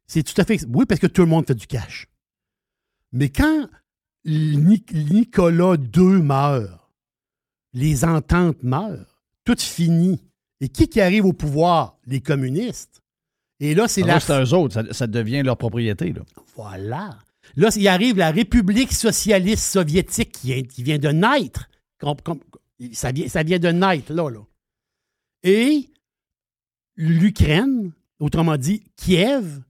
c'est 0.06 0.22
tout 0.22 0.38
à 0.40 0.44
fait. 0.44 0.64
Oui, 0.68 0.84
parce 0.86 1.00
que 1.00 1.06
tout 1.06 1.22
le 1.22 1.28
monde 1.28 1.46
fait 1.46 1.54
du 1.54 1.66
cash. 1.66 2.06
Mais 3.12 3.30
quand 3.30 3.68
Nicolas 4.24 5.76
II 5.96 6.22
meurt, 6.22 6.78
les 7.72 8.04
ententes 8.04 8.62
meurent, 8.62 9.22
tout 9.44 9.58
finit. 9.58 10.20
Et 10.60 10.68
qui 10.68 10.88
qui 10.88 11.00
arrive 11.00 11.24
au 11.24 11.32
pouvoir? 11.32 11.98
Les 12.06 12.20
communistes. 12.20 13.02
Et 13.58 13.74
là, 13.74 13.88
c'est 13.88 14.02
ah, 14.04 14.06
la. 14.06 14.20
c'est 14.20 14.42
eux 14.42 14.54
autres, 14.54 14.92
ça, 14.92 15.06
devient 15.06 15.42
leur 15.42 15.56
propriété. 15.56 16.12
Là. 16.12 16.22
Voilà. 16.56 17.18
Là, 17.56 17.68
il 17.76 17.88
arrive 17.88 18.16
la 18.16 18.30
République 18.30 18.92
socialiste 18.92 19.64
soviétique 19.64 20.32
qui, 20.32 20.62
qui 20.64 20.82
vient 20.82 20.98
de 20.98 21.08
naître. 21.08 21.68
ça, 22.92 23.12
vient, 23.12 23.28
ça 23.28 23.42
vient 23.42 23.58
de 23.58 23.68
naître, 23.68 24.12
là, 24.12 24.30
là. 24.30 24.40
Et 25.42 25.90
l'Ukraine 26.96 27.92
autrement 28.22 28.56
dit, 28.56 28.84
Kiev 28.96 29.62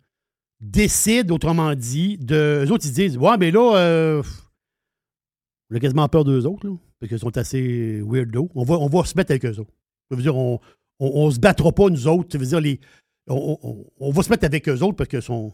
décide, 0.61 1.31
autrement 1.31 1.75
dit, 1.75 2.19
de. 2.19 2.65
Eux 2.65 2.71
autres, 2.71 2.87
ils 2.87 2.93
disent 2.93 3.19
Ouais, 3.19 3.37
mais 3.39 3.51
là, 3.51 3.77
euh, 3.77 4.23
on 5.71 5.77
a 5.77 5.81
quasiment 5.81 6.09
peur 6.09 6.25
d'eux 6.25 6.47
autres, 6.47 6.69
là, 6.69 6.77
parce 7.01 7.09
qu'ils 7.09 7.19
sont 7.19 7.37
assez 7.37 8.01
weirdo. 8.03 8.51
On 8.55 8.65
va, 8.65 8.77
on 8.77 9.05
se 9.05 9.17
mettre 9.17 9.33
avec 9.33 9.45
eux 9.45 9.59
autres. 9.59 9.73
Ça 10.11 10.17
veut 10.17 10.23
dire, 10.23 10.37
on, 10.37 10.61
on, 11.01 11.31
se 11.31 11.41
battra 11.41 11.73
pas, 11.73 11.89
nous 11.89 12.07
autres. 12.07 12.31
Ça 12.33 12.39
veut 12.39 12.47
dire, 12.47 12.61
les, 12.61 12.81
on, 13.27 13.81
on, 13.99 14.11
va 14.11 14.23
se 14.23 14.31
mettre 14.31 14.45
avec 14.45 14.69
eux 14.69 14.83
autres 14.83 14.97
parce 14.97 15.09
que 15.09 15.21
sont, 15.21 15.53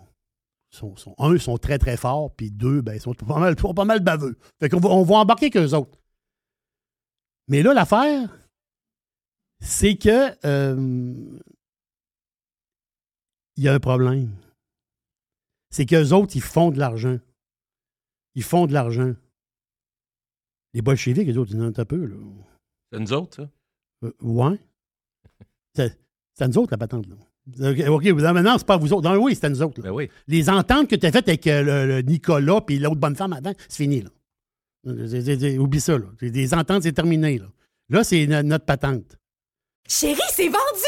sont, 0.71 0.97
sont, 0.97 1.15
un, 1.19 1.35
ils 1.35 1.41
sont 1.41 1.59
très, 1.59 1.79
très 1.79 1.97
forts, 1.97 2.35
puis 2.35 2.51
deux, 2.51 2.81
ben, 2.81 2.95
ils 2.95 3.01
sont 3.01 3.15
pas 3.15 3.39
mal, 3.39 3.55
pas 3.55 3.85
mal 3.85 4.01
baveux. 4.01 4.37
Fait 4.61 4.69
qu'on 4.69 4.81
va, 4.81 4.89
on 4.89 5.05
va 5.05 5.17
embarquer 5.17 5.47
avec 5.47 5.57
eux 5.57 5.75
autres. 5.75 5.99
Mais 7.47 7.63
là, 7.63 7.73
l'affaire, 7.73 8.29
c'est 9.61 9.97
que 9.97 10.35
euh, 10.45 11.39
il 13.59 13.65
y 13.65 13.69
a 13.69 13.75
un 13.75 13.81
problème. 13.81 14.31
C'est 15.71 15.85
qu'eux 15.85 16.13
autres, 16.13 16.37
ils 16.37 16.43
font 16.43 16.71
de 16.71 16.79
l'argent. 16.79 17.19
Ils 18.37 18.45
font 18.45 18.67
de 18.67 18.73
l'argent. 18.73 19.15
Les 20.73 20.81
bolcheviks, 20.81 21.27
les 21.27 21.37
autres, 21.37 21.51
ils 21.53 21.61
en 21.61 21.65
ont 21.65 21.73
un 21.77 21.85
peu. 21.85 22.07
Là. 22.07 22.17
C'est 22.93 23.01
nous 23.01 23.13
autres, 23.13 23.37
ça? 23.37 23.51
Euh, 24.05 24.13
ouais. 24.23 24.59
C'est, 25.75 25.99
c'est 26.35 26.49
nous 26.49 26.59
autres, 26.59 26.73
la 26.73 26.79
patente. 26.79 27.07
Là. 27.09 27.91
OK, 27.91 28.05
maintenant, 28.07 28.59
c'est 28.59 28.67
pas 28.67 28.77
vous 28.77 28.93
autres. 28.93 29.09
Non, 29.09 29.17
oui, 29.23 29.35
c'est 29.35 29.49
nous 29.49 29.63
autres. 29.63 29.81
Ben 29.81 29.91
oui. 29.91 30.09
Les 30.27 30.51
ententes 30.51 30.89
que 30.89 30.97
tu 30.97 31.07
as 31.07 31.13
faites 31.13 31.29
avec 31.29 31.47
euh, 31.47 31.87
le, 31.87 32.03
Nicolas 32.03 32.61
et 32.69 32.79
l'autre 32.79 32.97
bonne 32.97 33.17
femme 33.17 33.33
avant, 33.33 33.53
c'est 33.69 33.85
fini. 33.85 34.03
Là. 34.03 34.11
Oublie 35.59 35.81
ça. 35.81 35.99
Là. 35.99 36.07
Les 36.21 36.55
ententes, 36.55 36.83
c'est 36.83 36.93
terminé. 36.93 37.39
Là, 37.39 37.47
là 37.89 38.05
c'est 38.05 38.27
notre 38.27 38.65
patente. 38.65 39.19
Chérie, 39.89 40.21
c'est 40.31 40.49
vendu! 40.49 40.88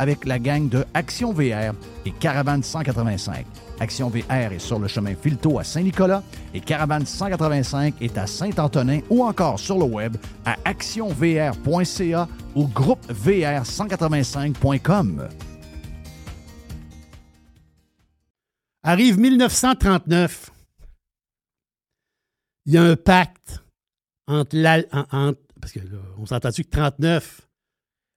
avec 0.00 0.24
la 0.24 0.38
gang 0.38 0.70
de 0.70 0.86
Action 0.94 1.34
VR 1.34 1.74
et 2.06 2.12
Caravane 2.12 2.62
185. 2.62 3.44
Action 3.80 4.08
VR 4.08 4.52
est 4.52 4.58
sur 4.58 4.78
le 4.78 4.88
chemin 4.88 5.14
Filto 5.14 5.58
à 5.58 5.64
Saint-Nicolas 5.64 6.22
et 6.54 6.60
Caravane 6.60 7.04
185 7.04 7.96
est 8.00 8.16
à 8.16 8.26
Saint-Antonin 8.26 9.00
ou 9.10 9.22
encore 9.22 9.60
sur 9.60 9.76
le 9.76 9.84
web 9.84 10.16
à 10.46 10.56
actionvr.ca 10.64 12.28
ou 12.54 12.66
groupevr185.com. 12.66 15.28
Arrive 18.82 19.20
1939. 19.20 20.50
Il 22.64 22.72
y 22.72 22.78
a 22.78 22.84
un 22.84 22.96
pacte 22.96 23.62
entre, 24.26 24.56
la, 24.56 24.82
parce 25.60 25.74
que 25.74 25.80
on 26.16 26.24
s'entend-tu 26.24 26.64
que 26.64 26.70
39 26.70 27.49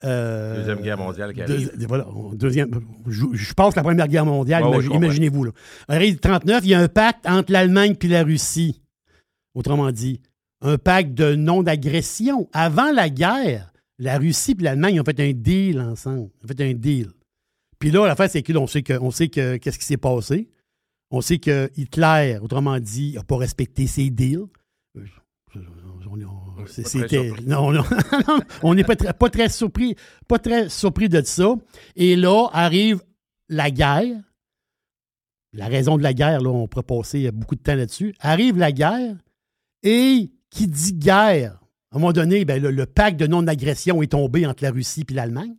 euh, 0.06 0.58
deuxième 0.58 0.82
guerre 0.82 0.98
mondiale 0.98 1.34
qui 1.34 1.42
arrive. 1.42 1.72
voilà, 1.88 2.06
deuxième, 2.34 2.70
je, 3.08 3.54
passe 3.54 3.76
la 3.76 3.84
Première 3.84 4.08
Guerre 4.08 4.26
mondiale, 4.26 4.64
imaginez-vous. 4.92 5.48
Arrive 5.88 6.20
39, 6.20 6.62
il 6.64 6.70
y 6.70 6.74
a 6.74 6.80
un 6.80 6.88
pacte 6.88 7.28
entre 7.28 7.52
l'Allemagne 7.52 7.96
et 8.02 8.08
la 8.08 8.24
Russie. 8.24 8.82
Autrement 9.54 9.92
dit, 9.92 10.20
un 10.62 10.78
pacte 10.78 11.14
de 11.14 11.36
non-agression. 11.36 12.50
Avant 12.54 12.92
la 12.92 13.10
guerre, 13.10 13.72
la 14.00 14.18
Russie 14.18 14.56
et 14.60 14.64
l'Allemagne 14.64 15.00
ont 15.00 15.06
fait 15.06 15.20
un 15.20 15.32
deal 15.32 15.80
ensemble. 15.80 16.30
Ils 16.42 16.46
ont 16.46 16.48
fait 16.48 16.62
un 16.64 16.74
deal. 16.74 17.10
Puis 17.80 17.92
là, 17.92 18.08
la 18.08 18.16
fin, 18.16 18.28
c'est 18.28 18.44
qu'on 18.44 18.68
sait 18.68 18.82
que, 18.82 18.94
on 18.94 19.12
sait 19.12 19.28
que 19.28 19.58
qu'est-ce 19.58 19.78
qui 19.78 19.86
s'est 19.86 19.98
passé. 19.98 20.50
On 21.12 21.22
sait 21.22 21.38
que 21.38 21.70
Hitler, 21.78 22.40
autrement 22.42 22.80
dit, 22.80 23.14
n'a 23.14 23.24
pas 23.24 23.38
respecté 23.38 23.88
ses 23.88 24.10
deals. 24.10 24.48
Euh, 24.98 25.62
c'était. 26.68 27.32
Non, 27.46 27.72
non, 27.72 27.84
on 28.62 28.74
n'est 28.74 28.84
pas, 28.84 28.96
très, 28.96 29.14
pas 29.14 29.30
très 29.30 29.50
surpris, 29.50 29.96
pas 30.28 30.40
très 30.40 30.70
surpris 30.70 31.10
de 31.10 31.22
ça. 31.22 31.56
Et 31.96 32.16
là 32.16 32.48
arrive 32.54 33.02
la 33.50 33.72
guerre. 33.72 34.22
La 35.54 35.68
raison 35.68 35.98
de 35.98 36.04
la 36.04 36.14
guerre, 36.14 36.42
là, 36.42 36.50
on 36.50 36.68
pourrait 36.68 36.84
passer 36.84 37.30
beaucoup 37.32 37.56
de 37.56 37.62
temps 37.62 37.76
là-dessus. 37.76 38.16
Arrive 38.20 38.58
la 38.58 38.72
guerre 38.72 39.16
et 39.84 40.32
qui 40.50 40.68
dit 40.68 40.94
guerre, 40.94 41.60
à 41.92 41.98
un 41.98 42.00
moment 42.00 42.14
donné, 42.14 42.44
ben, 42.46 42.62
le, 42.62 42.86
pacte 42.86 43.20
de 43.20 43.28
non-agression 43.28 44.02
est 44.02 44.12
tombé 44.12 44.48
entre 44.48 44.64
la 44.64 44.72
Russie 44.72 45.06
et 45.08 45.14
l'Allemagne. 45.14 45.56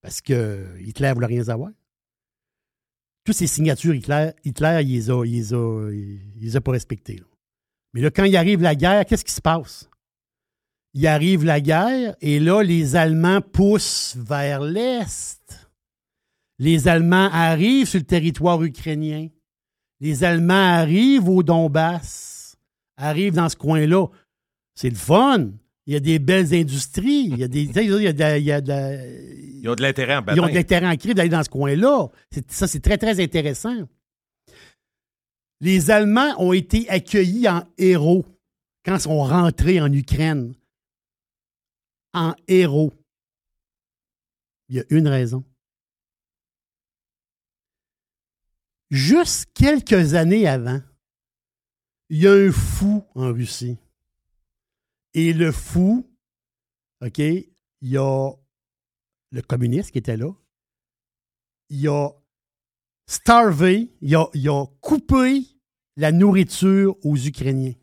Parce 0.00 0.20
que 0.20 0.66
Hitler 0.80 1.08
ne 1.08 1.14
voulait 1.14 1.26
rien 1.26 1.44
savoir. 1.44 1.70
Toutes 3.24 3.36
ces 3.36 3.46
signatures, 3.46 3.94
Hitler, 3.94 4.32
Hitler 4.44 4.80
il 4.82 4.92
les 4.92 5.10
a, 5.10 5.24
il 5.24 6.20
les 6.40 6.56
a, 6.56 6.60
pas 6.60 6.72
respectées. 6.72 7.22
Mais 7.94 8.00
là, 8.00 8.10
quand 8.10 8.24
il 8.24 8.36
arrive 8.36 8.60
la 8.60 8.74
guerre, 8.74 9.06
qu'est-ce 9.06 9.24
qui 9.24 9.32
se 9.32 9.40
passe? 9.40 9.88
Il 10.92 11.06
arrive 11.06 11.44
la 11.44 11.60
guerre 11.60 12.16
et 12.20 12.40
là, 12.40 12.62
les 12.62 12.96
Allemands 12.96 13.40
poussent 13.40 14.16
vers 14.18 14.60
l'Est. 14.60 15.70
Les 16.58 16.86
Allemands 16.86 17.30
arrivent 17.32 17.88
sur 17.88 17.98
le 17.98 18.04
territoire 18.04 18.62
ukrainien. 18.62 19.28
Les 20.00 20.22
Allemands 20.22 20.74
arrivent 20.74 21.28
au 21.28 21.42
Donbass, 21.42 22.56
arrivent 22.96 23.34
dans 23.34 23.48
ce 23.48 23.56
coin-là. 23.56 24.06
C'est 24.74 24.90
le 24.90 24.96
fun. 24.96 25.50
Il 25.86 25.92
y 25.92 25.96
a 25.96 26.00
des 26.00 26.18
belles 26.18 26.54
industries. 26.54 27.28
Il 27.30 27.38
y 27.38 27.44
a 27.44 27.48
des. 27.48 27.62
Il 27.62 27.74
y 27.74 28.22
a 28.22 28.38
il 28.38 28.44
y 28.44 28.52
a 28.52 28.60
de 28.60 29.44
ils 29.64 29.70
ont 29.70 29.74
de 29.74 29.82
l'intérêt 29.82 30.16
en 30.16 30.22
Ils 30.34 30.40
ont 30.42 30.46
de 30.46 30.52
l'intérêt 30.52 30.86
en 30.86 31.14
d'aller 31.14 31.30
dans 31.30 31.42
ce 31.42 31.48
coin-là. 31.48 32.08
Ça, 32.48 32.66
c'est 32.66 32.80
très, 32.80 32.98
très 32.98 33.22
intéressant 33.22 33.88
les 35.64 35.90
Allemands 35.90 36.38
ont 36.38 36.52
été 36.52 36.86
accueillis 36.90 37.48
en 37.48 37.66
héros 37.78 38.26
quand 38.84 38.96
ils 38.96 39.00
sont 39.00 39.24
rentrés 39.24 39.80
en 39.80 39.90
Ukraine. 39.90 40.54
En 42.12 42.34
héros. 42.46 42.92
Il 44.68 44.76
y 44.76 44.80
a 44.80 44.84
une 44.90 45.08
raison. 45.08 45.42
Juste 48.90 49.46
quelques 49.54 50.12
années 50.12 50.46
avant, 50.46 50.82
il 52.10 52.18
y 52.18 52.28
a 52.28 52.32
un 52.32 52.52
fou 52.52 53.02
en 53.14 53.32
Russie. 53.32 53.78
Et 55.14 55.32
le 55.32 55.50
fou, 55.50 56.06
OK, 57.00 57.18
il 57.18 57.48
y 57.80 57.96
a 57.96 58.32
le 59.30 59.40
communiste 59.40 59.92
qui 59.92 59.98
était 59.98 60.18
là. 60.18 60.30
Il 61.70 61.88
a 61.88 62.10
starvé, 63.06 63.90
il 64.02 64.14
a, 64.14 64.66
coupé 64.82 65.53
la 65.96 66.12
nourriture 66.12 66.96
aux 67.04 67.16
Ukrainiens. 67.16 67.74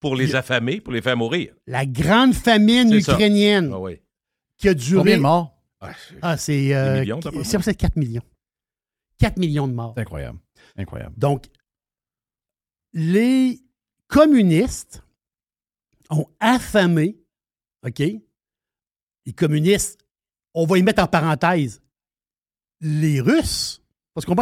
Pour 0.00 0.14
les 0.14 0.34
affamer, 0.34 0.80
pour 0.80 0.92
les 0.92 1.02
faire 1.02 1.16
mourir. 1.16 1.54
La 1.66 1.86
grande 1.86 2.34
famine 2.34 2.92
ukrainienne 2.92 3.72
ah 3.72 3.90
qui 4.58 4.68
a 4.68 4.74
duré. 4.74 4.98
Combien 4.98 5.16
de 5.16 5.22
morts? 5.22 5.56
Ah, 6.22 6.36
c'est. 6.36 6.74
Euh, 6.74 7.04
c'est 7.42 7.74
4 7.74 7.96
millions. 7.96 8.22
4 9.18 9.38
millions 9.38 9.68
de 9.68 9.72
morts. 9.72 9.94
incroyable. 9.96 10.38
Incroyable. 10.76 11.14
Donc, 11.16 11.46
les 12.92 13.60
communistes 14.08 15.02
ont 16.10 16.26
affamé, 16.40 17.18
OK? 17.86 17.98
Les 17.98 19.32
communistes, 19.32 19.98
on 20.54 20.66
va 20.66 20.78
y 20.78 20.82
mettre 20.82 21.02
en 21.02 21.06
parenthèse 21.06 21.82
les 22.80 23.20
Russes, 23.20 23.82
parce 24.16 24.24
qu'on 24.24 24.34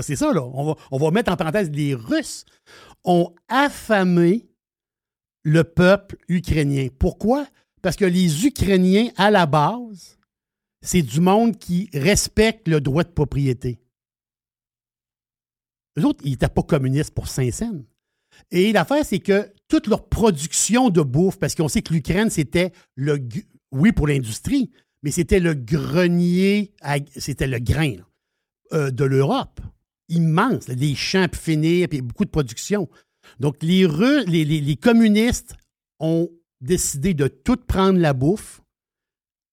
c'est 0.00 0.16
ça, 0.16 0.32
là, 0.32 0.42
on 0.42 0.98
va, 0.98 1.10
mettre 1.10 1.30
en 1.30 1.36
parenthèse, 1.36 1.70
les 1.70 1.94
Russes 1.94 2.46
ont 3.04 3.34
affamé 3.48 4.48
le 5.42 5.64
peuple 5.64 6.16
ukrainien. 6.28 6.88
Pourquoi? 6.98 7.46
Parce 7.82 7.96
que 7.96 8.06
les 8.06 8.46
Ukrainiens, 8.46 9.10
à 9.18 9.30
la 9.30 9.44
base, 9.44 10.18
c'est 10.80 11.02
du 11.02 11.20
monde 11.20 11.58
qui 11.58 11.90
respecte 11.92 12.68
le 12.68 12.80
droit 12.80 13.04
de 13.04 13.10
propriété. 13.10 13.82
Les 15.96 16.04
autres, 16.06 16.24
ils 16.24 16.30
n'étaient 16.30 16.48
pas 16.48 16.62
communistes 16.62 17.12
pour 17.12 17.28
Saint-Saëns. 17.28 17.84
Et 18.50 18.72
l'affaire, 18.72 19.04
c'est 19.04 19.18
que 19.18 19.52
toute 19.68 19.88
leur 19.88 20.08
production 20.08 20.88
de 20.88 21.02
bouffe, 21.02 21.38
parce 21.38 21.54
qu'on 21.54 21.68
sait 21.68 21.82
que 21.82 21.92
l'Ukraine, 21.92 22.30
c'était 22.30 22.72
le. 22.94 23.18
Oui, 23.72 23.92
pour 23.92 24.08
l'industrie, 24.08 24.70
mais 25.02 25.10
c'était 25.10 25.38
le 25.38 25.52
grenier, 25.52 26.72
c'était 27.14 27.46
le 27.46 27.58
grain 27.58 27.96
euh, 28.72 28.90
de 28.90 29.04
l'Europe. 29.04 29.60
Immense, 30.08 30.66
des 30.66 30.94
champs 30.94 31.26
finis, 31.32 31.86
puis 31.88 32.02
beaucoup 32.02 32.24
de 32.24 32.30
production. 32.30 32.88
Donc, 33.38 33.56
les, 33.62 34.76
communistes 34.80 35.54
ont 35.98 36.28
décidé 36.60 37.14
de 37.14 37.28
tout 37.28 37.56
prendre 37.56 37.98
la 37.98 38.12
bouffe 38.12 38.60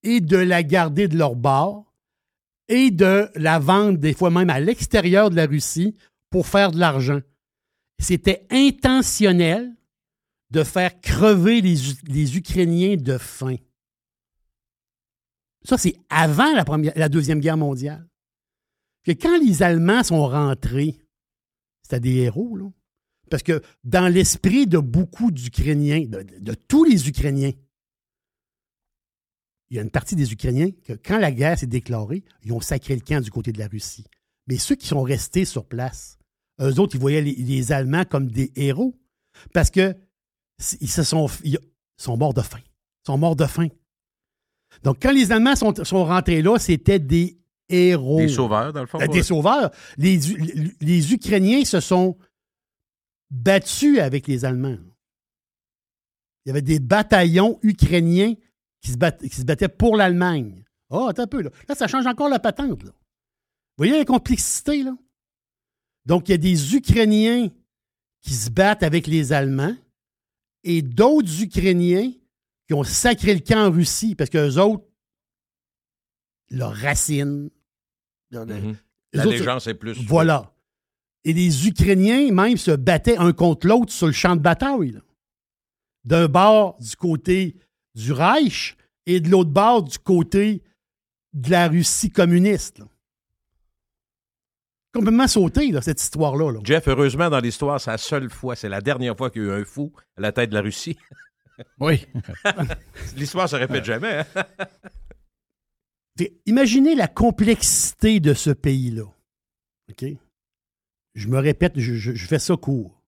et 0.04 0.20
de 0.20 0.38
la 0.38 0.64
garder 0.64 1.08
de 1.08 1.18
leur 1.18 1.36
bord 1.36 1.94
et 2.68 2.92
de 2.92 3.30
la 3.36 3.60
vendre 3.60 3.98
des 3.98 4.14
fois 4.14 4.30
même 4.30 4.50
à 4.50 4.60
l'extérieur 4.60 5.30
de 5.30 5.36
la 5.36 5.46
Russie 5.46 5.96
pour 6.30 6.48
faire 6.48 6.72
de 6.72 6.80
l'argent. 6.80 7.20
C'était 8.00 8.46
intentionnel 8.50 9.74
de 10.50 10.64
faire 10.64 11.00
crever 11.02 11.62
les 11.62 12.38
Ukrainiens 12.38 12.96
de 12.96 13.18
faim. 13.18 13.56
Ça, 15.64 15.78
c'est 15.78 15.96
avant 16.10 16.54
la 16.96 17.10
Deuxième 17.10 17.40
Guerre 17.40 17.58
mondiale. 17.58 18.08
Que 19.08 19.14
quand 19.14 19.40
les 19.40 19.64
Allemands 19.64 20.04
sont 20.04 20.28
rentrés, 20.28 20.98
c'était 21.82 22.02
des 22.02 22.16
héros, 22.16 22.58
là. 22.58 22.70
Parce 23.30 23.42
que 23.42 23.62
dans 23.86 24.10
l'esprit 24.14 24.68
de 24.68 24.80
beaucoup 24.80 25.32
d'Ukrainiens, 25.32 26.04
de, 26.08 26.54
tous 26.54 26.84
les 26.84 27.08
Ukrainiens, 27.08 27.54
il 29.70 29.78
y 29.78 29.80
a 29.80 29.84
une 29.84 29.92
partie 29.92 30.18
des 30.18 30.34
Ukrainiens 30.34 30.72
que, 30.84 30.92
quand 30.92 31.20
la 31.20 31.32
guerre 31.32 31.58
s'est 31.58 31.68
déclarée, 31.68 32.26
ils 32.44 32.52
ont 32.52 32.60
sacré 32.60 32.96
le 32.96 33.02
camp 33.02 33.24
du 33.24 33.32
côté 33.32 33.54
de 33.54 33.60
la 33.60 33.70
Russie. 33.70 34.04
Mais 34.46 34.58
ceux 34.58 34.76
qui 34.76 34.88
sont 34.88 35.04
restés 35.04 35.46
sur 35.46 35.64
place, 35.66 36.20
eux 36.60 36.78
autres, 36.78 36.96
ils 36.96 37.02
voyaient 37.02 37.22
les, 37.22 37.72
Allemands 37.72 38.04
comme 38.04 38.30
des 38.30 38.52
héros 38.58 39.00
parce 39.54 39.72
que 39.72 39.96
ils 40.82 40.90
se 40.90 41.04
sont, 41.04 41.28
sont 41.96 42.18
morts 42.18 42.34
de 42.34 42.42
faim. 42.42 42.60
Ils 42.60 43.08
sont 43.08 43.18
morts 43.18 43.38
de 43.38 43.46
faim. 43.46 43.70
Donc, 44.84 44.98
quand 45.02 45.14
les 45.14 45.32
Allemands 45.32 45.56
sont, 45.56 45.74
sont 45.86 46.04
rentrés 46.04 46.42
là, 46.42 46.60
c'était 46.60 47.00
des 47.00 47.38
héros. 47.70 48.20
Des 48.20 48.30
sauveurs, 48.30 48.74
dans 48.74 48.82
le 48.82 48.88
fond. 48.88 48.98
Des 48.98 49.24
sauveurs. 49.24 49.72
Les, 49.98 50.20
les 50.80 51.14
Ukrainiens 51.14 51.66
se 51.66 51.80
sont 51.80 52.18
battus 53.30 54.00
avec 54.00 54.28
les 54.28 54.46
Allemands. 54.46 54.78
Il 56.46 56.50
y 56.50 56.52
avait 56.52 56.62
des 56.62 56.80
bataillons 56.80 57.60
ukrainiens 57.62 58.34
qui 58.82 58.92
se, 58.92 58.98
battaient, 58.98 59.68
pour 59.68 59.98
l'Allemagne. 59.98 60.64
oh, 60.90 61.08
attends 61.10 61.24
un 61.24 61.28
peu, 61.28 61.42
là. 61.42 61.50
Là, 61.68 61.76
ça 61.76 61.88
change 61.88 62.08
encore 62.08 62.30
la 62.30 62.40
patente, 62.40 62.84
là. 62.84 62.92
Vous 62.92 63.86
voyez 63.86 63.98
la 63.98 64.06
complexité, 64.06 64.84
là? 64.84 64.96
Donc, 66.06 66.30
il 66.30 66.32
y 66.32 66.36
a 66.36 66.38
des 66.38 66.76
Ukrainiens 66.76 67.50
qui 68.22 68.34
se 68.34 68.50
battent 68.50 68.84
avec 68.84 69.08
les 69.08 69.34
Allemands 69.34 69.76
et 70.64 70.82
d'autres 70.82 71.44
Ukrainiens 71.44 72.14
qui 72.66 72.74
ont 72.74 72.84
sacré 72.84 73.34
le 73.34 73.42
camp 73.42 73.68
en 73.68 73.72
Russie 73.72 74.16
parce 74.16 74.30
qu'eux 74.30 74.58
autres, 74.58 74.86
leur 76.50 76.72
racine. 78.32 78.72
Mm-hmm. 78.72 78.76
L'allégeance 79.14 79.68
est 79.68 79.74
plus. 79.74 79.98
Voilà. 80.06 80.54
Et 81.24 81.34
les 81.34 81.68
Ukrainiens, 81.68 82.32
même, 82.32 82.58
se 82.58 82.72
battaient 82.72 83.18
un 83.18 83.34
contre 83.34 83.68
l'autre 83.68 83.92
sur 83.92 84.08
le 84.08 84.14
champ 84.14 84.36
de 84.36 84.42
bataille. 84.42 85.00
D'un 86.06 86.28
bord 86.28 86.78
du 86.80 86.96
côté 86.96 87.56
du 87.96 88.14
Reich 88.14 88.78
et 89.06 89.20
de 89.20 89.30
l'autre 89.30 89.50
bord 89.50 89.84
du 89.84 89.98
côté 90.00 90.64
de 91.34 91.52
la 91.52 91.68
Russie 91.68 92.10
communiste. 92.10 92.82
Complètement 94.94 95.28
sauté, 95.28 95.72
cette 95.82 96.02
histoire-là. 96.02 96.60
Jeff, 96.64 96.88
heureusement, 96.88 97.30
dans 97.30 97.40
l'histoire, 97.40 97.80
c'est 97.80 97.92
la 97.92 97.98
seule 97.98 98.30
fois, 98.30 98.56
c'est 98.56 98.70
la 98.70 98.82
dernière 98.82 99.16
fois 99.16 99.30
qu'il 99.30 99.44
y 99.44 99.46
a 99.46 99.50
eu 99.50 99.62
un 99.62 99.66
fou 99.66 99.92
à 100.18 100.22
la 100.22 100.32
tête 100.32 100.50
de 100.50 100.56
la 100.56 100.62
Russie. 100.62 100.98
oui. 101.80 102.06
l'histoire 103.18 103.50
se 103.50 103.56
répète 103.56 103.86
jamais. 103.86 104.26
Hein? 104.36 104.44
Imaginez 106.46 106.96
la 106.96 107.08
complexité 107.08 108.20
de 108.20 108.34
ce 108.34 108.50
pays-là. 108.50 109.06
OK? 109.90 110.06
Je 111.16 111.28
me 111.28 111.40
répète, 111.40 111.80
je, 111.80 112.26
fais 112.26 112.40
ça 112.40 112.56
court. 112.56 113.02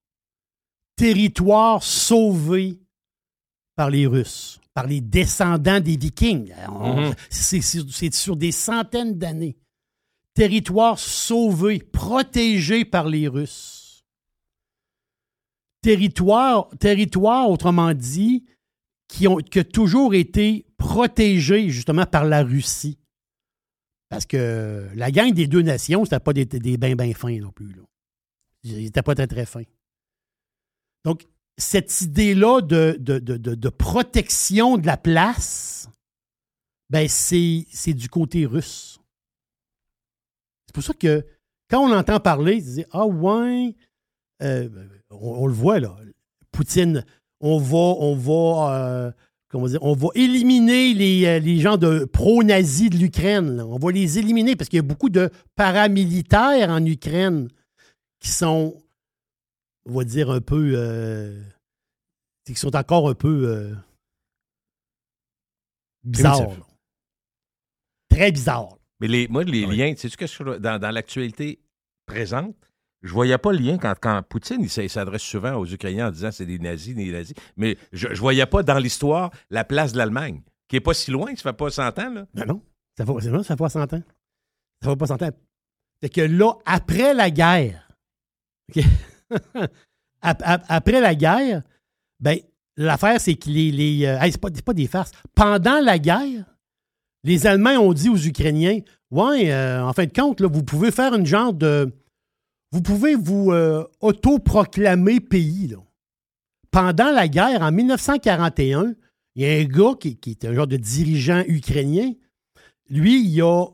Territoire 0.95 1.83
sauvé 1.83 2.79
par 3.75 3.89
les 3.89 4.07
Russes, 4.07 4.59
par 4.73 4.87
les 4.87 4.99
descendants 4.99 5.79
des 5.79 5.95
Vikings. 5.95 6.53
Mhm. 6.69 7.13
C'est 7.29 8.13
sur 8.13 8.35
des 8.35 8.51
centaines 8.51 9.17
d'années. 9.17 9.57
Territoire 10.33 10.99
sauvé, 10.99 11.79
protégé 11.79 12.85
par 12.85 13.07
les 13.07 13.27
Russes. 13.27 14.03
Territoire, 15.81 16.69
territoire 16.79 17.49
autrement 17.49 17.93
dit, 17.93 18.45
qui, 19.07 19.27
ont, 19.27 19.37
qui 19.37 19.59
a 19.59 19.63
toujours 19.63 20.13
été 20.13 20.65
protégé 20.77 21.69
justement 21.69 22.05
par 22.05 22.25
la 22.25 22.43
Russie. 22.43 22.98
Parce 24.09 24.25
que 24.25 24.89
la 24.95 25.11
gang 25.11 25.31
des 25.31 25.47
deux 25.47 25.61
nations, 25.61 26.03
c'était 26.03 26.19
pas 26.19 26.33
des, 26.33 26.45
des 26.45 26.77
bains 26.77 26.95
bien 26.95 27.13
fins 27.13 27.37
non 27.39 27.51
plus. 27.51 27.73
Là. 27.73 27.83
Il 28.63 28.83
n'était 28.83 29.03
pas 29.03 29.15
très, 29.15 29.27
très 29.27 29.45
fin. 29.45 29.63
Donc, 31.05 31.25
cette 31.57 32.01
idée-là 32.01 32.61
de, 32.61 32.97
de, 32.99 33.69
protection 33.69 34.77
de 34.77 34.87
la 34.87 34.97
place, 34.97 35.89
ben 36.89 37.07
c'est, 37.07 37.93
du 37.93 38.09
côté 38.09 38.45
russe. 38.45 38.99
C'est 40.65 40.73
pour 40.73 40.83
ça 40.83 40.93
que 40.93 41.25
quand 41.69 41.87
on 41.87 41.95
entend 41.95 42.19
parler, 42.19 42.55
ils 42.55 42.63
disent 42.63 42.85
Ah 42.91 43.05
ouais, 43.05 43.75
euh, 44.41 44.69
on, 45.09 45.45
le 45.47 45.53
voit 45.53 45.79
là, 45.79 45.95
Poutine, 46.51 47.05
on 47.39 47.59
va, 47.59 47.77
on 47.77 48.15
va, 48.15 48.75
euh, 48.75 49.11
dire, 49.67 49.81
on 49.81 49.93
va 49.93 50.09
éliminer 50.15 50.93
les, 50.93 51.25
euh, 51.25 51.39
les 51.39 51.59
gens 51.59 51.77
de 51.77 52.05
pro-nazis 52.05 52.89
de 52.89 52.97
l'Ukraine. 52.97 53.61
On 53.61 53.77
va 53.77 53.91
les 53.91 54.19
éliminer 54.19 54.55
parce 54.55 54.69
qu'il 54.69 54.77
y 54.77 54.79
a 54.79 54.83
beaucoup 54.83 55.09
de 55.09 55.29
paramilitaires 55.55 56.69
en 56.69 56.85
Ukraine 56.85 57.49
qui 58.19 58.29
sont, 58.29 58.81
on 59.85 59.93
va 59.93 60.03
dire, 60.03 60.29
un 60.29 60.41
peu. 60.41 60.73
Euh, 60.75 61.41
qui 62.45 62.55
sont 62.55 62.75
encore 62.75 63.09
un 63.09 63.15
peu 63.15 63.47
euh, 63.47 63.75
bizarres. 66.03 66.55
Très 68.09 68.31
bizarres. 68.31 68.77
Mais 68.99 69.07
les, 69.07 69.27
moi, 69.27 69.43
les 69.43 69.65
liens, 69.65 69.93
tu 69.93 70.09
sais, 70.09 70.15
que 70.15 70.57
dans, 70.57 70.79
dans 70.79 70.91
l'actualité 70.91 71.59
présente, 72.05 72.55
je 73.01 73.13
voyais 73.13 73.37
pas 73.37 73.51
le 73.51 73.59
lien 73.59 73.77
quand, 73.77 73.93
quand 73.99 74.21
Poutine 74.23 74.61
il 74.61 74.89
s'adresse 74.89 75.21
souvent 75.21 75.55
aux 75.55 75.65
Ukrainiens 75.65 76.09
en 76.09 76.11
disant 76.11 76.31
c'est 76.31 76.45
des 76.45 76.59
nazis, 76.59 76.95
des 76.95 77.11
nazis. 77.11 77.35
Mais 77.57 77.77
je, 77.93 78.07
ne 78.09 78.15
voyais 78.15 78.45
pas 78.45 78.63
dans 78.63 78.77
l'histoire 78.77 79.31
la 79.49 79.63
place 79.63 79.93
de 79.93 79.97
l'Allemagne, 79.97 80.41
qui 80.67 80.75
est 80.75 80.81
pas 80.81 80.93
si 80.93 81.11
loin, 81.11 81.35
ça 81.35 81.43
fait 81.43 81.53
pas 81.53 81.69
100 81.69 81.99
ans. 81.99 82.13
Là. 82.13 82.25
Ben 82.33 82.45
non, 82.45 82.61
ça 82.97 83.05
fait, 83.05 83.13
ça 83.21 83.43
fait 83.43 83.55
pas 83.55 83.69
100 83.69 83.93
ans. 83.93 84.03
Ça 84.83 84.89
fait 84.89 84.95
pas 84.95 85.07
100 85.07 85.21
ans. 85.23 85.31
C'est 86.01 86.09
que 86.09 86.21
là, 86.21 86.53
après 86.65 87.13
la 87.13 87.29
guerre, 87.29 87.89
Après 90.21 90.99
la 90.99 91.15
guerre, 91.15 91.61
ben, 92.19 92.39
l'affaire, 92.77 93.19
c'est 93.21 93.35
que 93.35 93.49
les. 93.49 93.71
les 93.71 94.05
euh, 94.05 94.19
c'est 94.31 94.63
pas, 94.63 94.73
des 94.73 94.87
farces. 94.87 95.11
Pendant 95.35 95.79
la 95.79 95.99
guerre, 95.99 96.45
les 97.23 97.47
Allemands 97.47 97.79
ont 97.79 97.93
dit 97.93 98.09
aux 98.09 98.17
Ukrainiens 98.17 98.79
Ouais, 99.11 99.51
euh, 99.51 99.83
en 99.83 99.93
fin 99.93 100.05
de 100.05 100.13
compte, 100.13 100.41
là, 100.41 100.47
vous 100.47 100.63
pouvez 100.63 100.91
faire 100.91 101.13
une 101.13 101.25
genre 101.25 101.53
de. 101.53 101.93
Vous 102.71 102.81
pouvez 102.81 103.15
vous 103.15 103.51
euh, 103.51 103.85
autoproclamer 103.99 105.19
pays. 105.19 105.75
Pendant 106.71 107.11
la 107.11 107.27
guerre, 107.27 107.61
en 107.61 107.71
1941, 107.71 108.95
il 109.35 109.43
y 109.43 109.45
a 109.45 109.53
un 109.59 109.65
gars 109.65 109.95
qui, 109.99 110.17
qui 110.17 110.31
est 110.31 110.45
un 110.45 110.53
genre 110.53 110.67
de 110.67 110.77
dirigeant 110.77 111.43
ukrainien. 111.47 112.13
Lui, 112.89 113.23
il 113.23 113.41
a 113.41 113.65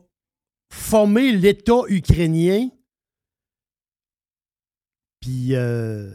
formé 0.70 1.32
l'État 1.32 1.82
ukrainien 1.88 2.70
puis, 5.26 5.56
euh, 5.56 6.08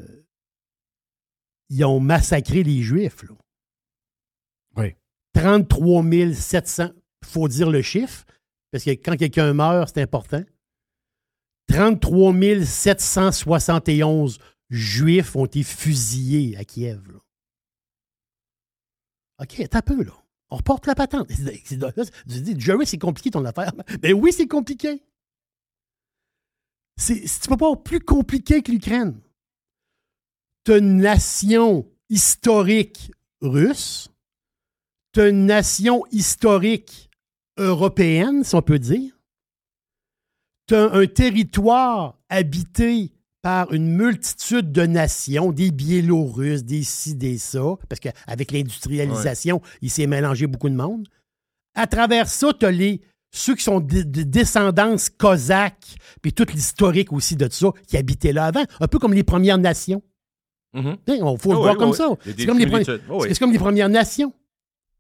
ils 1.70 1.84
ont 1.84 2.00
massacré 2.00 2.64
les 2.64 2.82
Juifs. 2.82 3.24
Là. 3.24 3.36
Oui. 4.78 4.96
33 5.34 6.04
700, 6.34 6.92
il 7.22 7.28
faut 7.28 7.50
dire 7.50 7.70
le 7.70 7.82
chiffre, 7.82 8.26
parce 8.72 8.86
que 8.86 8.92
quand 8.92 9.18
quelqu'un 9.18 9.54
meurt, 9.54 9.92
c'est 9.94 10.02
important. 10.02 10.44
33 11.72 12.34
771 12.66 14.40
Juifs 14.70 15.36
ont 15.36 15.46
été 15.46 15.64
fusillés 15.64 16.58
à 16.58 16.64
Kiev. 16.64 17.02
OK, 19.40 19.68
t'as 19.70 19.82
peu, 19.82 20.04
là. 20.04 20.14
On 20.50 20.58
reporte 20.58 20.86
la 20.86 20.96
patente. 20.96 21.28
Tu 21.68 22.42
dis, 22.42 22.60
Jerry, 22.60 22.86
c'est 22.86 22.98
compliqué 22.98 23.32
ton 23.32 23.46
affaire. 23.46 23.74
Ben 24.02 24.14
oui, 24.14 24.32
c'est 24.32 24.48
compliqué. 24.48 25.02
C'est 26.98 27.50
pas 27.58 27.76
plus 27.76 28.00
compliqué 28.00 28.62
que 28.62 28.72
l'Ukraine. 28.72 29.20
Tu 30.64 30.78
une 30.78 30.98
nation 30.98 31.90
historique 32.10 33.12
russe, 33.42 34.10
tu 35.14 35.28
une 35.28 35.48
nation 35.48 36.06
historique 36.12 37.10
européenne, 37.58 38.44
si 38.44 38.54
on 38.54 38.62
peut 38.62 38.78
dire. 38.78 39.21
Tu 40.72 40.76
as 40.78 40.94
un 40.94 41.06
territoire 41.06 42.18
habité 42.30 43.12
par 43.42 43.74
une 43.74 43.94
multitude 43.94 44.72
de 44.72 44.84
nations, 44.84 45.52
des 45.52 45.70
Biélorusses, 45.70 46.64
des 46.64 46.84
ci, 46.84 47.14
des 47.14 47.38
ça, 47.40 47.76
parce 47.90 48.00
qu'avec 48.00 48.54
l'industrialisation, 48.54 49.62
il 49.82 49.90
s'est 49.90 50.08
mélangé 50.08 50.48
beaucoup 50.48 50.70
de 50.70 50.76
monde. 50.76 51.10
À 51.76 51.88
travers 51.88 52.30
ça, 52.30 52.54
tu 52.58 52.66
as 52.66 52.72
les 52.72 53.02
ceux 53.32 53.56
qui 53.56 53.64
sont 53.64 53.82
de, 53.82 54.02
descendance 54.24 55.10
cosaque, 55.10 55.98
puis 56.22 56.32
toute 56.32 56.54
l'historique 56.54 57.12
aussi 57.12 57.36
de 57.36 57.50
ça, 57.52 57.68
qui 57.86 57.98
habitaient 57.98 58.32
là 58.32 58.46
avant, 58.46 58.64
un 58.80 58.88
peu 58.88 58.98
comme 58.98 59.14
les 59.14 59.24
Premières 59.24 59.58
Nations. 59.58 60.02
Il 60.74 60.84
mm-hmm. 60.84 61.38
faut 61.38 61.52
le 61.52 61.58
voir 61.58 61.76
comme 61.76 61.92
ça. 61.92 62.08
C'est 62.24 62.46
comme, 62.46 62.60
les 62.60 63.60
Premières 63.60 63.90
Nations. 63.90 64.34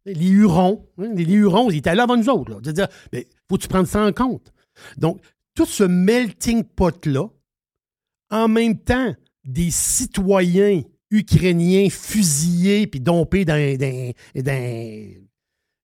Les 0.05 0.31
Hurons. 0.31 0.85
Hein, 0.97 1.11
les, 1.15 1.23
Hurons, 1.23 1.71
ils 1.71 1.77
étaient 1.77 1.95
là 1.95 2.03
avant 2.03 2.17
nous 2.17 2.27
autres. 2.27 2.59
C'est-à-dire, 2.61 2.89
il 3.13 3.23
faut 3.47 3.55
que 3.55 3.61
tu 3.61 3.69
prennes 3.69 3.85
ça 3.85 4.05
en 4.05 4.11
compte? 4.11 4.51
Donc, 4.97 5.21
tout 5.53 5.65
ce 5.65 5.83
melting 5.83 6.63
pot-là, 6.63 7.27
en 8.29 8.47
même 8.47 8.79
temps, 8.79 9.13
des 9.43 9.71
citoyens 9.71 10.83
ukrainiens 11.09 11.89
fusillés 11.89 12.87
puis 12.87 13.01
dompés 13.01 13.43
dans, 13.43 13.57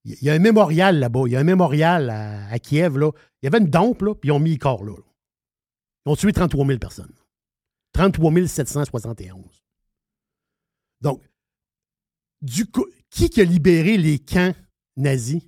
il 0.07 0.23
y 0.23 0.29
a 0.29 0.33
un 0.33 0.39
mémorial 0.39 0.99
là-bas. 0.99 1.23
Il 1.25 1.33
y 1.33 1.35
a 1.35 1.39
un 1.39 1.43
mémorial 1.43 2.09
à, 2.09 2.57
Kiev. 2.59 2.97
Là. 2.97 3.11
Il 3.41 3.45
y 3.45 3.47
avait 3.47 3.57
une 3.57 3.69
dompe, 3.69 4.01
là, 4.01 4.15
puis 4.15 4.29
ils 4.29 4.31
ont 4.31 4.39
mis 4.39 4.53
le 4.53 4.57
corps 4.57 4.83
là, 4.83 4.93
Ils 6.05 6.11
ont 6.11 6.15
tué 6.15 6.31
33 6.31 6.65
000 6.65 6.79
personnes. 6.79 7.13
33 7.91 8.47
771. 8.47 9.43
Donc, 11.01 11.21
du 12.41 12.65
coup, 12.67 12.85
qui 13.09 13.41
a 13.41 13.43
libéré 13.43 13.97
les 13.97 14.19
camps 14.19 14.53
nazis? 14.95 15.43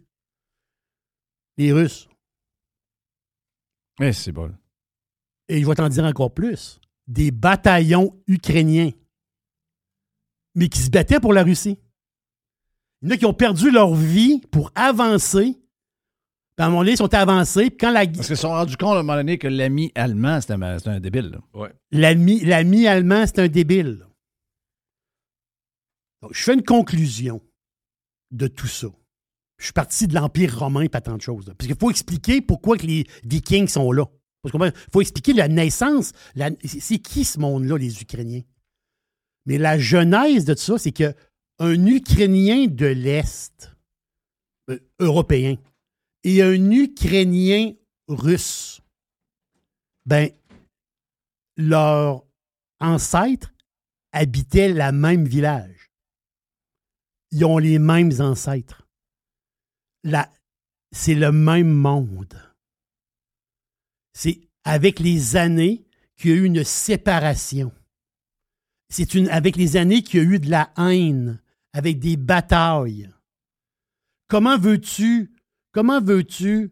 Les 1.58 1.72
Russes. 1.72 2.09
Eh, 4.00 4.14
c'est 4.14 4.32
bon. 4.32 4.54
Et 5.48 5.62
je 5.62 5.68
vais 5.68 5.76
t'en 5.76 5.90
dire 5.90 6.04
encore 6.06 6.34
plus. 6.34 6.80
Des 7.08 7.32
bataillons 7.32 8.16
ukrainiens, 8.28 8.92
mais 10.56 10.70
qui 10.70 10.80
se 10.80 10.90
battaient 10.90 11.20
pour 11.20 11.34
la 11.34 11.44
Russie. 11.44 11.80
Il 13.02 13.08
y 13.08 13.12
en 13.12 13.16
a 13.16 13.18
qui 13.18 13.26
ont 13.26 13.34
perdu 13.34 13.72
leur 13.72 13.96
vie 13.96 14.42
pour 14.52 14.72
avancer. 14.76 15.58
à 16.58 16.66
un 16.66 16.70
moment 16.70 16.82
donné, 16.82 16.92
ils 16.92 16.98
sont 16.98 17.14
avancés. 17.14 17.72
Quand 17.72 17.92
la... 17.92 18.06
Parce 18.06 18.18
qu'ils 18.18 18.26
se 18.26 18.36
sont 18.36 18.50
rendus 18.50 18.78
compte 18.78 18.96
à 18.96 19.00
un 19.00 19.04
moment 19.04 19.16
donné 19.16 19.38
que 19.38 19.48
l'ami 19.48 19.92
allemand, 19.96 20.40
c'était 20.42 20.54
un, 20.54 21.00
débile. 21.00 21.40
Ouais. 21.54 21.74
L'ami 21.92 22.88
allemand, 22.88 23.26
c'est 23.26 23.40
un 23.40 23.48
débile. 23.48 24.06
je 26.30 26.44
fais 26.44 26.54
une 26.54 26.64
conclusion 26.64 27.42
de 28.32 28.48
tout 28.48 28.68
ça. 28.68 28.88
Je 29.60 29.66
suis 29.66 29.74
parti 29.74 30.08
de 30.08 30.16
l'Empire 30.16 30.58
romain 30.58 30.88
pas 30.88 31.02
tant 31.02 31.18
de 31.18 31.22
choses. 31.22 31.46
Parce 31.46 31.68
qu'il 31.68 31.78
faut 31.78 31.92
expliquer 31.92 32.42
pourquoi 32.42 32.78
que 32.78 32.88
les 32.88 33.06
Vikings 33.24 33.68
sont 33.68 33.92
là. 33.92 34.06
Il 34.46 34.74
faut 34.92 35.02
expliquer 35.02 35.34
la 35.34 35.50
naissance. 35.50 36.14
C'est 36.64 37.00
qui 37.00 37.26
ce 37.26 37.40
monde-là, 37.40 37.78
les 37.78 38.02
Ukrainiens? 38.02 38.42
Mais 39.46 39.58
la 39.58 39.78
genèse 39.78 40.46
de 40.46 40.54
tout 40.54 40.62
ça, 40.62 40.78
c'est 40.78 40.94
qu'un 40.94 41.14
Ukrainien 41.60 42.68
de 42.68 42.86
l'Est, 42.86 43.76
euh, 44.70 44.80
européen, 45.00 45.58
et 46.24 46.42
un 46.42 46.72
Ukrainien 46.72 47.74
russe, 48.08 48.82
ben, 50.06 50.30
leurs 51.58 52.24
ancêtres 52.80 53.54
habitaient 54.14 54.74
le 54.74 54.92
même 54.94 55.26
village. 55.26 55.92
Ils 57.32 57.44
ont 57.44 57.58
les 57.58 57.78
mêmes 57.78 58.14
ancêtres. 58.20 58.79
C'est 60.92 61.16
le 61.16 61.32
même 61.32 61.72
monde. 61.72 62.42
C'est 64.14 64.42
avec 64.64 65.00
les 65.00 65.36
années 65.36 65.86
qu'il 66.18 66.32
y 66.32 66.34
a 66.34 66.38
eu 66.38 66.44
une 66.44 66.64
séparation. 66.64 67.72
C'est 68.90 69.16
avec 69.30 69.56
les 69.56 69.78
années 69.78 70.02
qu'il 70.02 70.20
y 70.20 70.24
a 70.24 70.26
eu 70.26 70.40
de 70.40 70.50
la 70.50 70.72
haine, 70.78 71.42
avec 71.74 72.00
des 72.00 72.18
batailles. 72.18 73.10
Comment 74.28 74.58
veux-tu, 74.58 75.32
comment 75.72 76.02
veux-tu 76.02 76.72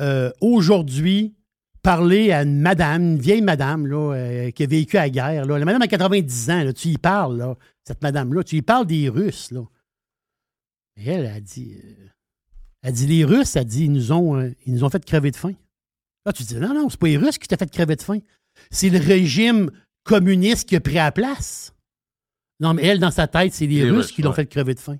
euh, 0.00 0.30
aujourd'hui 0.40 1.34
parler 1.82 2.32
à 2.32 2.42
une 2.42 2.60
madame, 2.60 3.02
une 3.02 3.18
vieille 3.18 3.42
madame 3.42 3.86
là, 3.86 4.14
euh, 4.14 4.50
qui 4.50 4.62
a 4.62 4.66
vécu 4.66 4.98
à 4.98 5.02
la 5.02 5.10
guerre, 5.10 5.46
la 5.46 5.64
madame 5.64 5.82
a 5.82 5.88
90 5.88 6.50
ans, 6.50 6.72
tu 6.74 6.88
y 6.88 6.98
parles, 6.98 7.38
là, 7.38 7.56
cette 7.84 8.02
madame-là, 8.02 8.44
tu 8.44 8.56
y 8.56 8.62
parles 8.62 8.86
des 8.86 9.08
Russes. 9.08 9.50
Là. 9.50 9.62
Et 11.00 11.08
elle 11.08 11.26
a 11.26 11.40
dit, 11.40 11.74
euh, 11.82 12.08
elle 12.82 12.92
dit 12.92 13.06
les 13.06 13.24
Russes, 13.24 13.56
elle 13.56 13.64
dit, 13.64 13.84
ils 13.84 13.92
nous 13.92 14.12
ont, 14.12 14.54
ils 14.66 14.74
nous 14.74 14.84
ont 14.84 14.90
fait 14.90 15.04
crever 15.04 15.30
de 15.30 15.36
faim. 15.36 15.54
Là, 16.26 16.32
tu 16.32 16.42
dis, 16.42 16.56
non, 16.56 16.74
non, 16.74 16.88
c'est 16.90 17.00
pas 17.00 17.06
les 17.06 17.16
Russes 17.16 17.38
qui 17.38 17.48
t'ont 17.48 17.56
fait 17.56 17.70
crever 17.70 17.96
de 17.96 18.02
faim. 18.02 18.18
C'est 18.70 18.90
le 18.90 18.98
régime 18.98 19.70
communiste 20.04 20.68
qui 20.68 20.76
a 20.76 20.80
pris 20.80 20.94
la 20.94 21.12
place. 21.12 21.74
Non, 22.60 22.74
mais 22.74 22.84
elle, 22.84 22.98
dans 22.98 23.10
sa 23.10 23.26
tête, 23.26 23.54
c'est 23.54 23.66
les, 23.66 23.90
Russes, 23.90 24.12
qui 24.12 24.20
l'ont 24.20 24.34
fait 24.34 24.46
crever 24.46 24.74
de 24.74 24.80
faim. 24.80 24.98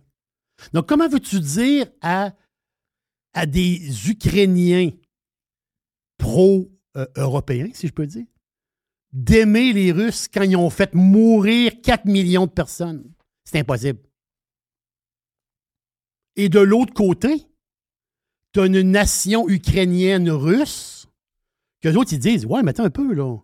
Donc, 0.72 0.88
comment 0.88 1.08
veux-tu 1.08 1.40
dire 1.40 1.86
à, 2.00 2.32
à 3.34 3.44
des 3.44 4.10
Ukrainiens 4.10 4.90
pro-européens, 6.16 7.68
si 7.74 7.86
je 7.86 7.92
peux 7.92 8.06
dire, 8.06 8.24
d'aimer 9.12 9.74
les 9.74 9.92
Russes 9.92 10.28
quand 10.32 10.42
ils 10.42 10.56
ont 10.56 10.70
fait 10.70 10.94
mourir 10.94 11.72
4 11.82 12.06
millions 12.06 12.46
de 12.46 12.52
personnes? 12.52 13.12
C'est 13.44 13.58
impossible. 13.58 14.00
Et 16.40 16.48
de 16.48 16.60
l'autre 16.60 16.94
côté, 16.94 17.46
tu 18.54 18.60
as 18.60 18.66
une 18.66 18.80
nation 18.80 19.46
ukrainienne 19.46 20.30
russe 20.30 21.06
que 21.82 21.94
autres, 21.94 22.14
ils 22.14 22.18
disent 22.18 22.46
Ouais, 22.46 22.62
mais 22.62 22.70
attends 22.70 22.84
un 22.84 22.90
peu, 22.90 23.12
là. 23.12 23.36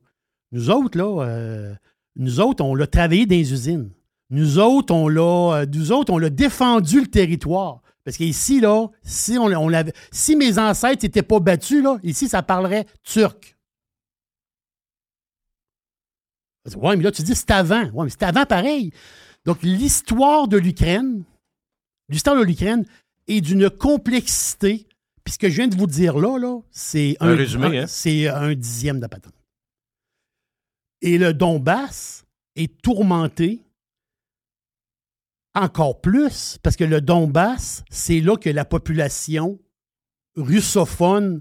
Nous 0.53 0.70
autres, 0.70 0.97
là, 0.97 1.24
euh, 1.24 1.74
nous 2.16 2.40
autres, 2.40 2.64
on 2.64 2.74
l'a 2.74 2.86
travaillé 2.86 3.26
dans 3.26 3.34
les 3.34 3.53
usines. 3.53 3.90
Nous 4.30 4.59
autres, 4.59 4.94
on 4.94 5.09
l'a, 5.09 5.59
euh, 5.59 5.66
nous 5.70 5.92
autres, 5.92 6.11
on 6.11 6.16
l'a 6.16 6.30
défendu 6.30 7.01
le 7.03 7.07
territoire. 7.07 7.82
Parce 8.03 8.16
qu'ici, 8.16 8.61
là, 8.61 8.88
si, 9.03 9.36
on 9.38 9.70
si 10.11 10.34
mes 10.34 10.59
ancêtres 10.59 11.05
n'étaient 11.05 11.22
pas 11.22 11.40
battus, 11.40 11.82
là, 11.82 11.99
ici, 12.03 12.28
ça 12.28 12.42
parlerait 12.42 12.86
turc. 13.03 13.59
Ouais, 16.76 16.97
mais 16.97 17.03
là, 17.03 17.12
tu 17.12 17.22
dis 17.22 17.34
c'est 17.34 17.51
avant. 17.51 17.90
Ouais, 17.90 18.05
mais 18.05 18.11
c'est 18.11 18.22
avant 18.22 18.47
pareil. 18.47 18.90
Donc, 19.44 19.62
l'histoire 19.62 20.49
de 20.49 20.57
l'Ukraine, 20.57 21.24
l'histoire 22.09 22.36
de 22.36 22.42
l'Ukraine 22.42 22.84
est 23.26 23.40
d'une 23.40 23.70
complexité 23.70 24.86
puis 25.26 25.32
ce 25.32 25.38
que 25.38 25.48
je 25.48 25.57
viens 25.57 25.66
de 25.66 25.76
vous 25.76 25.88
dire 25.88 26.16
là, 26.18 26.38
là 26.38 26.61
c'est 26.70 27.16
un, 27.18 27.36
hein? 27.36 27.86
c'est 27.88 28.28
un 28.28 28.54
dixième 28.54 29.00
de 29.00 29.09
patente. 29.09 29.34
Et 31.02 31.18
le 31.18 31.34
Donbass 31.34 32.24
est 32.54 32.80
tourmenté 32.80 33.61
encore 35.57 36.00
plus 36.00 36.59
parce 36.62 36.76
que 36.76 36.84
le 36.84 37.00
Donbass, 37.00 37.82
c'est 37.90 38.20
là 38.20 38.36
que 38.36 38.50
la 38.50 38.64
population 38.64 39.59
russophone 40.36 41.40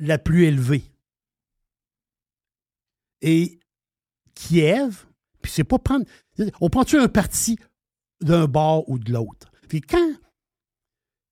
la 0.00 0.18
plus 0.18 0.46
élevée. 0.46 0.82
Et 3.20 3.60
Kiev, 4.34 5.06
puis 5.42 5.52
c'est 5.52 5.64
pas 5.64 5.78
prendre. 5.78 6.04
On 6.60 6.70
prend-tu 6.70 6.98
un 6.98 7.08
parti 7.08 7.56
d'un 8.20 8.46
bord 8.46 8.88
ou 8.88 8.98
de 8.98 9.12
l'autre? 9.12 9.52
Puis 9.68 9.80
quand 9.80 10.16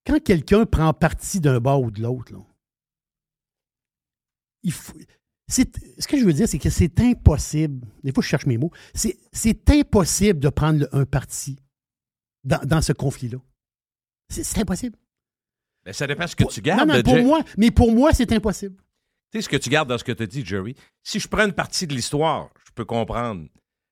quand 0.06 0.22
quelqu'un 0.22 0.66
prend 0.66 0.92
parti 0.92 1.40
d'un 1.40 1.60
bord 1.60 1.82
ou 1.82 1.90
de 1.90 2.02
l'autre, 2.02 2.32
il 4.62 4.72
faut. 4.72 4.94
Ce 5.46 5.62
que 6.06 6.18
je 6.18 6.24
veux 6.24 6.32
dire, 6.32 6.48
c'est 6.48 6.58
que 6.58 6.70
c'est 6.70 6.98
impossible. 7.00 7.86
Des 8.02 8.12
fois, 8.12 8.22
je 8.22 8.28
cherche 8.28 8.46
mes 8.46 8.56
mots. 8.56 8.72
C'est 8.94 9.70
impossible 9.70 10.40
de 10.40 10.48
prendre 10.48 10.88
un 10.92 11.04
parti 11.04 11.58
dans, 12.44 12.80
ce 12.80 12.92
conflit-là. 12.92 13.38
C'est 14.30 14.58
impossible. 14.58 14.96
Mais 15.84 15.92
ça 15.92 16.06
dépend 16.06 16.24
de 16.24 16.30
ce 16.30 16.36
que 16.36 16.44
tu 16.44 16.62
gardes. 16.62 16.88
Non, 16.88 17.02
pour 17.02 17.22
moi, 17.22 17.44
mais 17.58 17.70
pour 17.70 17.92
moi, 17.92 18.12
c'est 18.14 18.32
impossible. 18.32 18.76
Tu 19.30 19.38
sais 19.38 19.42
ce 19.42 19.48
que 19.50 19.56
tu 19.56 19.68
gardes 19.68 19.88
dans 19.88 19.98
ce 19.98 20.04
que 20.04 20.12
tu 20.12 20.22
as 20.22 20.26
dit, 20.26 20.44
Jerry. 20.44 20.74
Si 21.02 21.20
je 21.20 21.28
prends 21.28 21.44
une 21.44 21.52
partie 21.52 21.86
de 21.86 21.92
l'histoire, 21.92 22.50
je 22.66 22.72
peux 22.72 22.86
comprendre 22.86 23.46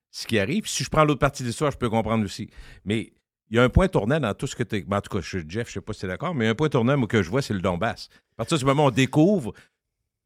ce 0.09 0.25
qui 0.25 0.39
arrive. 0.39 0.67
Si 0.67 0.83
je 0.83 0.89
prends 0.89 1.05
l'autre 1.05 1.19
partie 1.19 1.43
de 1.43 1.49
l'histoire, 1.49 1.69
je 1.69 1.77
peux 1.77 1.89
comprendre 1.89 2.25
aussi. 2.25 2.49
Mais 2.83 3.13
il 3.53 3.57
y 3.57 3.59
a 3.59 3.63
un 3.63 3.69
point 3.69 3.87
tournant 3.87 4.19
dans 4.19 4.33
tout 4.33 4.47
ce 4.47 4.55
que 4.55 4.63
tu 4.63 4.83
ben, 4.83 4.97
En 4.97 5.01
tout 5.01 5.15
cas, 5.15 5.21
je, 5.23 5.37
Jeff, 5.47 5.67
je 5.67 5.69
ne 5.69 5.73
sais 5.73 5.81
pas 5.81 5.93
si 5.93 5.99
tu 5.99 6.05
es 6.07 6.09
d'accord, 6.09 6.33
mais 6.33 6.47
un 6.47 6.55
point 6.55 6.69
tournant 6.69 6.99
que 7.05 7.21
je 7.21 7.29
vois, 7.29 7.43
c'est 7.43 7.53
le 7.53 7.61
Donbass. 7.61 8.09
À 8.33 8.37
partir 8.37 8.57
du 8.57 8.65
moment 8.65 8.85
où 8.85 8.87
on 8.87 8.91
découvre 8.91 9.53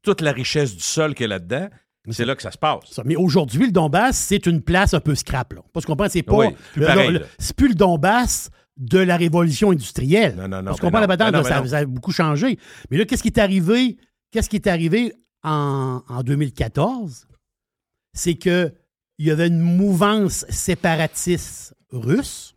toute 0.02 0.22
la 0.22 0.32
richesse 0.32 0.74
du 0.74 0.82
sol 0.82 1.14
qu'il 1.14 1.24
y 1.24 1.26
a 1.26 1.28
là-dedans, 1.28 1.68
c'est 2.08 2.24
là 2.24 2.34
que 2.34 2.40
ça 2.40 2.50
se 2.50 2.56
passe. 2.56 2.98
mais 3.04 3.16
aujourd'hui, 3.16 3.66
le 3.66 3.72
Donbass, 3.72 4.16
c'est 4.16 4.46
une 4.46 4.62
place 4.62 4.94
un 4.94 5.00
peu 5.00 5.14
scrap. 5.14 5.52
Là. 5.52 5.60
Parce 5.74 5.84
qu'on 5.84 5.92
comprend, 5.92 6.08
c'est 6.08 6.22
pas. 6.22 6.48
c'est 7.38 7.54
plus 7.54 7.68
le 7.68 7.74
Donbass 7.74 8.48
de 8.78 8.98
la 8.98 9.18
révolution 9.18 9.72
industrielle. 9.72 10.34
Non, 10.34 10.48
non, 10.48 10.62
non. 10.62 10.64
Parce 10.64 10.80
qu'on 10.80 10.86
comprend 10.86 11.00
la 11.00 11.06
bataille, 11.06 11.68
ça, 11.68 11.78
a 11.78 11.84
beaucoup 11.84 12.12
changé. 12.12 12.58
Mais 12.90 12.96
là, 12.96 13.04
qu'est-ce 13.04 13.22
qui 13.22 13.28
est 13.28 13.38
arrivé? 13.38 13.98
Qu'est-ce 14.30 14.48
qui 14.48 14.56
est 14.56 14.68
arrivé 14.68 15.12
en, 15.42 16.00
en 16.08 16.22
2014? 16.22 17.28
C'est 18.14 18.36
qu'il 18.36 18.72
y 19.18 19.30
avait 19.30 19.48
une 19.48 19.60
mouvance 19.60 20.46
séparatiste 20.48 21.74
russe 21.90 22.54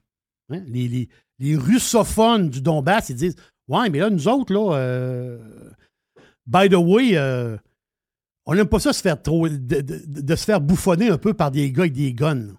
Hein? 0.51 0.63
Les, 0.67 1.55
russophones 1.55 2.49
du 2.49 2.61
Donbass, 2.61 3.09
ils 3.09 3.15
disent 3.15 3.35
Ouais, 3.67 3.89
mais 3.89 3.99
là, 3.99 4.09
nous 4.09 4.27
autres, 4.27 4.53
là, 4.53 4.75
euh, 4.75 5.39
by 6.45 6.69
the 6.69 6.75
way, 6.75 7.17
euh, 7.17 7.57
on 8.45 8.55
n'aime 8.55 8.67
pas 8.67 8.79
ça 8.79 8.93
se 8.93 9.01
faire 9.01 9.21
trop, 9.21 9.47
de, 9.47 10.35
se 10.35 10.43
faire 10.43 10.61
bouffonner 10.61 11.09
un 11.09 11.17
peu 11.17 11.33
par 11.33 11.51
des 11.51 11.71
gars 11.71 11.83
avec 11.83 11.93
des 11.93 12.13
guns. 12.13 12.55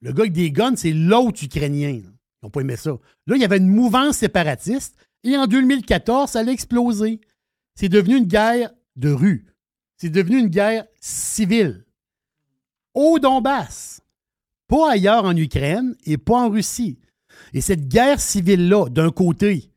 Le 0.00 0.12
gars 0.12 0.22
avec 0.22 0.32
des 0.32 0.50
guns, 0.50 0.76
c'est 0.76 0.92
l'autre 0.92 1.42
Ukrainien. 1.42 1.90
Ils 1.90 2.10
n'ont 2.42 2.50
pas 2.50 2.60
aimé 2.60 2.76
ça. 2.76 2.90
Là, 3.26 3.36
il 3.36 3.40
y 3.40 3.44
avait 3.44 3.58
une 3.58 3.68
mouvance 3.68 4.18
séparatiste 4.18 4.96
et 5.24 5.36
en 5.36 5.46
2014, 5.46 6.30
ça 6.30 6.40
a 6.40 6.44
explosé. 6.44 7.20
C'est 7.74 7.88
devenu 7.88 8.16
une 8.16 8.26
guerre 8.26 8.70
de 8.96 9.10
rue. 9.10 9.46
C'est 9.96 10.10
devenu 10.10 10.38
une 10.38 10.48
guerre 10.48 10.84
civile. 11.00 11.84
Au 12.94 13.18
Donbass. 13.18 14.00
Pas 14.66 14.92
ailleurs 14.92 15.24
en 15.24 15.36
Ukraine 15.36 15.94
et 16.04 16.18
pas 16.18 16.46
en 16.46 16.50
Russie. 16.50 16.98
Et 17.52 17.60
cette 17.60 17.88
guerre 17.88 18.20
civile-là, 18.20 18.88
d'un 18.88 19.10
côté, 19.10 19.70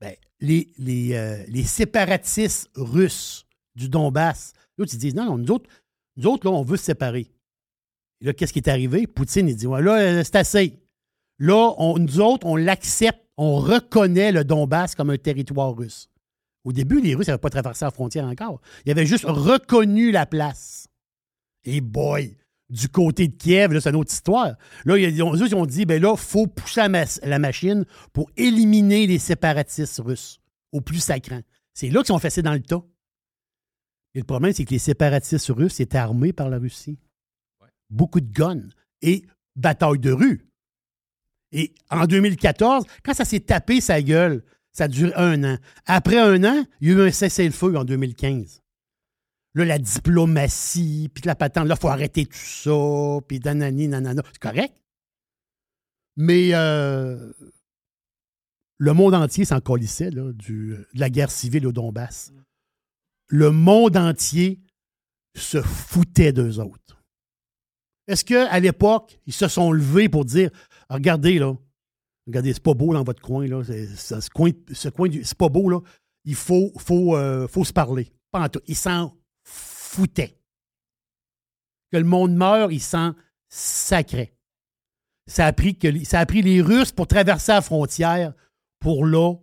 ben, 0.00 0.14
les, 0.40 0.68
euh, 1.12 1.44
les, 1.48 1.64
séparatistes 1.64 2.70
russes 2.74 3.46
du 3.74 3.88
Donbass, 3.88 4.52
l'autre, 4.78 4.92
ils 4.94 4.98
disent 4.98 5.14
non, 5.14 5.24
non, 5.24 5.38
nous 5.38 5.50
autres, 5.50 5.68
nous 6.16 6.26
autres 6.26 6.46
là, 6.46 6.56
on 6.56 6.62
veut 6.62 6.76
se 6.76 6.84
séparer. 6.84 7.30
Et 8.20 8.24
là, 8.24 8.32
qu'est-ce 8.32 8.52
qui 8.52 8.60
est 8.60 8.68
arrivé? 8.68 9.06
Poutine, 9.06 9.48
il 9.48 9.56
dit 9.56 9.66
ouais, 9.66 9.82
là, 9.82 9.98
euh, 9.98 10.22
c'est 10.24 10.36
assez. 10.36 10.80
Là, 11.38 11.74
nous 11.98 12.20
autres, 12.20 12.46
on 12.46 12.56
l'accepte, 12.56 13.20
on 13.36 13.56
reconnaît 13.56 14.32
le 14.32 14.44
Donbass 14.44 14.94
comme 14.94 15.10
un 15.10 15.18
territoire 15.18 15.76
russe. 15.76 16.08
Au 16.66 16.72
début, 16.72 17.00
les 17.00 17.14
Russes 17.14 17.28
n'avaient 17.28 17.38
pas 17.38 17.50
traversé 17.50 17.84
la 17.84 17.92
frontière 17.92 18.24
encore. 18.24 18.60
Ils 18.84 18.90
avaient 18.90 19.06
juste 19.06 19.24
reconnu 19.24 20.10
la 20.10 20.26
place. 20.26 20.88
Et 21.64 21.80
boy, 21.80 22.36
du 22.68 22.88
côté 22.88 23.28
de 23.28 23.36
Kiev, 23.36 23.78
c'est 23.78 23.90
une 23.90 23.96
autre 23.96 24.12
histoire. 24.12 24.54
Là, 24.84 24.98
ils 24.98 25.22
ont, 25.22 25.34
ils 25.34 25.54
ont 25.54 25.66
dit, 25.66 25.86
ben 25.86 26.02
là, 26.02 26.12
il 26.12 26.20
faut 26.20 26.46
pousser 26.46 26.80
la, 27.22 27.38
machine 27.38 27.84
pour 28.12 28.30
éliminer 28.36 29.06
les 29.06 29.18
séparatistes 29.18 30.00
russes. 30.04 30.40
au 30.72 30.80
plus 30.80 30.98
sacrant. 30.98 31.40
C'est 31.74 31.88
là 31.88 32.00
qu'ils 32.00 32.08
sont 32.08 32.18
fessés 32.18 32.42
dans 32.42 32.52
le 32.52 32.60
tas. 32.60 32.82
Et 34.14 34.20
le 34.20 34.24
problème, 34.24 34.52
c'est 34.52 34.64
que 34.64 34.70
les 34.70 34.78
séparatistes 34.78 35.48
russes 35.48 35.78
étaient 35.78 35.98
armés 35.98 36.32
par 36.32 36.48
la 36.48 36.58
Russie. 36.58 36.98
Beaucoup 37.90 38.20
de 38.20 38.32
guns 38.32 38.68
et 39.02 39.24
bataille 39.54 39.98
de 39.98 40.10
rue. 40.10 40.48
Et 41.52 41.74
en 41.90 42.06
2014, 42.06 42.84
quand 43.04 43.14
ça 43.14 43.24
s'est 43.24 43.40
tapé 43.40 43.80
sa 43.80 44.02
gueule, 44.02 44.42
ça 44.72 44.84
a 44.84 44.88
duré 44.88 45.12
un 45.14 45.44
an. 45.44 45.58
Après 45.86 46.18
un 46.18 46.42
an, 46.44 46.64
il 46.80 46.88
y 46.88 46.92
a 46.92 46.94
eu 46.94 47.00
un 47.02 47.10
cessez-le-feu 47.10 47.76
en 47.76 47.84
2015. 47.84 48.62
Là, 49.56 49.64
la 49.64 49.78
diplomatie, 49.78 51.10
puis 51.14 51.22
la 51.24 51.34
patente, 51.34 51.66
là, 51.66 51.76
il 51.78 51.80
faut 51.80 51.88
arrêter 51.88 52.26
tout 52.26 52.36
ça, 52.36 53.20
puis 53.26 53.40
nanani, 53.40 53.88
nanana. 53.88 54.22
C'est 54.30 54.38
correct. 54.38 54.74
Mais 56.14 56.50
euh, 56.52 57.32
le 58.76 58.92
monde 58.92 59.14
entier 59.14 59.46
s'en 59.46 59.60
colissait 59.60 60.10
là, 60.10 60.30
du, 60.34 60.76
de 60.92 61.00
la 61.00 61.08
guerre 61.08 61.30
civile 61.30 61.66
au 61.66 61.72
Donbass. 61.72 62.34
Le 63.28 63.50
monde 63.50 63.96
entier 63.96 64.60
se 65.34 65.62
foutait 65.62 66.34
d'eux 66.34 66.60
autres. 66.60 67.02
Est-ce 68.08 68.26
qu'à 68.26 68.60
l'époque, 68.60 69.18
ils 69.24 69.32
se 69.32 69.48
sont 69.48 69.72
levés 69.72 70.10
pour 70.10 70.26
dire 70.26 70.50
Regardez, 70.90 71.38
là, 71.38 71.56
regardez, 72.26 72.52
c'est 72.52 72.62
pas 72.62 72.74
beau 72.74 72.92
dans 72.92 73.04
votre 73.04 73.22
coin, 73.22 73.46
là. 73.46 73.64
ce 73.64 74.30
coin, 74.30 74.50
ce 74.70 74.90
coin 74.90 75.08
c'est 75.22 75.38
pas 75.38 75.48
beau, 75.48 75.70
là. 75.70 75.80
Il 76.24 76.34
faut, 76.34 76.72
faut, 76.76 77.16
euh, 77.16 77.48
faut 77.48 77.64
se 77.64 77.72
parler. 77.72 78.12
Pas 78.30 78.42
en 78.42 78.48
tout. 78.50 78.60
Ils 78.66 78.76
s'en 78.76 79.16
foutaient. 79.96 80.38
Que 81.90 81.96
le 81.96 82.04
monde 82.04 82.34
meurt, 82.34 82.72
ils 82.72 82.80
s'en 82.80 83.14
sacraient. 83.48 84.36
Ça 85.26 85.46
a, 85.46 85.52
pris 85.52 86.42
les 86.42 86.60
Russes 86.60 86.92
pour 86.92 87.06
traverser 87.06 87.52
la 87.52 87.62
frontière 87.62 88.34
pour 88.78 89.06
là 89.06 89.34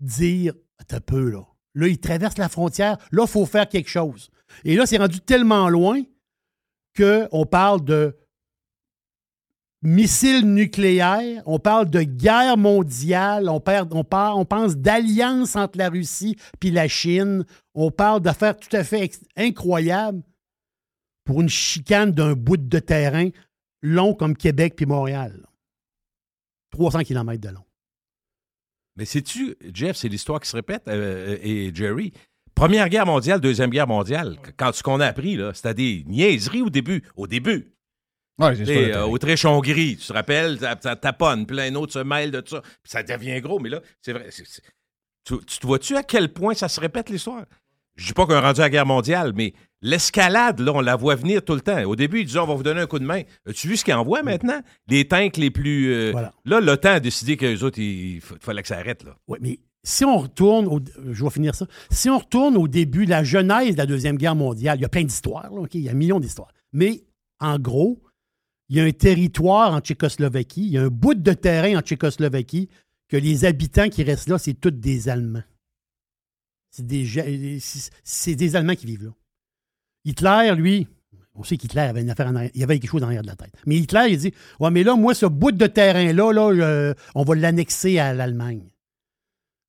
dire 0.00 0.54
un 0.90 1.00
peu 1.00 1.30
là. 1.30 1.42
Là, 1.74 1.88
ils 1.88 2.00
traversent 2.00 2.38
la 2.38 2.48
frontière. 2.48 2.98
Là, 3.12 3.24
il 3.26 3.30
faut 3.30 3.46
faire 3.46 3.68
quelque 3.68 3.88
chose. 3.88 4.30
Et 4.64 4.76
là, 4.76 4.86
c'est 4.86 4.98
rendu 4.98 5.20
tellement 5.20 5.68
loin 5.68 6.02
qu'on 6.96 7.46
parle 7.46 7.84
de 7.84 8.16
missiles 9.84 10.46
nucléaires, 10.46 11.42
on 11.46 11.58
parle 11.58 11.90
de 11.90 12.02
guerre 12.02 12.56
mondiale, 12.56 13.48
on, 13.48 13.62
on, 13.66 14.04
on 14.12 14.44
pense 14.44 14.76
d'alliance 14.76 15.54
entre 15.54 15.78
la 15.78 15.90
Russie 15.90 16.36
et 16.62 16.70
la 16.70 16.88
Chine, 16.88 17.44
on 17.74 17.90
parle 17.90 18.20
d'affaires 18.20 18.56
tout 18.56 18.74
à 18.74 18.82
fait 18.82 19.10
incroyables 19.36 20.22
pour 21.24 21.40
une 21.40 21.48
chicane 21.48 22.10
d'un 22.12 22.32
bout 22.32 22.56
de 22.56 22.78
terrain 22.78 23.28
long 23.82 24.14
comme 24.14 24.36
Québec 24.36 24.74
puis 24.76 24.86
Montréal. 24.86 25.46
300 26.70 27.00
km 27.04 27.40
de 27.40 27.48
long. 27.50 27.64
Mais 28.96 29.04
sais-tu, 29.04 29.56
Jeff, 29.72 29.96
c'est 29.96 30.08
l'histoire 30.08 30.40
qui 30.40 30.48
se 30.48 30.56
répète, 30.56 30.82
euh, 30.88 31.36
et 31.42 31.74
Jerry. 31.74 32.12
Première 32.54 32.88
guerre 32.88 33.06
mondiale, 33.06 33.40
deuxième 33.40 33.70
guerre 33.70 33.88
mondiale, 33.88 34.38
quand 34.56 34.72
ce 34.72 34.82
qu'on 34.82 35.00
a 35.00 35.06
appris, 35.06 35.38
c'était 35.52 35.74
des 35.74 36.04
niaiseries 36.06 36.62
au 36.62 36.70
début. 36.70 37.02
Au 37.16 37.26
début. 37.26 37.73
Ouais, 38.38 38.56
c'est 38.56 38.92
euh, 38.92 39.06
Autriche-Hongrie, 39.06 39.96
tu 39.96 40.06
te 40.08 40.12
rappelles, 40.12 40.58
ça, 40.58 40.96
taponne, 40.96 41.46
plein 41.46 41.70
d'autres 41.70 41.92
se 41.92 42.00
mêlent 42.00 42.32
de 42.32 42.42
ça. 42.44 42.60
Puis 42.60 42.90
ça 42.90 43.02
devient 43.02 43.40
gros, 43.40 43.60
mais 43.60 43.68
là, 43.68 43.80
c'est 44.00 44.12
vrai. 44.12 44.28
Tu, 45.24 45.38
te 45.38 45.66
vois-tu 45.66 45.96
à 45.96 46.02
quel 46.02 46.32
point 46.32 46.54
ça 46.54 46.68
se 46.68 46.80
répète 46.80 47.10
l'histoire? 47.10 47.44
Je 47.96 48.06
dis 48.08 48.12
pas 48.12 48.26
qu'on 48.26 48.32
est 48.34 48.40
rendu 48.40 48.60
à 48.60 48.64
la 48.64 48.70
guerre 48.70 48.86
mondiale, 48.86 49.32
mais 49.36 49.54
l'escalade, 49.82 50.58
là, 50.58 50.72
on 50.74 50.80
la 50.80 50.96
voit 50.96 51.14
venir 51.14 51.44
tout 51.44 51.54
le 51.54 51.60
temps. 51.60 51.80
Au 51.84 51.94
début, 51.94 52.20
ils 52.20 52.26
disaient 52.26 52.40
on 52.40 52.46
va 52.46 52.54
vous 52.54 52.64
donner 52.64 52.80
un 52.80 52.86
coup 52.86 52.98
de 52.98 53.04
main. 53.04 53.22
As-tu 53.48 53.68
vu 53.68 53.76
ce 53.76 53.84
qu'ils 53.84 53.94
envoient 53.94 54.24
maintenant? 54.24 54.60
Les 54.88 55.06
tanks 55.06 55.36
les 55.36 55.50
plus. 55.50 55.92
Euh, 55.92 56.12
là, 56.44 56.60
l'OTAN 56.60 56.94
a 56.94 57.00
décidé 57.00 57.36
que 57.36 57.46
les 57.46 57.62
autres, 57.62 57.78
il 57.78 58.20
fallait 58.20 58.62
que 58.62 58.68
ça 58.68 58.78
arrête. 58.78 59.04
Là. 59.04 59.16
Oui, 59.28 59.38
mais 59.40 59.60
si 59.84 60.04
on 60.04 60.18
retourne, 60.18 60.66
au, 60.66 60.80
je 61.12 61.22
vais 61.22 61.30
finir 61.30 61.54
ça. 61.54 61.66
Si 61.90 62.10
on 62.10 62.18
retourne 62.18 62.56
au 62.56 62.66
début, 62.66 63.04
la 63.04 63.22
genèse 63.22 63.74
de 63.74 63.78
la 63.78 63.86
Deuxième 63.86 64.16
Guerre 64.16 64.34
mondiale, 64.34 64.78
il 64.78 64.82
y 64.82 64.86
a 64.86 64.88
plein 64.88 65.04
d'histoires, 65.04 65.48
il 65.72 65.80
y 65.80 65.88
a 65.88 65.92
un 65.92 65.94
million 65.94 66.18
d'histoires. 66.18 66.52
Mais 66.72 67.04
en 67.38 67.58
gros, 67.58 68.02
il 68.74 68.78
y 68.78 68.80
a 68.80 68.84
un 68.84 68.90
territoire 68.90 69.72
en 69.72 69.78
Tchécoslovaquie, 69.78 70.62
il 70.62 70.72
y 70.72 70.78
a 70.78 70.82
un 70.82 70.88
bout 70.88 71.14
de 71.14 71.32
terrain 71.32 71.78
en 71.78 71.80
Tchécoslovaquie 71.80 72.68
que 73.06 73.16
les 73.16 73.44
habitants 73.44 73.88
qui 73.88 74.02
restent 74.02 74.28
là, 74.28 74.36
c'est 74.36 74.54
tous 74.54 74.72
des 74.72 75.08
Allemands. 75.08 75.44
C'est 76.70 76.84
des, 76.84 78.56
Allemands 78.56 78.74
qui 78.74 78.86
vivent 78.86 79.04
là. 79.04 79.14
Hitler, 80.04 80.54
lui, 80.56 80.88
on 81.36 81.44
sait 81.44 81.56
qu'Hitler 81.56 81.82
avait 81.82 82.00
une 82.00 82.10
affaire 82.10 82.26
en 82.26 82.34
arrière, 82.34 82.50
il 82.52 82.64
avait 82.64 82.80
quelque 82.80 82.90
chose 82.90 83.04
en 83.04 83.06
arrière 83.06 83.22
de 83.22 83.28
la 83.28 83.36
tête. 83.36 83.54
Mais 83.64 83.76
Hitler, 83.76 84.06
il 84.08 84.18
dit 84.18 84.34
Ouais, 84.58 84.72
mais 84.72 84.82
là, 84.82 84.96
moi, 84.96 85.14
ce 85.14 85.26
bout 85.26 85.52
de 85.52 85.68
terrain-là, 85.68 86.32
là, 86.32 86.94
on 87.14 87.22
va 87.22 87.34
l'annexer 87.36 88.00
à 88.00 88.12
l'Allemagne. 88.12 88.72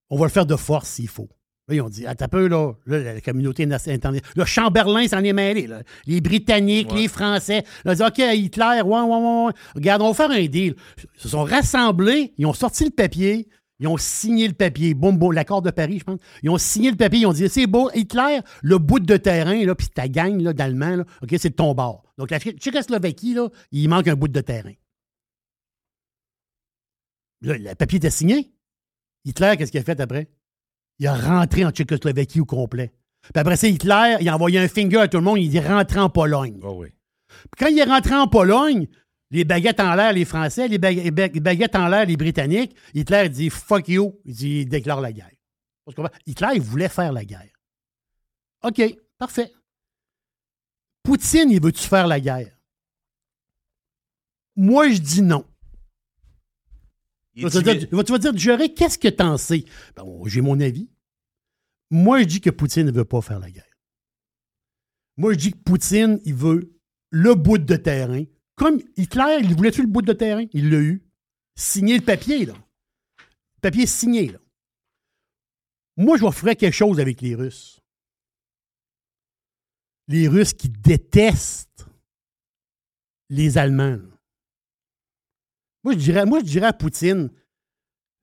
On 0.10 0.18
va 0.18 0.26
le 0.26 0.32
faire 0.32 0.48
de 0.48 0.56
force 0.56 0.90
s'il 0.90 1.10
faut. 1.10 1.30
Là, 1.68 1.76
ils 1.76 1.82
ont 1.82 1.90
dit, 1.90 2.06
un 2.06 2.14
peu, 2.14 2.48
là, 2.48 2.74
la 2.86 3.22
communauté 3.22 3.64
internationale. 3.64 4.22
Le 4.36 4.46
Chamberlain 4.46 5.08
s'en 5.08 5.24
est 5.24 5.34
mêlé. 5.34 5.66
Là. 5.66 5.82
Les 6.06 6.22
Britanniques, 6.22 6.92
les 6.94 7.08
Français. 7.08 7.64
Là, 7.84 7.94
ils 7.94 8.04
ont 8.04 8.10
dit, 8.10 8.22
OK, 8.22 8.36
Hitler, 8.36 8.82
ouais, 8.84 9.02
ouais, 9.02 9.46
ouais, 9.46 9.54
Regarde, 9.74 10.02
on 10.04 10.12
va 10.12 10.14
faire 10.14 10.30
un 10.30 10.46
deal. 10.46 10.76
Ils 10.98 11.22
se 11.22 11.30
sont 11.30 11.44
rassemblés, 11.44 12.34
ils 12.38 12.46
ont 12.46 12.54
sorti 12.54 12.86
le 12.86 12.92
papier, 12.92 13.48
ils 13.80 13.88
ont 13.88 13.98
signé 13.98 14.48
le 14.48 14.54
papier. 14.54 14.94
Boum, 14.94 15.18
boum, 15.18 15.34
l'accord 15.34 15.64
de 15.64 15.72
Paris, 15.72 15.98
je 16.00 16.04
pense. 16.04 16.20
Ils 16.44 16.52
ont 16.52 16.60
signé 16.60 16.92
le 16.92 16.98
papier, 16.98 17.22
ils 17.22 17.26
ont 17.26 17.34
dit, 17.34 17.50
c'est 17.50 17.66
beau, 17.66 17.90
Hitler, 17.96 18.42
le 18.62 18.78
bout 18.78 19.00
de 19.00 19.18
terrain, 19.18 19.66
là, 19.66 19.74
puis 19.74 19.88
ta 19.88 20.08
gang 20.08 20.38
d'Allemands, 20.38 21.04
OK, 21.24 21.34
c'est 21.40 21.50
de 21.50 21.56
ton 21.56 21.74
bord. 21.74 22.04
Donc, 22.20 22.30
la 22.30 22.40
Tchécoslovaquie, 22.40 23.34
là, 23.34 23.50
il 23.72 23.90
manque 23.90 24.08
un 24.08 24.16
bout 24.16 24.28
de 24.28 24.42
terrain. 24.42 24.74
Là, 27.42 27.58
le 27.58 27.74
papier 27.74 27.98
était 27.98 28.12
signé. 28.12 28.54
Hitler, 29.26 29.56
qu'est-ce 29.58 29.72
qu'il 29.72 29.82
a 29.82 29.84
fait 29.84 30.00
après? 30.00 30.30
Il 31.00 31.08
a 31.08 31.16
rentré 31.16 31.66
en 31.66 31.72
Tchécoslovaquie 31.72 32.40
au 32.40 32.46
complet. 32.46 32.94
Puis 33.22 33.32
après 33.36 33.58
ça, 33.58 33.68
Hitler, 33.68 34.18
il 34.22 34.30
a 34.30 34.36
envoyé 34.36 34.60
un 34.60 34.68
finger 34.68 34.98
à 34.98 35.08
tout 35.08 35.18
le 35.18 35.24
monde, 35.24 35.40
il 35.40 35.56
est 35.56 35.68
rentré 35.68 36.00
en 36.00 36.10
Pologne. 36.10 36.60
Oh 36.64 36.76
oui. 36.78 36.90
Puis 37.28 37.58
quand 37.58 37.68
il 37.68 37.80
est 37.80 37.84
rentré 37.84 38.16
en 38.16 38.28
Pologne, 38.28 38.88
les 39.32 39.44
baguettes 39.44 39.80
en 39.80 39.96
l'air, 39.96 40.14
les 40.14 40.26
Français, 40.26 40.68
les, 40.68 40.78
baguettes 40.78 41.76
en 41.76 41.88
l'air, 41.88 42.06
les 42.06 42.16
Britanniques, 42.16 42.76
Hitler 42.94 43.30
dit 43.30 43.50
fuck 43.50 43.88
you, 43.88 44.20
il, 44.26 44.34
dit, 44.34 44.60
il 44.62 44.70
déclare 44.70 45.02
la 45.02 45.12
guerre. 45.12 45.32
Hitler, 46.26 46.50
il 46.56 46.62
voulait 46.62 46.90
faire 46.90 47.12
la 47.12 47.26
guerre. 47.26 47.52
OK, 48.64 48.82
parfait. 49.18 49.52
Poutine, 51.04 51.52
il 51.52 51.62
veut-tu 51.62 51.88
faire 51.88 52.08
la 52.08 52.20
guerre? 52.20 52.58
Moi, 54.56 54.90
je 54.90 55.00
dis 55.00 55.22
non. 55.22 55.46
Tu 57.36 57.42
vas, 57.42 58.18
dire, 58.18 58.34
tu 58.34 58.74
qu'est-ce 58.74 58.98
que 58.98 59.10
t'en 59.10 59.38
sais? 59.38 59.66
Ben, 59.96 60.06
j'ai 60.26 60.42
mon 60.42 60.60
avis. 60.62 60.90
Moi, 61.92 62.22
je 62.22 62.26
dis 62.26 62.42
que 62.42 62.50
Poutine 62.50 62.86
ne 62.86 62.92
veut 62.92 63.06
pas 63.06 63.22
faire 63.22 63.40
la 63.40 63.52
guerre. 63.52 63.64
Moi, 65.18 65.34
je 65.34 65.38
dis 65.38 65.52
que 65.52 65.58
Poutine, 65.58 66.20
il 66.24 66.34
veut 66.34 66.74
le 67.10 67.36
bout 67.36 67.58
de 67.58 67.76
terrain. 67.76 68.24
Comme 68.56 68.82
Hitler, 68.96 69.40
il 69.42 69.54
voulait-tu 69.54 69.82
le 69.82 69.88
bout 69.88 70.02
de 70.02 70.14
terrain? 70.14 70.46
Il 70.54 70.70
l'a 70.70 70.80
eu. 70.80 71.04
Signer 71.56 71.98
le 71.98 72.04
papier, 72.04 72.46
là. 72.46 72.54
Le 72.54 73.62
papier 73.62 73.86
signé, 73.86 74.28
là. 74.30 74.40
Moi, 75.98 76.18
je 76.18 76.30
ferais 76.32 76.56
quelque 76.56 76.74
chose 76.74 77.00
avec 77.00 77.22
les 77.22 77.36
Russes. 77.36 77.82
Les 80.08 80.28
Russes 80.28 80.54
qui 80.54 80.70
détestent 80.70 81.86
les 83.30 83.58
Allemands. 83.58 84.00
Moi, 85.86 85.94
je 85.94 86.00
dirais, 86.00 86.26
moi, 86.26 86.40
je 86.40 86.46
dirais 86.46 86.66
à 86.66 86.74
Poutine, 86.74 87.30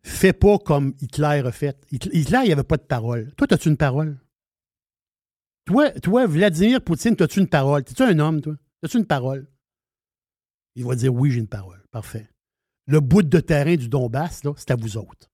fais 0.05 0.33
pas 0.33 0.59
comme 0.59 0.97
Hitler 1.01 1.43
a 1.47 1.53
fait. 1.53 1.87
Hitler, 1.93 2.41
il 2.43 2.47
n'y 2.47 2.53
avait 2.53 2.65
pas 2.65 2.77
de 2.77 2.83
parole. 2.83 3.33
Toi, 3.37 3.47
as-tu 3.53 3.69
une 3.69 3.77
parole? 3.77 4.21
Toi, 5.65 5.93
toi, 5.93 6.27
Vladimir 6.27 6.83
Poutine, 6.83 7.15
as-tu 7.21 7.39
une 7.39 7.49
parole? 7.49 7.85
T'es-tu 7.85 8.03
un 8.03 8.19
homme, 8.19 8.41
toi? 8.41 8.57
As-tu 8.83 8.99
une 8.99 9.07
parole? 9.07 9.49
Il 10.75 10.85
va 10.85 10.97
dire 10.97 11.15
oui, 11.15 11.31
j'ai 11.31 11.39
une 11.39 11.47
parole. 11.47 11.87
Parfait. 11.93 12.29
Le 12.87 12.99
bout 12.99 13.23
de 13.23 13.39
terrain 13.39 13.77
du 13.77 13.89
Donbass, 13.89 14.43
c'est 14.57 14.73
à 14.73 14.77
vous 14.77 14.97
autres. 14.97 15.31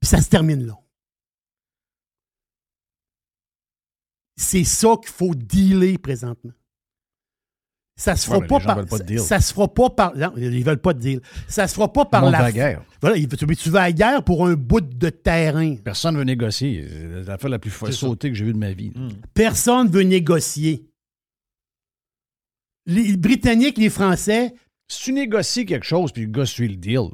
Puis 0.00 0.10
ça 0.10 0.20
se 0.20 0.28
termine 0.28 0.66
là. 0.66 0.78
C'est 4.36 4.64
ça 4.64 4.96
qu'il 5.00 5.10
faut 5.10 5.34
dealer 5.34 5.96
présentement. 5.96 6.52
Ça 7.98 8.14
se 8.14 8.26
fera 8.26 8.40
pas 8.40 8.60
par. 8.60 8.78
Ça, 9.18 9.40
se 9.40 9.52
fera 9.52 9.66
pas 9.66 9.90
par. 9.90 10.16
Non, 10.16 10.32
ils 10.36 10.64
veulent 10.64 10.80
pas 10.80 10.94
de 10.94 11.00
deal. 11.00 11.20
Ça 11.48 11.66
se 11.66 11.74
fera 11.74 11.92
pas 11.92 12.04
par 12.04 12.30
la. 12.30 12.52
guerre. 12.52 12.82
Voilà, 13.00 13.16
tu 13.18 13.70
vas 13.70 13.82
à 13.82 13.86
la 13.86 13.92
guerre 13.92 14.22
pour 14.22 14.46
un 14.46 14.54
bout 14.54 14.80
de 14.80 15.10
terrain. 15.10 15.74
Personne 15.82 16.14
ne 16.14 16.20
veut 16.20 16.24
négocier. 16.24 16.86
C'est 16.88 17.28
l'affaire 17.28 17.50
la 17.50 17.58
plus 17.58 17.72
sautée 17.90 18.30
que 18.30 18.36
j'ai 18.36 18.44
vue 18.44 18.52
de 18.52 18.58
ma 18.58 18.72
vie. 18.72 18.90
Personne 18.90 19.08
hmm. 19.08 19.22
Personne 19.34 19.88
veut 19.90 20.02
négocier. 20.02 20.84
Les 22.86 23.16
Britanniques, 23.16 23.78
les 23.78 23.90
Français. 23.90 24.54
Si 24.86 25.02
tu 25.02 25.12
négocies 25.12 25.66
quelque 25.66 25.84
chose 25.84 26.12
puis 26.12 26.22
le 26.22 26.30
gars 26.30 26.46
suit 26.46 26.68
le 26.68 26.76
deal, 26.76 27.10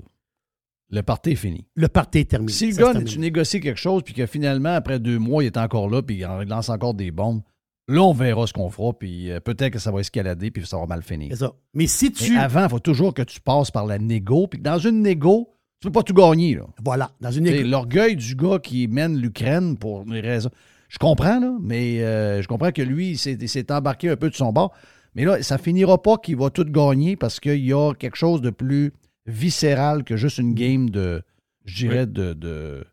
le 0.91 1.03
parti 1.03 1.31
est 1.31 1.37
fini. 1.37 1.67
Le 1.75 1.89
parti 1.89 2.19
est 2.19 2.31
terminé. 2.31 2.53
Si 2.53 2.71
le 2.71 2.77
gars, 2.77 3.03
tu 3.03 3.19
négocies 3.19 3.61
quelque 3.61 3.81
chose 3.81 4.03
puis 4.05 4.15
que 4.15 4.27
finalement, 4.27 4.75
après 4.75 5.01
deux 5.01 5.19
mois, 5.19 5.43
il 5.43 5.47
est 5.47 5.57
encore 5.57 5.89
là 5.89 6.03
puis 6.03 6.19
il 6.19 6.49
lance 6.49 6.69
encore 6.69 6.95
des 6.95 7.11
bombes, 7.11 7.43
Là, 7.87 8.03
on 8.03 8.13
verra 8.13 8.47
ce 8.47 8.53
qu'on 8.53 8.71
fera, 8.71 8.93
puis 8.95 9.31
euh, 9.31 9.41
peut-être 9.41 9.75
que 9.75 9.79
ça 9.79 9.91
va 9.91 10.01
escalader, 10.01 10.51
puis 10.51 10.67
ça 10.67 10.79
va 10.79 10.87
mal 10.87 11.03
finir. 11.03 11.29
C'est 11.33 11.41
ça. 11.45 11.53
Mais 11.75 11.87
si 11.87 12.13
tu. 12.13 12.37
avant, 12.37 12.65
il 12.65 12.71
faut 12.71 12.79
toujours 12.79 13.13
que 13.13 13.23
tu 13.23 13.41
passes 13.41 13.71
par 13.71 13.85
la 13.85 13.99
négo, 13.99 14.47
puis 14.47 14.61
dans 14.61 14.79
une 14.79 15.03
négo, 15.03 15.51
Tu 15.81 15.89
peux 15.89 15.93
pas 15.93 16.03
tout 16.03 16.15
gagner, 16.15 16.55
là. 16.55 16.65
Voilà. 16.83 17.11
Dans 17.21 17.31
une 17.31 17.51
L'orgueil 17.69 18.17
du 18.17 18.37
gars 18.37 18.59
qui 18.59 18.89
mène 18.89 19.19
l'Ukraine 19.19 19.77
pour 19.77 20.07
des 20.07 20.21
raisons. 20.21 20.51
Je 20.89 20.99
comprends, 20.99 21.41
là, 21.41 21.57
mais 21.61 22.03
euh, 22.03 22.41
je 22.41 22.49
comprends 22.49 22.73
que 22.73 22.81
lui, 22.81 23.11
il 23.11 23.49
s'est 23.49 23.73
embarqué 23.73 24.09
un 24.09 24.17
peu 24.17 24.31
de 24.31 24.35
son 24.35 24.53
bord. 24.53 24.73
Mais 25.15 25.25
là, 25.25 25.43
ça 25.43 25.59
finira 25.59 26.01
pas 26.01 26.17
qu'il 26.17 26.37
va 26.37 26.51
tout 26.51 26.65
gagner 26.65 27.17
parce 27.17 27.39
qu'il 27.39 27.65
y 27.65 27.73
a 27.73 27.93
quelque 27.95 28.17
chose 28.17 28.41
de 28.41 28.51
plus 28.51 28.93
viscéral 29.27 30.05
que 30.05 30.17
juste 30.17 30.39
une 30.39 30.55
game 30.55 30.89
de, 30.89 31.23
je 31.67 31.87
dirais, 31.87 32.07
de. 32.07 32.85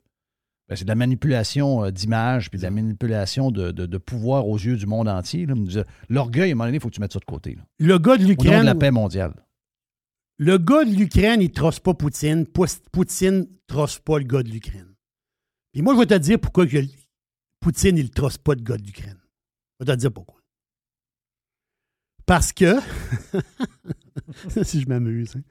C'est 0.76 0.86
de 0.86 0.90
la 0.90 0.96
manipulation 0.96 1.86
euh, 1.86 1.92
d'image 1.92 2.50
puis 2.50 2.58
de 2.58 2.64
la 2.64 2.72
manipulation 2.72 3.52
de, 3.52 3.98
pouvoir 3.98 4.48
aux 4.48 4.58
yeux 4.58 4.78
du 4.78 4.86
monde 4.86 5.08
entier. 5.08 5.46
L'orgueil, 6.10 6.50
à 6.50 6.54
un 6.54 6.56
moment 6.56 6.66
donné, 6.66 6.78
il 6.78 6.82
faut 6.82 6.90
que 6.90 6.96
tu 6.96 7.02
mettes 7.02 7.14
ça 7.14 7.20
de 7.20 7.26
côté. 7.26 7.58
Le 7.80 7.98
gars 7.98 8.18
de 8.18 8.26
l'Ukraine. 8.26 8.62
de 8.62 8.66
la 8.66 8.76
paix 8.76 8.92
mondiale. 8.92 9.34
Le 10.38 10.58
gars 10.58 10.84
de 10.86 10.92
l'Ukraine, 10.92 11.42
il 11.42 11.50
ne 11.50 11.54
trosse 11.54 11.80
pas 11.80 11.94
Poutine. 11.94 12.46
Poutine 12.46 13.40
ne 13.40 13.46
trosse 13.68 14.00
pas 14.00 14.18
le 14.18 14.26
gars 14.26 14.44
de 14.44 14.50
l'Ukraine. 14.50 14.96
Et 15.74 15.82
moi, 15.82 15.94
je 15.94 16.00
vais 16.00 16.06
te 16.06 16.16
dire 16.16 16.40
pourquoi 16.40 16.66
Poutine, 17.60 17.98
il 17.98 18.06
ne 18.06 18.10
trosse 18.10 18.38
pas 18.38 18.56
le 18.56 18.62
gars 18.62 18.78
de 18.78 18.84
l'Ukraine. 18.84 19.20
Je 19.80 19.86
vais 19.86 19.92
te 19.94 20.00
dire 20.00 20.12
pourquoi. 20.12 20.40
Parce 22.26 22.54
que. 22.54 22.80
si 24.64 24.82
je 24.82 24.88
m'amuse. 24.88 25.36
Hein. 25.36 25.42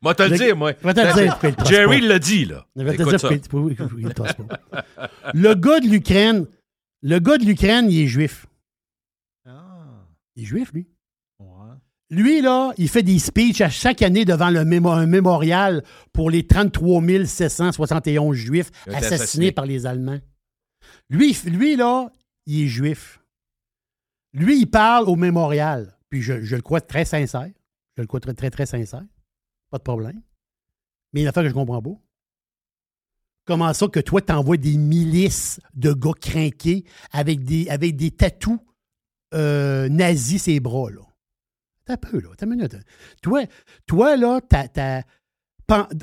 Moi, 0.00 0.14
te 0.14 0.22
le 0.22 0.36
dire, 0.36 0.56
moi. 0.56 0.72
Je 0.80 0.86
vais 0.86 0.94
te 0.94 1.00
le 1.00 1.52
dire. 1.56 1.66
Jerry 1.66 2.00
l'a 2.00 2.18
dit, 2.18 2.44
là. 2.44 2.66
Je 2.76 2.82
vais 2.82 2.96
te 2.96 3.02
dire 3.02 3.88
il 3.98 4.06
le 4.06 4.14
trosse 4.14 4.32
pas. 4.32 4.84
Le 5.34 5.54
gars 5.54 5.80
de 5.80 5.88
l'Ukraine, 5.88 6.46
le 7.02 7.18
gars 7.18 7.38
de 7.38 7.44
l'Ukraine, 7.44 7.90
il 7.90 8.02
est 8.02 8.06
juif. 8.06 8.46
Ah. 9.46 10.06
Il 10.36 10.44
est 10.44 10.46
juif, 10.46 10.72
lui. 10.72 10.86
Lui, 12.10 12.40
là, 12.40 12.72
il 12.78 12.88
fait 12.88 13.02
des 13.02 13.18
speeches 13.18 13.60
à 13.60 13.68
chaque 13.68 14.00
année 14.00 14.24
devant 14.24 14.48
le 14.48 14.60
un 14.60 15.06
mémorial 15.06 15.84
pour 16.12 16.30
les 16.30 16.46
33 16.46 17.02
771 17.26 18.34
juifs 18.34 18.70
assassinés 18.86 19.52
par 19.52 19.66
les 19.66 19.84
Allemands. 19.84 20.18
Lui, 21.10 21.36
lui, 21.44 21.76
là, 21.76 22.10
il 22.46 22.64
est 22.64 22.68
juif. 22.68 23.20
Lui, 24.32 24.60
il 24.60 24.66
parle 24.66 25.08
au 25.08 25.16
mémorial. 25.16 25.98
Puis 26.08 26.22
je, 26.22 26.40
je 26.40 26.56
le 26.56 26.62
crois 26.62 26.80
très 26.80 27.04
sincère. 27.04 27.50
Je 27.96 28.02
le 28.02 28.06
crois 28.06 28.20
très, 28.20 28.32
très, 28.32 28.50
très 28.50 28.66
sincère. 28.66 29.04
Pas 29.70 29.78
de 29.78 29.82
problème. 29.82 30.22
Mais 31.12 31.22
une 31.22 31.28
affaire 31.28 31.42
que 31.42 31.48
je 31.48 31.54
comprends 31.54 31.82
pas. 31.82 31.98
Comment 33.44 33.72
ça 33.72 33.88
que 33.88 34.00
toi, 34.00 34.20
t'envoies 34.20 34.58
des 34.58 34.76
milices 34.76 35.60
de 35.74 35.92
gars 35.92 36.12
crinqués 36.20 36.84
avec 37.12 37.44
des, 37.44 37.68
avec 37.70 37.96
des 37.96 38.10
tatous 38.10 38.58
euh, 39.34 39.88
nazis 39.88 40.42
ses 40.42 40.60
bras, 40.60 40.90
là? 40.90 41.00
T'as 41.86 41.96
peu, 41.96 42.20
là. 42.20 42.28
T'as 42.36 42.44
une 42.44 42.56
minute. 42.56 42.76
Toi, 43.22 43.44
toi 43.86 44.16
là, 44.16 44.40
t'as, 44.46 45.02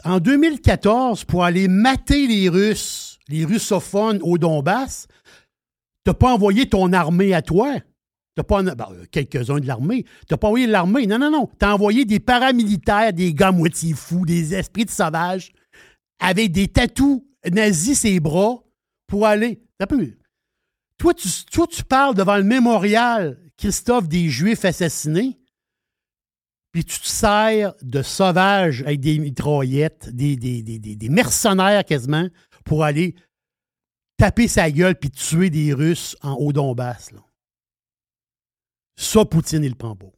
en 0.04 0.20
2014, 0.20 1.24
pour 1.26 1.44
aller 1.44 1.68
mater 1.68 2.26
les 2.26 2.50
Russes, 2.50 3.20
les 3.28 3.46
russophones 3.46 4.20
au 4.24 4.40
Donbass, 4.40 5.08
t'as 6.04 6.14
pas 6.16 6.34
envoyé 6.34 6.68
ton 6.68 6.94
armée 6.94 7.34
à 7.36 7.44
toi? 7.44 7.76
T'as 8.36 8.44
pas 8.44 8.62
ben, 8.62 8.88
quelques-uns 9.12 9.60
de 9.60 9.68
l'armée. 9.68 10.06
T'as 10.28 10.36
pas 10.36 10.48
envoyé 10.48 10.68
l'armée. 10.68 11.08
Non, 11.08 11.18
non, 11.18 11.32
non. 11.32 11.50
T'as 11.58 11.74
envoyé 11.74 12.04
des 12.04 12.20
paramilitaires, 12.20 13.14
des 13.14 13.34
gars 13.34 13.54
moitié 13.54 13.94
fous, 13.94 14.26
des 14.26 14.54
esprits 14.54 14.86
de 14.86 14.90
sauvages, 14.90 15.54
avec 16.20 16.52
des 16.52 16.68
tatous 16.68 17.24
nazis 17.50 18.00
ses 18.00 18.20
bras 18.20 18.62
pour 19.08 19.26
aller. 19.26 19.62
T'as 19.78 19.88
peu. 19.88 20.12
Toi 20.98 21.14
tu, 21.14 21.30
toi, 21.52 21.68
tu 21.68 21.84
parles 21.84 22.16
devant 22.16 22.38
le 22.38 22.44
mémorial, 22.44 23.40
Christophe, 23.58 24.08
des 24.08 24.30
Juifs 24.30 24.66
assassinés, 24.66 25.40
puis 26.72 26.84
tu 26.84 27.00
te 27.00 27.08
sers 27.08 27.74
de 27.82 28.02
sauvages 28.02 28.82
avec 28.82 29.00
des 29.00 29.18
mitraillettes, 29.18 30.10
des, 30.14 30.36
des, 30.36 30.62
des, 30.62 30.78
des 30.78 31.10
mercenaires 31.10 31.86
quasiment, 31.86 32.28
pour 32.66 32.84
aller 32.84 33.16
taper 34.18 34.48
sa 34.48 34.70
gueule 34.72 34.96
puis 34.96 35.10
tuer 35.10 35.50
des 35.50 35.74
Russes 35.74 36.18
en 36.22 36.34
haut 36.34 36.52
Donbass. 36.52 37.12
Là. 37.12 37.20
Ça, 38.96 39.26
Poutine, 39.26 39.64
il 39.64 39.70
le 39.70 39.76
prend 39.76 39.96
pas. 39.96 40.12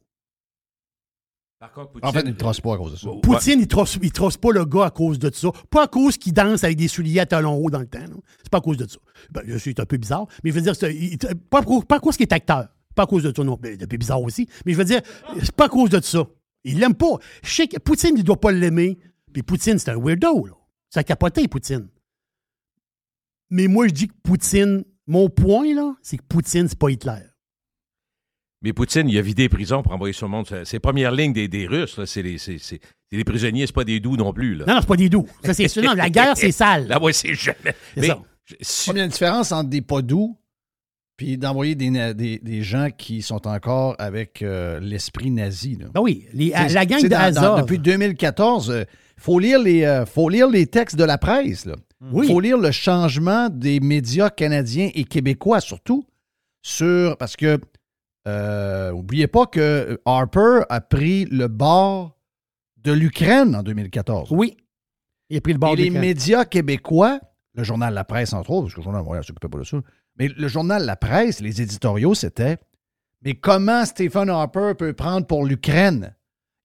Par 1.58 1.72
contre, 1.72 1.90
Poutine, 1.90 2.08
en 2.08 2.12
fait, 2.12 2.20
il 2.20 2.28
ne 2.28 2.36
trosse 2.36 2.60
pas 2.60 2.74
à 2.74 2.76
cause 2.76 2.92
de 2.92 2.96
ça. 2.96 3.08
Poutine, 3.22 3.54
il 3.54 3.62
ne 3.62 3.64
trosse, 3.64 3.98
trosse, 4.14 4.36
pas 4.36 4.52
le 4.52 4.64
gars 4.64 4.86
à 4.86 4.90
cause 4.90 5.18
de 5.18 5.30
ça. 5.34 5.48
Pas 5.70 5.84
à 5.84 5.86
cause 5.88 6.16
qu'il 6.16 6.32
danse 6.32 6.62
avec 6.62 6.76
des 6.76 6.86
souliers 6.86 7.18
à 7.18 7.26
talons 7.26 7.56
hauts 7.56 7.70
dans 7.70 7.80
le 7.80 7.88
temps. 7.88 7.98
C'est 8.38 8.50
pas 8.50 8.58
à 8.58 8.60
cause 8.60 8.76
de 8.76 8.86
ça. 8.88 8.98
Ben, 9.30 9.58
c'est 9.58 9.80
un 9.80 9.84
peu 9.84 9.96
bizarre, 9.96 10.26
mais 10.44 10.50
je 10.50 10.54
veux 10.54 10.62
dire, 10.62 10.74
pas, 11.50 11.62
pas, 11.62 11.96
à 11.96 12.00
cause 12.00 12.16
qu'il 12.16 12.26
est 12.26 12.32
acteur. 12.32 12.68
Pas 12.94 13.02
à 13.02 13.06
cause 13.06 13.24
de 13.24 13.32
ça, 13.34 13.42
non. 13.42 13.58
C'est 13.62 13.82
un 13.82 13.86
peu 13.86 13.96
bizarre 13.96 14.22
aussi. 14.22 14.48
Mais 14.64 14.72
je 14.72 14.78
veux 14.78 14.84
dire, 14.84 15.00
c'est 15.40 15.52
pas 15.52 15.66
à 15.66 15.68
cause 15.68 15.90
de 15.90 16.00
ça. 16.00 16.24
Il 16.62 16.78
l'aime 16.78 16.94
pas. 16.94 17.18
Je 17.42 17.52
sais 17.52 17.66
que 17.66 17.78
Poutine, 17.78 18.14
il 18.16 18.24
doit 18.24 18.40
pas 18.40 18.52
l'aimer. 18.52 18.98
Puis 19.32 19.42
Poutine, 19.42 19.78
c'est 19.78 19.90
un 19.90 19.98
weirdo, 19.98 20.46
là. 20.46 20.54
Ça 20.90 21.00
a 21.00 21.04
capoté, 21.04 21.46
Poutine. 21.48 21.88
Mais 23.50 23.66
moi, 23.66 23.88
je 23.88 23.92
dis 23.92 24.08
que 24.08 24.14
Poutine, 24.22 24.84
mon 25.06 25.28
point, 25.28 25.74
là, 25.74 25.94
c'est 26.02 26.18
que 26.18 26.22
Poutine, 26.22 26.68
c'est 26.68 26.78
pas 26.78 26.90
Hitler. 26.90 27.22
Mais 28.62 28.72
Poutine, 28.72 29.08
il 29.08 29.16
a 29.16 29.22
vidé 29.22 29.44
les 29.44 29.48
prisons 29.48 29.82
pour 29.82 29.92
envoyer 29.92 30.12
son 30.12 30.28
monde. 30.28 30.46
Ses 30.64 30.80
premières 30.80 31.12
lignes 31.12 31.32
des, 31.32 31.46
des 31.46 31.66
Russes, 31.66 32.00
c'est 32.06 32.22
les, 32.22 32.38
les, 33.12 33.24
prisonniers, 33.24 33.66
c'est 33.66 33.74
pas 33.74 33.84
des 33.84 34.00
doux 34.00 34.16
non 34.16 34.32
plus. 34.32 34.56
Là. 34.56 34.64
Non, 34.66 34.74
non, 34.74 34.80
c'est 34.80 34.88
pas 34.88 34.96
des 34.96 35.08
doux. 35.08 35.26
Ça, 35.44 35.54
c'est 35.54 35.76
non, 35.80 35.94
la 35.94 36.10
guerre, 36.10 36.36
c'est 36.36 36.50
sale. 36.50 36.86
Là, 36.88 37.00
ouais, 37.00 37.12
c'est 37.12 37.34
jamais. 37.34 37.74
Mais, 37.96 38.08
il 38.50 38.96
y 38.96 39.00
a 39.00 39.04
une 39.04 39.10
différence 39.10 39.52
entre 39.52 39.68
des 39.68 39.82
pas 39.82 40.02
doux 40.02 40.36
puis 41.18 41.36
d'envoyer 41.36 41.74
des, 41.74 42.14
des, 42.14 42.38
des, 42.38 42.62
gens 42.62 42.88
qui 42.96 43.22
sont 43.22 43.48
encore 43.48 43.96
avec 43.98 44.40
euh, 44.40 44.78
l'esprit 44.78 45.32
nazi. 45.32 45.76
Là? 45.76 45.86
Ben 45.92 46.00
oui, 46.00 46.26
la 46.32 46.86
gang 46.86 47.02
de 47.02 47.60
Depuis 47.60 47.80
2014, 47.80 48.68
il 48.68 48.72
euh, 48.72 48.84
faut, 49.18 49.40
lire 49.40 49.58
les, 49.60 49.82
euh, 49.82 50.06
faut 50.06 50.28
lire 50.28 50.48
les 50.48 50.68
textes 50.68 50.94
de 50.94 51.02
la 51.02 51.18
presse. 51.18 51.66
Il 52.14 52.24
faut 52.24 52.38
lire 52.38 52.56
le 52.56 52.70
changement 52.70 53.48
des 53.50 53.80
médias 53.80 54.30
canadiens 54.30 54.90
et 54.94 55.02
québécois 55.04 55.60
surtout 55.60 56.06
sur... 56.62 57.16
Parce 57.16 57.34
que 57.34 57.60
euh, 58.28 58.92
oubliez 58.92 59.26
pas 59.26 59.46
que 59.46 60.00
Harper 60.04 60.60
a 60.68 60.80
pris 60.80 61.24
le 61.26 61.48
bord 61.48 62.18
de 62.76 62.92
l'Ukraine 62.92 63.56
en 63.56 63.62
2014. 63.62 64.28
Oui. 64.32 64.56
Il 65.30 65.36
a 65.36 65.40
pris 65.40 65.52
le 65.52 65.58
bord 65.58 65.74
Et 65.74 65.76
les 65.76 65.90
médias 65.90 66.44
québécois, 66.44 67.20
le 67.54 67.62
journal 67.64 67.92
La 67.94 68.04
Presse, 68.04 68.32
entre 68.32 68.50
autres, 68.50 68.64
parce 68.64 68.74
que 68.74 68.80
le 68.80 68.84
journal 68.84 69.04
ne 69.04 69.22
s'occupait 69.22 69.48
pas 69.48 69.58
de 69.58 69.64
ça, 69.64 69.78
mais 70.18 70.28
le 70.28 70.48
journal 70.48 70.84
La 70.84 70.96
Presse, 70.96 71.40
les 71.40 71.62
éditoriaux, 71.62 72.14
c'était 72.14 72.58
Mais 73.22 73.34
comment 73.34 73.84
Stephen 73.84 74.28
Harper 74.30 74.72
peut 74.76 74.92
prendre 74.92 75.26
pour 75.26 75.44
l'Ukraine? 75.44 76.14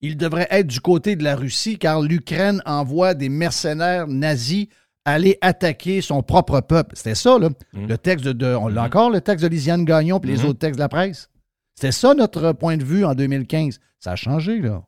Il 0.01 0.17
devrait 0.17 0.47
être 0.49 0.67
du 0.67 0.81
côté 0.81 1.15
de 1.15 1.23
la 1.23 1.35
Russie 1.35 1.77
car 1.77 2.01
l'Ukraine 2.01 2.61
envoie 2.65 3.13
des 3.13 3.29
mercenaires 3.29 4.07
nazis 4.07 4.67
aller 5.05 5.37
attaquer 5.41 6.01
son 6.01 6.23
propre 6.23 6.61
peuple. 6.61 6.95
C'était 6.95 7.15
ça, 7.15 7.37
là. 7.39 7.49
Mmh. 7.73 7.87
Le 7.87 7.97
texte 7.97 8.25
de, 8.25 8.55
On 8.55 8.67
l'a 8.67 8.83
mmh. 8.83 8.85
encore, 8.85 9.09
le 9.09 9.21
texte 9.21 9.43
de 9.43 9.49
Lisiane 9.49 9.85
Gagnon 9.85 10.19
et 10.19 10.27
les 10.27 10.37
mmh. 10.37 10.45
autres 10.45 10.59
textes 10.59 10.77
de 10.77 10.83
la 10.83 10.89
presse? 10.89 11.29
C'était 11.75 11.91
ça 11.91 12.13
notre 12.13 12.53
point 12.53 12.77
de 12.77 12.83
vue 12.83 13.05
en 13.05 13.15
2015. 13.15 13.79
Ça 13.99 14.11
a 14.11 14.15
changé, 14.15 14.59
là. 14.59 14.83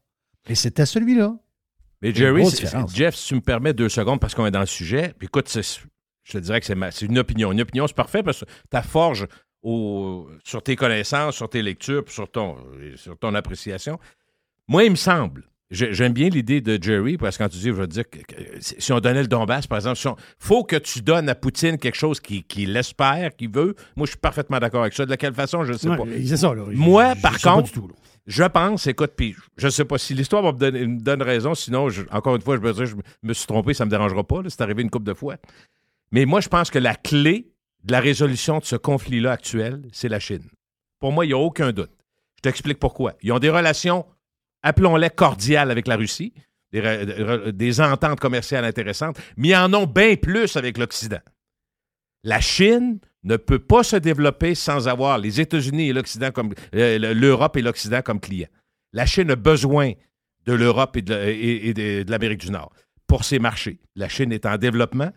Et 0.48 0.56
c'était 0.56 0.86
celui-là. 0.86 1.36
Mais 2.02 2.14
Jerry, 2.14 2.46
Jeff, 2.94 3.16
si 3.16 3.30
tu 3.30 3.36
me 3.36 3.42
permets 3.42 3.74
deux 3.74 3.90
secondes 3.90 4.20
parce 4.20 4.36
qu'on 4.36 4.46
est 4.46 4.52
dans 4.52 4.60
le 4.60 4.66
sujet, 4.66 5.14
puis 5.18 5.28
écoute, 5.28 5.50
je 5.52 6.32
te 6.32 6.38
dirais 6.38 6.60
que 6.60 6.68
c'est 6.68 7.06
une 7.06 7.18
opinion. 7.18 7.52
Une 7.52 7.62
opinion, 7.62 7.88
c'est 7.88 7.96
parfait 7.96 8.22
parce 8.22 8.42
que 8.42 8.46
tu 8.46 8.88
forge 8.88 9.28
au, 9.64 10.30
sur 10.44 10.62
tes 10.62 10.76
connaissances, 10.76 11.36
sur 11.36 11.50
tes 11.50 11.64
lectures, 11.64 12.04
sur 12.08 12.30
ton, 12.30 12.58
sur 12.96 13.18
ton 13.18 13.34
appréciation. 13.34 14.00
Moi, 14.68 14.84
il 14.84 14.92
me 14.92 14.96
semble, 14.96 15.50
J'aime 15.72 16.14
bien 16.14 16.30
l'idée 16.30 16.62
de 16.62 16.82
Jerry, 16.82 17.18
parce 17.18 17.38
que 17.38 17.44
quand 17.44 17.50
tu 17.50 17.58
dis, 17.58 17.68
je 17.68 17.72
veux 17.72 17.88
dire, 17.88 18.04
que, 18.08 18.20
si 18.60 18.94
on 18.94 19.00
donnait 19.00 19.22
le 19.22 19.28
Donbass, 19.28 19.66
par 19.66 19.80
exemple, 19.80 20.00
il 20.00 20.14
faut 20.38 20.64
que 20.64 20.76
tu 20.76 21.02
donnes 21.02 21.28
à 21.28 21.34
Poutine 21.34 21.80
quelque 21.80 21.98
chose 21.98 22.20
qu'il 22.20 22.44
qui 22.44 22.68
l'espère, 22.68 23.36
qu'il 23.36 23.50
veut. 23.50 23.76
Moi, 23.96 24.06
je 24.06 24.12
suis 24.12 24.20
parfaitement 24.20 24.60
d'accord 24.60 24.82
avec 24.82 24.94
ça. 24.94 25.08
De 25.08 25.16
quelle 25.16 25.34
façon, 25.34 25.64
je 25.64 25.74
ne 25.74 25.78
sais 25.78 25.88
pas. 25.88 26.04
Ça, 26.38 26.54
Moi, 26.70 27.16
par 27.16 27.40
contre, 27.40 27.72
je 28.28 28.44
pense, 28.44 28.86
écoute, 28.86 29.14
puis 29.18 29.36
je 29.58 29.66
ne 29.66 29.72
sais 29.72 29.86
pas 29.86 29.98
si 29.98 30.14
l'histoire 30.14 30.44
me, 30.44 31.00
donne, 31.00 31.22
raison, 31.24 31.56
sinon, 31.56 31.88
encore 32.12 32.36
une 32.36 32.42
fois, 32.44 32.58
je 32.58 32.62
me 32.62 32.72
dire, 32.72 32.86
je 32.86 32.96
me 33.24 33.34
suis 33.34 33.48
trompé, 33.48 33.74
ça 33.74 33.86
ne 33.86 33.88
me 33.88 33.92
dérangera 33.92 34.24
pas. 34.24 34.42
C'est 34.48 34.62
arrivé 34.62 34.84
une 34.84 34.92
couple 34.92 35.06
de 35.08 35.16
fois. 35.16 35.38
Mais 36.12 36.26
moi, 36.26 36.42
je 36.42 36.48
pense 36.48 36.70
que 36.70 36.80
la 36.80 36.94
clé 36.94 37.52
de 37.84 37.92
la 37.92 38.00
résolution 38.00 38.60
de 38.60 38.66
ce 38.66 38.76
conflit-là 38.76 39.32
actuel, 39.32 39.82
c'est 39.92 40.10
la 40.10 40.20
Chine. 40.20 40.48
Pour 41.00 41.12
moi, 41.12 41.26
il 41.26 41.30
n'y 41.30 41.34
a 41.34 41.38
aucun 41.38 41.72
doute. 41.72 41.92
Je 42.38 42.42
t'explique 42.42 42.80
pourquoi. 42.80 43.14
Ils 43.22 43.32
ont 43.32 43.40
des 43.40 43.50
relations 43.50 44.06
appelons-les 44.66 45.12
cordiales 45.12 45.70
avec 45.72 45.88
la 45.88 45.96
Russie, 45.96 46.34
des, 46.74 47.82
ententes 47.82 48.20
commerciales 48.20 48.66
intéressantes, 48.66 49.18
mais 49.38 49.50
ils 49.50 49.56
en 49.56 49.74
ont 49.74 49.86
bien 49.86 50.16
plus 50.16 50.58
avec 50.58 50.78
l'Occident. 50.78 51.22
La 52.24 52.42
Chine 52.42 53.00
ne 53.24 53.38
peut 53.38 53.60
pas 53.60 53.84
se 53.84 53.96
développer 53.96 54.56
sans 54.56 54.88
avoir 54.88 55.20
les 55.20 55.40
États-Unis 55.40 55.90
et 55.90 55.94
l'Occident 55.94 56.32
comme 56.32 56.54
euh, 56.74 57.14
l'Europe 57.14 57.56
et 57.58 57.62
l'Occident 57.62 58.02
comme 58.02 58.20
clients. 58.20 58.50
La 58.92 59.06
Chine 59.06 59.30
a 59.32 59.36
besoin 59.36 59.94
de 60.46 60.54
l'Europe 60.54 60.98
et 60.98 61.02
de, 61.04 62.10
l'Amérique 62.10 62.42
du 62.42 62.52
Nord 62.52 62.74
pour 63.08 63.24
ses 63.24 63.38
marchés. 63.38 63.80
La 63.96 64.10
Chine 64.10 64.32
est 64.32 64.48
en 64.48 64.58
développement. 64.58 65.12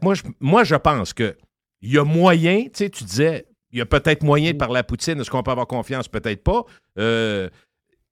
moi, 0.00 0.14
je, 0.14 0.22
moi, 0.38 0.62
je 0.62 0.76
pense 0.76 1.12
qu'il 1.12 1.36
y 1.82 1.98
a 1.98 2.04
moyen, 2.04 2.64
tu 2.64 2.70
sais, 2.74 2.90
tu 2.90 3.02
disais, 3.02 3.46
il 3.72 3.78
y 3.78 3.82
a 3.82 3.86
peut-être 3.86 4.22
moyen 4.22 4.52
de 4.52 4.56
parler 4.56 4.78
à 4.78 4.84
Poutine. 4.84 5.20
Est-ce 5.20 5.30
qu'on 5.30 5.42
peut 5.42 5.50
avoir 5.50 5.66
confiance? 5.66 6.06
Peut-être 6.06 6.44
pas. 6.44 6.64
Euh, 6.98 7.50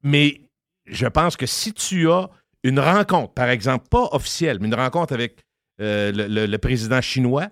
mais 0.03 0.44
je 0.87 1.07
pense 1.07 1.37
que 1.37 1.47
si 1.47 1.72
tu 1.72 2.11
as 2.11 2.28
une 2.62 2.80
rencontre, 2.80 3.32
par 3.35 3.49
exemple, 3.49 3.87
pas 3.91 4.09
officielle, 4.12 4.59
mais 4.61 4.68
une 4.68 4.74
rencontre 4.74 5.12
avec 5.12 5.39
euh, 5.80 6.12
le, 6.14 6.57
président 6.59 7.01
chinois, 7.01 7.49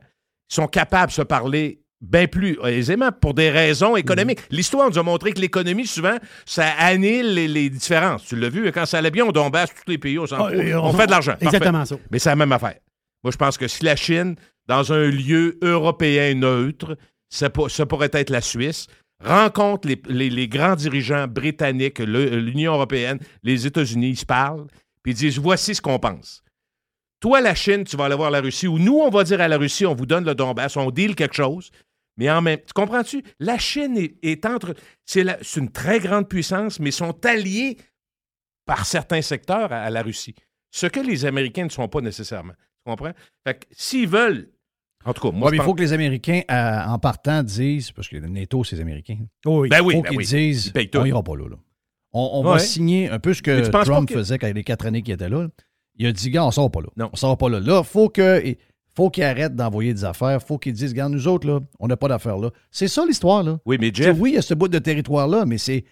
sont 0.49 0.67
capables 0.67 1.09
de 1.09 1.15
se 1.15 1.23
parler 1.23 1.83
bien 2.01 2.27
plus 2.27 2.59
aisément 2.65 3.11
pour 3.13 3.35
des 3.35 3.51
raisons 3.51 3.97
économiques. 3.97 4.41
Mm. 4.41 4.57
L'histoire 4.57 4.91
nous 4.91 4.99
a 4.99 5.03
montré 5.03 5.33
que 5.33 5.41
l'économie, 5.41 5.87
souvent, 5.87 6.17
ça 6.45 6.67
annule 6.79 7.35
les, 7.35 7.71
différences. 7.71 8.25
Tu 8.27 8.37
l'as 8.37 8.49
vu, 8.49 8.71
quand 8.73 8.87
ça 8.87 8.99
allait 8.99 9.11
bien, 9.11 9.25
on 9.25 9.33
tombe 9.33 9.57
tous 9.57 9.91
les 9.91 9.99
pays, 9.99 10.19
on, 10.19 10.25
ah, 10.33 10.51
on, 10.83 10.93
fait 10.93 11.07
de 11.07 11.11
l'argent. 11.11 11.35
Exactement 11.41 11.85
ça. 11.85 11.97
Mais 12.11 12.19
c'est 12.19 12.29
la 12.29 12.37
même 12.37 12.53
affaire. 12.53 12.77
Moi, 13.23 13.31
je 13.31 13.37
pense 13.37 13.57
que 13.57 13.69
si 13.69 13.85
la 13.85 13.97
Chine, 13.97 14.37
dans 14.67 14.93
un 14.93 15.09
lieu 15.09 15.59
européen 15.63 16.35
neutre, 16.35 16.97
ça, 17.29 17.51
pourrait 17.51 18.11
être 18.13 18.31
la 18.31 18.41
Suisse, 18.41 18.87
rencontre 19.23 19.89
les, 20.09 20.49
grands 20.49 20.77
dirigeants 20.77 21.27
britanniques, 21.29 21.99
l'Union 21.99 22.75
européenne, 22.75 23.19
les 23.43 23.67
États-Unis, 23.67 24.11
ils 24.11 24.17
se 24.17 24.27
parlent, 24.27 24.67
puis 25.03 25.13
ils 25.13 25.17
disent 25.17 25.39
voici 25.39 25.75
ce 25.75 25.83
qu'on 25.83 25.99
pense. 25.99 26.43
Toi, 27.21 27.41
la 27.41 27.55
Chine, 27.55 27.85
tu 27.85 27.97
vas 27.97 28.07
aller 28.07 28.17
voir 28.17 28.31
la 28.31 28.41
Russie, 28.41 28.67
ou 28.67 28.79
nous, 28.79 28.99
on 28.99 29.11
va 29.11 29.23
dire 29.23 29.41
à 29.41 29.47
la 29.47 29.57
Russie, 29.57 29.87
on 29.87 29.95
vous 29.95 30.07
donne 30.07 30.25
le 30.25 30.35
Donbass, 30.35 30.77
on 30.77 30.91
deal 30.91 31.15
quelque 31.15 31.37
chose. 31.37 31.71
Mais 32.17 32.31
en 32.31 32.43
même 32.43 32.59
tu 32.59 32.73
comprends-tu? 32.75 33.23
La 33.39 33.59
Chine 33.59 33.97
est, 34.23 34.47
entre. 34.47 34.75
C'est 35.07 35.25
une 35.57 35.71
très 35.71 35.99
grande 35.99 36.29
puissance, 36.29 36.79
mais 36.79 36.91
sont 36.91 37.25
alliés 37.25 37.79
par 38.67 38.87
certains 38.87 39.23
secteurs 39.23 39.73
à, 39.73 39.89
la 39.89 40.03
Russie. 40.03 40.35
Ce 40.71 40.87
que 40.87 41.01
les 41.01 41.25
Américains 41.25 41.65
ne 41.65 41.71
sont 41.71 41.89
pas 41.89 42.01
nécessairement. 42.01 42.55
Tu 42.55 42.91
comprends? 42.91 43.13
Fait 43.47 43.55
que 43.55 43.67
s'ils 43.71 44.09
veulent 44.09 44.51
en 45.05 45.13
tout 45.13 45.23
cas, 45.23 45.37
moi, 45.37 45.51
il 45.53 45.61
faut 45.61 45.75
que 45.75 45.81
les 45.81 45.93
Américains, 45.93 46.43
euh, 46.51 46.81
en 46.87 46.99
partant, 46.99 47.43
disent, 47.43 47.91
parce 47.91 48.09
que 48.09 48.17
le 48.17 48.29
NATO, 48.29 48.65
c'est 48.65 48.77
les 48.77 48.83
Américains. 48.83 49.19
Oui, 49.45 49.69
ben 49.69 49.81
oui, 49.83 49.95
faut 49.95 50.03
ben 50.03 50.11
qu'ils 50.11 50.27
disent, 50.27 50.73
on 50.95 51.05
n'ira 51.05 51.23
pas 51.23 51.37
là. 51.37 51.45
On, 52.13 52.43
va 52.43 52.59
signer 52.59 53.09
un 53.09 53.19
peu 53.19 53.33
ce 53.33 53.43
que 53.43 53.69
Trump 53.85 54.11
faisait 54.11 54.39
quand 54.39 54.47
il 54.47 54.55
les 54.55 54.65
quatre 54.65 54.87
années 54.87 55.03
qu'il 55.03 55.15
était 55.15 55.29
là. 55.29 55.49
Il 55.97 56.07
a 56.07 56.13
dit, 56.13 56.31
gars, 56.31 56.45
on 56.45 56.49
ne 56.49 56.53
sort 56.53 56.71
pas 56.71 56.81
là. 56.81 56.89
Non. 56.97 57.07
On 57.07 57.13
ne 57.13 57.17
sort 57.17 57.37
pas 57.37 57.49
là. 57.49 57.61
Là, 57.61 57.83
faut 57.83 58.09
que, 58.09 58.43
faut 58.95 59.11
qu'il 59.11 59.25
arrête 59.25 59.55
d'envoyer 59.55 59.93
des 59.93 60.05
affaires. 60.05 60.43
faut 60.43 60.59
qu'ils 60.59 60.73
disent, 60.73 60.91
regarde, 60.91 61.13
nous 61.13 61.29
autres, 61.29 61.47
là, 61.47 61.61
on 61.81 61.87
n'a 61.87 61.97
pas 61.97 62.09
d'affaires 62.09 62.39
là. 62.39 62.51
C'est 62.71 62.89
ça 62.89 63.05
l'histoire, 63.07 63.43
là. 63.43 63.59
Oui, 63.67 63.77
mais 63.81 63.91
Jeff. 63.93 64.17
oui, 64.19 64.33
il 64.33 64.35
y 64.35 64.39
a 64.39 64.43
ce 64.43 64.55
bout 64.55 64.69
de 64.69 64.79
territoire-là, 64.79 65.45
mais 65.47 65.59
c'est 65.59 65.85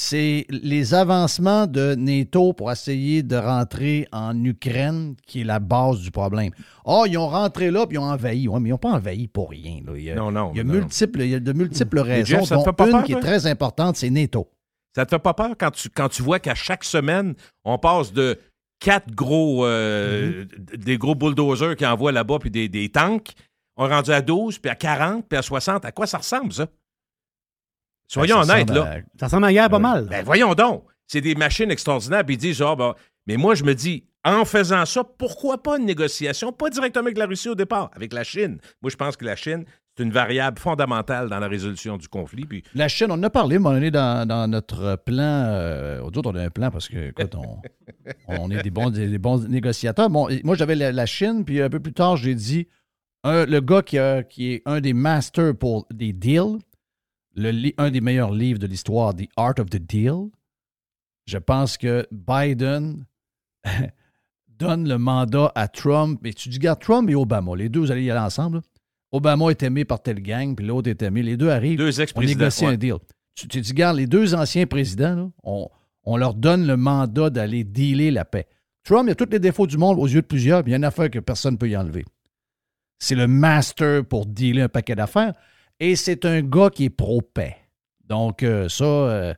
c'est 0.00 0.46
les 0.48 0.94
avancements 0.94 1.66
de 1.66 1.96
NATO 1.96 2.52
pour 2.52 2.70
essayer 2.70 3.24
de 3.24 3.34
rentrer 3.34 4.06
en 4.12 4.44
Ukraine 4.44 5.16
qui 5.26 5.40
est 5.40 5.44
la 5.44 5.58
base 5.58 5.98
du 5.98 6.12
problème. 6.12 6.52
oh, 6.84 7.04
ils 7.08 7.18
ont 7.18 7.26
rentré 7.26 7.72
là 7.72 7.84
puis 7.84 7.96
ils 7.96 7.98
ont 7.98 8.04
envahi. 8.04 8.46
Oui, 8.46 8.60
mais 8.60 8.68
ils 8.68 8.72
n'ont 8.72 8.78
pas 8.78 8.92
envahi 8.92 9.26
pour 9.26 9.50
rien. 9.50 9.80
Il 9.96 10.02
y 10.02 10.12
a, 10.12 10.14
non, 10.14 10.30
non. 10.30 10.52
Il 10.54 10.58
y 10.58 10.60
a, 10.60 10.64
multiples, 10.64 11.22
il 11.22 11.30
y 11.30 11.34
a 11.34 11.40
de 11.40 11.52
multiples 11.52 11.98
raisons, 11.98 12.44
dont 12.48 12.86
une 12.86 13.02
qui 13.02 13.12
est 13.12 13.20
très 13.20 13.48
importante, 13.48 13.96
c'est 13.96 14.08
NATO. 14.08 14.48
Ça 14.94 15.04
te 15.04 15.10
fait 15.10 15.18
pas 15.18 15.34
peur 15.34 15.56
quand 15.58 15.72
tu, 15.72 15.88
quand 15.90 16.08
tu 16.08 16.22
vois 16.22 16.38
qu'à 16.38 16.54
chaque 16.54 16.84
semaine, 16.84 17.34
on 17.64 17.76
passe 17.76 18.12
de 18.12 18.38
quatre 18.78 19.10
gros, 19.12 19.66
euh, 19.66 20.44
mm-hmm. 20.44 20.76
des 20.76 20.96
gros 20.96 21.16
bulldozers 21.16 21.74
qui 21.74 21.84
envoient 21.84 22.12
là-bas 22.12 22.38
puis 22.38 22.52
des, 22.52 22.68
des 22.68 22.88
tanks, 22.88 23.32
on 23.76 23.88
est 23.88 23.94
rendu 23.94 24.12
à 24.12 24.22
12, 24.22 24.60
puis 24.60 24.70
à 24.70 24.76
40, 24.76 25.26
puis 25.28 25.36
à 25.36 25.42
60. 25.42 25.84
À 25.84 25.90
quoi 25.90 26.06
ça 26.06 26.18
ressemble, 26.18 26.52
ça? 26.52 26.68
Soyons 28.08 28.40
ben, 28.40 28.50
honnêtes, 28.50 28.70
là. 28.70 28.96
Ça 29.20 29.26
ressemble 29.26 29.44
à 29.44 29.52
guerre 29.52 29.68
pas 29.68 29.78
mal. 29.78 30.06
Ben, 30.08 30.24
voyons 30.24 30.54
donc. 30.54 30.84
C'est 31.06 31.20
des 31.20 31.34
machines 31.34 31.70
extraordinaires. 31.70 32.24
Puis 32.24 32.34
ils 32.34 32.38
disent, 32.38 32.56
genre, 32.56 32.76
ben, 32.76 32.94
mais 33.26 33.36
moi, 33.36 33.54
je 33.54 33.62
me 33.62 33.74
dis, 33.74 34.04
en 34.24 34.44
faisant 34.44 34.84
ça, 34.86 35.04
pourquoi 35.04 35.62
pas 35.62 35.78
une 35.78 35.84
négociation? 35.84 36.52
Pas 36.52 36.70
directement 36.70 37.04
avec 37.04 37.18
la 37.18 37.26
Russie 37.26 37.48
au 37.48 37.54
départ, 37.54 37.90
avec 37.94 38.12
la 38.12 38.24
Chine. 38.24 38.58
Moi, 38.82 38.90
je 38.90 38.96
pense 38.96 39.16
que 39.16 39.24
la 39.24 39.36
Chine, 39.36 39.64
c'est 39.96 40.02
une 40.02 40.10
variable 40.10 40.58
fondamentale 40.58 41.28
dans 41.28 41.38
la 41.38 41.48
résolution 41.48 41.98
du 41.98 42.08
conflit. 42.08 42.46
Puis... 42.46 42.62
La 42.74 42.88
Chine, 42.88 43.08
on 43.10 43.14
en 43.14 43.22
a 43.22 43.30
parlé, 43.30 43.58
mais 43.58 43.68
on 43.68 43.76
est 43.76 43.90
dans, 43.90 44.50
notre 44.50 44.96
plan. 44.96 45.44
Euh, 45.46 46.00
autres, 46.00 46.22
on 46.24 46.34
a 46.34 46.42
un 46.42 46.50
plan 46.50 46.70
parce 46.70 46.88
que, 46.88 47.10
écoute, 47.10 47.34
on, 48.26 48.50
est 48.50 48.62
des 48.62 48.70
bons, 48.70 48.90
des, 48.90 49.18
bons 49.18 49.46
négociateurs. 49.46 50.08
Bon, 50.08 50.28
moi, 50.44 50.56
j'avais 50.56 50.74
la, 50.74 51.06
Chine, 51.06 51.44
puis 51.44 51.60
un 51.60 51.68
peu 51.68 51.80
plus 51.80 51.92
tard, 51.92 52.16
j'ai 52.16 52.34
dit 52.34 52.68
le 53.24 53.60
gars 53.60 53.82
qui, 53.82 53.98
qui 54.30 54.52
est 54.54 54.62
un 54.64 54.80
des 54.80 54.94
masters 54.94 55.54
pour 55.54 55.86
des 55.92 56.14
deals, 56.14 56.58
un 57.78 57.90
des 57.90 58.00
meilleurs 58.00 58.32
livres 58.32 58.58
de 58.58 58.66
l'histoire, 58.66 59.14
The 59.14 59.28
Art 59.36 59.54
of 59.58 59.70
the 59.70 59.76
Deal. 59.76 60.30
Je 61.26 61.38
pense 61.38 61.76
que 61.76 62.06
Biden 62.10 63.04
donne 64.48 64.88
le 64.88 64.98
mandat 64.98 65.52
à 65.54 65.68
Trump. 65.68 66.24
Et 66.24 66.32
tu 66.32 66.48
dis, 66.48 66.56
regarde, 66.56 66.80
Trump 66.80 67.08
et 67.10 67.14
Obama, 67.14 67.54
les 67.56 67.68
deux, 67.68 67.80
vous 67.80 67.90
allez 67.90 68.04
y 68.04 68.10
aller 68.10 68.20
ensemble. 68.20 68.62
Obama 69.12 69.50
est 69.50 69.62
aimé 69.62 69.84
par 69.84 70.02
telle 70.02 70.20
gang, 70.20 70.54
puis 70.54 70.66
l'autre 70.66 70.88
est 70.90 71.02
aimé. 71.02 71.22
Les 71.22 71.36
deux 71.36 71.50
arrivent. 71.50 71.78
Deux 71.78 72.00
on 72.14 72.20
négocie 72.20 72.66
un 72.66 72.76
deal. 72.76 72.96
Tu, 73.34 73.48
tu 73.48 73.60
dis, 73.60 73.70
regarde, 73.70 73.96
les 73.96 74.06
deux 74.06 74.34
anciens 74.34 74.66
présidents, 74.66 75.32
on, 75.44 75.68
on, 76.04 76.16
leur 76.16 76.34
donne 76.34 76.66
le 76.66 76.76
mandat 76.76 77.30
d'aller 77.30 77.64
dealer 77.64 78.10
la 78.10 78.24
paix. 78.24 78.46
Trump, 78.84 79.04
il 79.06 79.12
a 79.12 79.14
tous 79.14 79.30
les 79.30 79.38
défauts 79.38 79.66
du 79.66 79.78
monde 79.78 79.98
aux 79.98 80.06
yeux 80.06 80.22
de 80.22 80.26
plusieurs, 80.26 80.64
mais 80.64 80.70
il 80.70 80.72
y 80.72 80.74
a 80.74 80.78
une 80.78 80.84
affaire 80.84 81.10
que 81.10 81.18
personne 81.20 81.54
ne 81.54 81.58
peut 81.58 81.68
y 81.68 81.76
enlever. 81.76 82.04
C'est 82.98 83.14
le 83.14 83.28
master 83.28 84.04
pour 84.04 84.26
dealer 84.26 84.62
un 84.62 84.68
paquet 84.68 84.96
d'affaires. 84.96 85.34
Et 85.80 85.96
c'est 85.96 86.24
un 86.24 86.42
gars 86.42 86.70
qui 86.70 86.86
est 86.86 86.90
pro-paix. 86.90 87.56
Donc, 88.04 88.42
euh, 88.42 88.68
ça, 88.68 88.84
euh, 88.84 89.34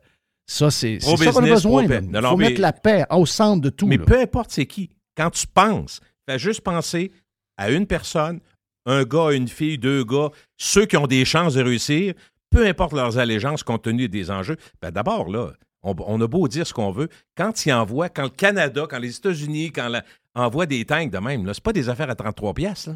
ça 0.47 0.71
c'est 0.71 1.01
ça 1.01 1.33
qu'on 1.33 1.45
a 1.45 1.49
besoin. 1.49 1.85
Il 1.85 2.23
faut 2.23 2.37
mettre 2.37 2.61
la 2.61 2.73
paix 2.73 3.05
au 3.11 3.27
centre 3.27 3.61
de 3.61 3.71
tout. 3.71 3.87
Mais 3.87 3.99
peu 3.99 4.19
importe 4.21 4.51
c'est 4.51 4.67
qui. 4.67 4.91
Quand 5.17 5.31
tu 5.31 5.47
penses, 5.47 6.01
fais 6.29 6.39
juste 6.39 6.63
penser 6.63 7.11
à 7.57 7.71
une 7.71 7.87
personne, 7.87 8.41
un 8.87 9.05
gars, 9.05 9.33
une 9.33 9.49
fille, 9.49 9.77
deux 9.77 10.05
gars, 10.05 10.31
ceux 10.57 10.87
qui 10.87 10.97
ont 10.97 11.07
des 11.07 11.25
chances 11.25 11.55
de 11.55 11.63
réussir, 11.63 12.15
peu 12.51 12.67
importe 12.67 12.93
leurs 12.93 13.19
allégeances 13.19 13.63
compte 13.63 13.83
tenu 13.83 14.09
des 14.09 14.31
enjeux. 14.31 14.57
Ben 14.81 14.91
D'abord, 14.91 15.29
là, 15.29 15.51
on, 15.83 16.21
a 16.21 16.27
beau 16.27 16.49
dire 16.49 16.67
ce 16.67 16.75
qu'on 16.75 16.91
veut. 16.91 17.09
Quand 17.37 17.65
ils 17.65 17.73
envoient, 17.73 18.09
quand 18.09 18.25
le 18.25 18.31
Canada, 18.31 18.87
quand 18.89 18.99
les 18.99 19.17
États-Unis, 19.17 19.73
quand 19.73 19.91
envoient 20.35 20.67
des 20.67 20.85
tanks 20.85 21.11
de 21.11 21.19
même, 21.19 21.43
ce 21.43 21.49
n'est 21.49 21.63
pas 21.63 21.73
des 21.73 21.89
affaires 21.89 22.11
à 22.11 22.15
33 22.15 22.55
pièces 22.55 22.91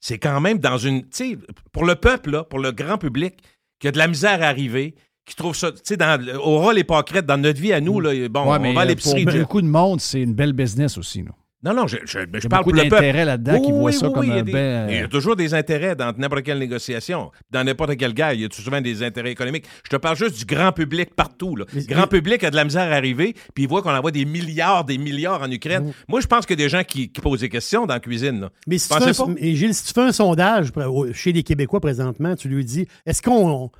c'est 0.00 0.18
quand 0.18 0.40
même 0.40 0.58
dans 0.58 0.78
une. 0.78 1.02
Tu 1.02 1.08
sais, 1.12 1.38
pour 1.72 1.84
le 1.84 1.94
peuple, 1.94 2.44
pour 2.48 2.58
le 2.58 2.72
grand 2.72 2.98
public, 2.98 3.36
qui 3.78 3.88
a 3.88 3.92
de 3.92 3.98
la 3.98 4.08
misère 4.08 4.42
à 4.42 4.46
arriver, 4.46 4.94
qui 5.24 5.36
trouve 5.36 5.56
ça. 5.56 5.72
Tu 5.72 5.80
sais, 5.84 5.96
dans, 5.96 6.20
au 6.38 6.58
rôle 6.58 6.78
hypocrite, 6.78 7.26
dans 7.26 7.38
notre 7.38 7.60
vie 7.60 7.72
à 7.72 7.80
nous, 7.80 8.00
là, 8.00 8.28
bon, 8.28 8.42
on 8.42 8.58
va 8.58 8.80
à 8.80 8.84
l'épicerie. 8.84 9.24
Pour 9.24 9.34
beaucoup 9.34 9.62
de 9.62 9.66
monde, 9.66 10.00
c'est 10.00 10.22
une 10.22 10.34
belle 10.34 10.52
business 10.52 10.98
aussi. 10.98 11.22
Là. 11.22 11.30
Non, 11.64 11.74
non, 11.74 11.88
je, 11.88 11.96
je, 12.04 12.20
je 12.34 12.46
parle 12.46 12.64
beaucoup 12.64 12.76
d'intérêt 12.76 13.24
là-dedans 13.24 13.60
qui 13.60 13.72
voient 13.72 13.90
ça 13.90 14.08
comme 14.10 14.30
un 14.30 14.44
il 14.44 14.48
Il 14.90 15.00
y 15.00 15.02
a 15.02 15.08
toujours 15.08 15.34
des 15.34 15.54
intérêts 15.54 15.96
dans 15.96 16.12
n'importe 16.16 16.44
quelle 16.44 16.58
négociation. 16.58 17.32
Dans 17.50 17.64
n'importe 17.64 17.96
quelle 17.96 18.14
guerre, 18.14 18.32
il 18.34 18.42
y 18.42 18.44
a 18.44 18.48
souvent 18.52 18.80
des 18.80 19.02
intérêts 19.02 19.32
économiques. 19.32 19.64
Je 19.82 19.90
te 19.90 19.96
parle 19.96 20.16
juste 20.16 20.38
du 20.38 20.44
grand 20.44 20.70
public 20.70 21.16
partout. 21.16 21.56
Le 21.56 21.66
grand 21.88 22.06
public 22.06 22.44
a 22.44 22.50
de 22.50 22.56
la 22.56 22.64
misère 22.64 22.92
à 22.92 22.94
arriver, 22.94 23.34
puis 23.54 23.64
il 23.64 23.68
voit 23.68 23.82
qu'on 23.82 23.90
envoie 23.90 24.12
des 24.12 24.24
milliards, 24.24 24.84
des 24.84 24.98
milliards 24.98 25.42
en 25.42 25.50
Ukraine. 25.50 25.92
Moi, 26.06 26.20
je 26.20 26.28
pense 26.28 26.46
qu'il 26.46 26.58
y 26.58 26.62
a 26.62 26.64
des 26.64 26.68
gens 26.68 26.84
qui, 26.84 27.08
posent 27.08 27.40
des 27.40 27.48
questions 27.48 27.86
dans 27.86 27.94
la 27.94 28.00
cuisine. 28.00 28.48
Mais 28.68 28.78
si 28.78 28.88
tu, 28.88 28.94
fais 28.94 29.20
un, 29.20 29.34
Gilles, 29.40 29.74
si 29.74 29.84
tu 29.84 29.92
fais 29.92 30.02
un 30.02 30.12
sondage 30.12 30.70
chez 31.12 31.32
les 31.32 31.42
Québécois 31.42 31.80
présentement, 31.80 32.36
tu 32.36 32.48
lui 32.48 32.64
dis 32.64 32.86
est-ce 33.04 33.20
qu'on 33.20 33.70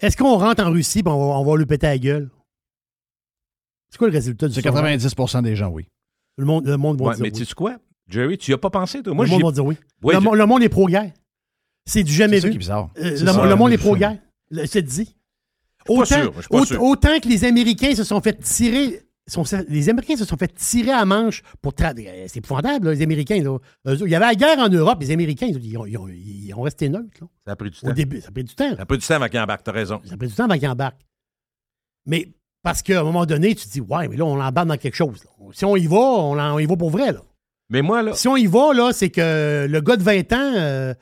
est-ce 0.00 0.18
qu'on 0.18 0.36
rentre 0.36 0.62
en 0.62 0.70
Russie 0.70 0.98
et 0.98 1.08
on 1.08 1.44
va, 1.44 1.56
lui 1.56 1.64
péter 1.64 1.86
la 1.86 1.98
gueule? 1.98 2.30
C'est 3.88 3.96
quoi 3.96 4.08
le 4.08 4.12
résultat 4.12 4.48
du 4.48 4.54
C'est 4.54 4.60
90% 4.60 5.42
des 5.42 5.56
gens, 5.56 5.68
oui. 5.68 5.88
Le 6.36 6.44
monde, 6.44 6.66
le 6.66 6.76
monde 6.76 7.00
va 7.00 7.14
dire 7.14 7.22
mais 7.22 7.30
oui. 7.30 7.38
tu 7.38 7.44
sais 7.44 7.54
quoi? 7.54 7.76
Jerry, 8.08 8.36
tu 8.38 8.50
n'y 8.50 8.54
as 8.54 8.58
pas 8.58 8.70
pensé, 8.70 9.02
toi? 9.02 9.14
Moi, 9.14 9.24
le 9.24 9.30
monde 9.30 9.44
va 9.44 9.52
dire 9.52 9.64
oui. 9.64 9.76
le, 10.02 10.46
monde 10.46 10.62
est 10.62 10.68
pro-guerre. 10.68 11.12
C'est 11.86 12.02
du 12.02 12.12
jamais 12.12 12.40
vu. 12.40 12.52
C'est 12.52 12.58
bizarre. 12.58 12.90
Euh, 12.98 13.10
le, 13.10 13.54
monde 13.54 13.72
est 13.72 13.78
pro-guerre. 13.78 14.18
C'est 14.66 14.82
dit. 14.82 15.16
Autant, 15.88 16.32
autant 16.80 17.20
que 17.20 17.28
les 17.28 17.44
Américains 17.44 17.94
se 17.94 18.04
sont 18.04 18.20
fait 18.20 18.38
tirer 18.40 19.04
les 19.68 19.88
Américains 19.88 20.16
se 20.16 20.24
sont 20.24 20.36
fait 20.36 20.54
tirer 20.54 20.92
à 20.92 21.04
manche 21.04 21.42
pour. 21.62 21.72
Euh, 21.80 22.24
c'est 22.26 22.38
épouvantable, 22.38 22.90
les 22.90 23.02
Américains. 23.02 23.36
Il 23.36 24.10
y 24.10 24.14
avait 24.14 24.26
la 24.26 24.34
guerre 24.34 24.58
en 24.58 24.68
Europe, 24.68 24.98
les 25.00 25.10
Américains, 25.10 25.46
ils 25.46 25.78
ont, 25.78 25.86
ils 25.86 26.54
ont, 26.54 26.62
resté 26.62 26.88
neutres. 26.88 27.24
Ça 27.46 27.52
a 27.52 27.56
pris 27.56 27.70
du 27.70 27.78
temps. 27.78 27.92
Début, 27.92 28.20
ça 28.20 28.28
a 28.28 28.32
pris 28.32 28.44
du 28.44 28.54
temps. 28.54 28.76
Ça 28.76 28.82
a 28.82 28.86
pris 28.86 28.98
du 28.98 29.06
temps 29.06 29.14
avant 29.14 29.28
qu'ils 29.28 29.40
embarquent, 29.40 29.64
t'as 29.64 29.72
raison. 29.72 30.00
Ça 30.04 30.14
a 30.14 30.16
pris 30.16 30.28
du 30.28 30.34
temps 30.34 30.44
avant 30.44 30.58
qu'ils 30.58 30.68
embarquent. 30.68 31.00
Mais 32.06 32.28
parce 32.64 32.80
qu'à 32.80 33.00
un 33.00 33.04
moment 33.04 33.26
donné, 33.26 33.54
tu 33.54 33.66
te 33.66 33.72
dis, 33.72 33.80
ouais, 33.82 34.08
mais 34.08 34.16
là, 34.16 34.24
on 34.24 34.36
l'embarque 34.36 34.66
dans 34.66 34.76
quelque 34.78 34.96
chose. 34.96 35.22
Si 35.52 35.66
on 35.66 35.76
y 35.76 35.86
va, 35.86 35.98
on, 35.98 36.58
y 36.58 36.64
va 36.64 36.76
pour 36.76 36.88
vrai. 36.88 37.12
Là. 37.12 37.20
Mais 37.68 37.82
moi, 37.82 38.02
là. 38.02 38.14
Si 38.14 38.26
on 38.26 38.36
y 38.36 38.46
va, 38.46 38.72
là, 38.72 38.90
c'est 38.92 39.10
que 39.10 39.66
le 39.68 39.80
gars 39.82 39.96
de 39.96 40.02
20 40.02 40.32
ans, 40.32 40.52
euh, 40.56 40.94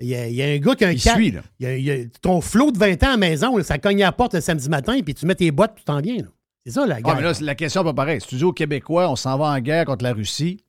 il 0.00 0.08
y, 0.08 0.42
a 0.42 0.46
un 0.46 0.56
gars 0.56 0.74
qui 0.74 0.84
a 0.86 0.88
un 0.88 0.92
il 0.92 1.00
Suit, 1.00 1.32
là. 1.32 1.42
Y 1.60 1.90
a, 1.90 1.96
ton 2.22 2.40
flot 2.40 2.72
de 2.72 2.78
20 2.78 3.02
ans 3.04 3.08
à 3.08 3.10
la 3.10 3.16
maison, 3.18 3.62
ça 3.62 3.76
cogne 3.76 4.02
à 4.02 4.06
la 4.06 4.12
porte 4.12 4.32
le 4.32 4.40
samedi 4.40 4.70
matin, 4.70 4.98
puis 5.04 5.14
tu 5.14 5.26
mets 5.26 5.34
tes 5.34 5.50
bottes, 5.50 5.74
tu 5.76 5.84
t'en 5.84 6.00
viens. 6.00 6.16
C'est 6.64 6.72
ça, 6.72 6.86
la 6.86 7.02
guerre. 7.02 7.12
Ah, 7.14 7.20
mais 7.20 7.22
là, 7.22 7.32
la 7.38 7.54
question 7.54 7.82
n'est 7.82 7.90
pas 7.90 7.94
pareille. 7.94 8.22
Si 8.22 8.28
tu 8.28 8.36
dis 8.36 8.44
aux 8.44 8.54
Québécois, 8.54 9.10
on 9.10 9.16
s'en 9.16 9.36
va 9.36 9.46
en 9.48 9.60
guerre 9.60 9.84
contre 9.84 10.04
la 10.04 10.14
Russie, 10.14 10.64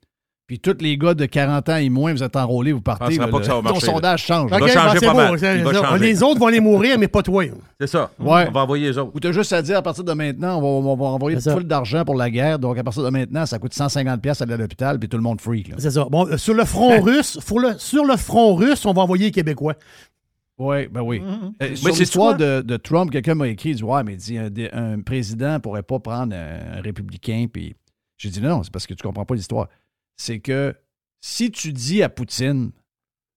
puis 0.51 0.59
tous 0.59 0.81
les 0.81 0.97
gars 0.97 1.13
de 1.13 1.25
40 1.25 1.69
ans 1.69 1.77
et 1.77 1.89
moins, 1.89 2.11
vous 2.11 2.23
êtes 2.23 2.35
enrôlés, 2.35 2.73
vous 2.73 2.81
partez. 2.81 3.17
pas 3.17 3.39
que 3.39 3.45
ça 3.45 3.55
va 3.55 3.61
marcher, 3.61 3.85
ton 3.87 3.93
sondage 3.93 4.25
change. 4.25 4.51
Va 4.51 4.67
changer 4.67 4.99
pas 4.99 5.13
mal. 5.13 5.97
Les 6.01 6.21
autres 6.21 6.41
vont 6.41 6.47
aller 6.47 6.59
mourir, 6.59 6.99
mais 6.99 7.07
pas 7.07 7.23
toi. 7.23 7.45
C'est 7.79 7.87
ça. 7.87 8.11
Ouais. 8.19 8.47
On 8.49 8.51
va 8.51 8.59
envoyer 8.59 8.89
les 8.89 8.97
autres. 8.97 9.11
Ou 9.15 9.19
tu 9.21 9.29
as 9.29 9.31
juste 9.31 9.53
à 9.53 9.61
dire, 9.61 9.77
à 9.77 9.81
partir 9.81 10.03
de 10.03 10.11
maintenant, 10.11 10.57
on 10.57 10.81
va, 10.81 10.89
on 10.89 10.95
va 10.97 11.05
envoyer 11.05 11.39
full 11.39 11.63
d'argent 11.63 12.03
pour 12.03 12.15
la 12.15 12.29
guerre. 12.29 12.59
Donc, 12.59 12.77
à 12.77 12.83
partir 12.83 13.01
de 13.01 13.09
maintenant, 13.09 13.45
ça 13.45 13.59
coûte 13.59 13.73
150 13.73 14.21
pièces 14.21 14.41
à 14.41 14.43
aller 14.43 14.55
à 14.55 14.57
l'hôpital, 14.57 14.99
puis 14.99 15.07
tout 15.07 15.15
le 15.15 15.23
monde 15.23 15.39
freak. 15.39 15.71
C'est 15.77 15.91
ça. 15.91 16.05
Bon, 16.11 16.27
euh, 16.27 16.35
sur 16.35 16.53
le 16.53 16.65
front 16.65 16.99
russe, 17.01 17.39
sur 17.77 18.03
le 18.03 18.17
front 18.17 18.53
russe, 18.53 18.85
on 18.85 18.91
va 18.91 19.03
envoyer 19.03 19.27
les 19.27 19.31
Québécois. 19.31 19.75
Oui, 20.57 20.87
ben 20.89 21.01
oui. 21.01 21.21
Mm-hmm. 21.21 21.63
Euh, 21.63 21.75
sur 21.77 21.95
l'histoire 21.95 22.35
de, 22.35 22.59
de, 22.59 22.75
Trump, 22.75 23.09
quelqu'un 23.09 23.35
m'a 23.35 23.47
écrit, 23.47 23.69
il 23.69 23.75
dit, 23.77 23.83
ouais, 23.85 24.03
mais 24.03 24.17
dit, 24.17 24.37
un, 24.37 24.49
un 24.73 24.99
président 24.99 25.53
ne 25.53 25.59
pourrait 25.59 25.81
pas 25.81 25.99
prendre 25.99 26.35
un, 26.35 26.81
républicain, 26.81 27.45
puis 27.49 27.73
J'ai 28.17 28.29
dit 28.29 28.41
non, 28.41 28.63
c'est 28.63 28.73
parce 28.73 28.85
que 28.85 28.93
tu 28.93 29.01
comprends 29.01 29.23
pas 29.23 29.35
l'histoire. 29.35 29.69
C'est 30.21 30.39
que 30.39 30.75
si 31.19 31.49
tu 31.49 31.73
dis 31.73 32.03
à 32.03 32.09
Poutine, 32.09 32.71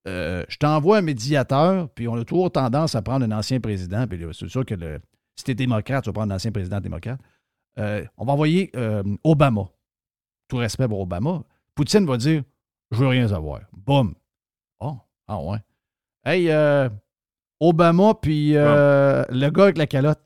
euh, 0.06 0.44
je 0.50 0.58
t'envoie 0.58 0.98
un 0.98 1.02
médiateur, 1.02 1.88
puis 1.88 2.08
on 2.08 2.14
a 2.14 2.24
toujours 2.24 2.52
tendance 2.52 2.94
à 2.94 3.00
prendre 3.00 3.24
un 3.24 3.32
ancien 3.32 3.58
président, 3.58 4.06
puis 4.06 4.22
c'est 4.32 4.48
sûr 4.48 4.66
que 4.66 4.74
le, 4.74 5.00
si 5.34 5.44
tu 5.44 5.52
es 5.52 5.54
démocrate, 5.54 6.04
tu 6.04 6.10
vas 6.10 6.12
prendre 6.12 6.32
un 6.32 6.36
ancien 6.36 6.52
président 6.52 6.80
démocrate. 6.80 7.18
Euh, 7.78 8.04
on 8.18 8.26
va 8.26 8.34
envoyer 8.34 8.70
euh, 8.76 9.02
Obama. 9.24 9.70
Tout 10.46 10.58
respect 10.58 10.86
pour 10.86 11.00
Obama. 11.00 11.42
Poutine 11.74 12.04
va 12.04 12.18
dire 12.18 12.42
Je 12.90 12.98
veux 12.98 13.08
rien 13.08 13.28
savoir. 13.28 13.62
Boum. 13.72 14.14
Oh, 14.78 14.98
ah 15.26 15.40
ouais. 15.40 15.58
Hey, 16.26 16.50
Obama, 17.60 18.12
puis 18.20 18.52
le 18.52 19.48
gars 19.48 19.64
avec 19.64 19.78
la 19.78 19.86
calotte. 19.86 20.20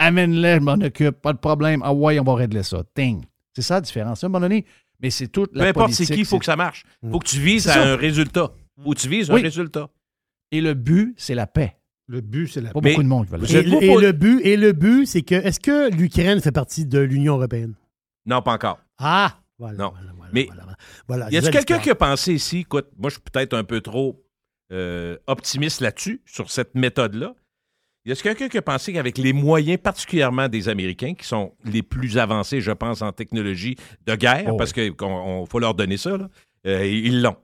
Amène-le, 0.00 0.54
je 0.56 0.60
m'en 0.60 0.72
occupe, 0.72 1.22
pas 1.22 1.32
de 1.32 1.38
problème. 1.38 1.82
Ah 1.84 1.94
ouais, 1.94 2.18
on 2.18 2.24
va 2.24 2.34
régler 2.34 2.64
ça. 2.64 2.82
Ting. 2.94 3.24
C'est 3.54 3.62
ça 3.62 3.74
la 3.76 3.80
différence. 3.80 4.22
À 4.22 4.26
un 4.26 4.28
moment 4.28 4.40
donné, 4.40 4.66
mais 5.00 5.10
c'est 5.10 5.28
toute 5.28 5.54
la 5.54 5.64
Peu 5.64 5.68
importe 5.68 5.92
c'est 5.92 6.06
qui, 6.06 6.20
il 6.20 6.24
faut 6.24 6.38
que 6.38 6.44
ça 6.44 6.56
marche. 6.56 6.84
Il 7.02 7.10
faut 7.10 7.18
que 7.18 7.26
tu 7.28 7.40
vises 7.40 7.68
à 7.68 7.92
un 7.92 7.96
résultat. 7.96 8.52
Ou 8.84 8.94
tu 8.94 9.08
vises 9.08 9.30
un 9.30 9.34
résultat. 9.34 9.90
Et 10.52 10.60
le 10.60 10.74
but, 10.74 11.14
c'est 11.16 11.34
la 11.34 11.46
paix. 11.46 11.76
Le 12.06 12.20
but, 12.20 12.46
c'est 12.46 12.60
la 12.60 12.72
paix. 12.72 12.80
Pas 12.80 12.88
beaucoup 12.88 13.02
de 13.02 13.08
monde 13.08 13.26
qui 13.26 13.32
va 13.32 13.38
le 13.38 13.50
et, 13.50 13.86
et, 13.90 13.96
le 13.96 14.12
but, 14.12 14.40
et 14.44 14.56
le 14.56 14.72
but, 14.72 15.06
c'est 15.06 15.22
que 15.22 15.34
est-ce 15.34 15.58
que 15.58 15.90
l'Ukraine 15.90 16.40
fait 16.40 16.52
partie 16.52 16.86
de 16.86 17.00
l'Union 17.00 17.34
européenne? 17.34 17.74
Non, 18.26 18.42
pas 18.42 18.52
encore. 18.52 18.78
Ah! 18.98 19.40
Voilà, 19.58 19.78
non. 19.78 19.92
Mais 20.32 20.48
voilà, 21.08 21.30
y 21.30 21.36
a 21.36 21.50
quelqu'un 21.50 21.78
qui 21.78 21.90
a 21.90 21.94
pensé 21.94 22.34
ici, 22.34 22.58
écoute, 22.58 22.88
moi 22.98 23.10
je 23.10 23.14
suis 23.14 23.22
peut-être 23.22 23.54
un 23.54 23.64
peu 23.64 23.80
trop 23.80 24.22
euh, 24.72 25.16
optimiste 25.26 25.80
là-dessus, 25.80 26.20
sur 26.26 26.50
cette 26.50 26.74
méthode-là. 26.74 27.34
Y 28.06 28.12
a 28.12 28.14
quelqu'un 28.14 28.48
qui 28.48 28.56
a 28.56 28.62
pensé 28.62 28.92
qu'avec 28.92 29.18
les 29.18 29.32
moyens, 29.32 29.80
particulièrement 29.82 30.48
des 30.48 30.68
Américains, 30.68 31.14
qui 31.14 31.26
sont 31.26 31.52
les 31.64 31.82
plus 31.82 32.18
avancés, 32.18 32.60
je 32.60 32.70
pense, 32.70 33.02
en 33.02 33.10
technologie 33.10 33.76
de 34.06 34.14
guerre, 34.14 34.44
oh 34.52 34.56
parce 34.56 34.72
qu'il 34.72 34.94
faut 34.96 35.58
leur 35.58 35.74
donner 35.74 35.96
ça, 35.96 36.16
euh, 36.66 36.86
ils 36.86 37.20
l'ont. 37.20 37.36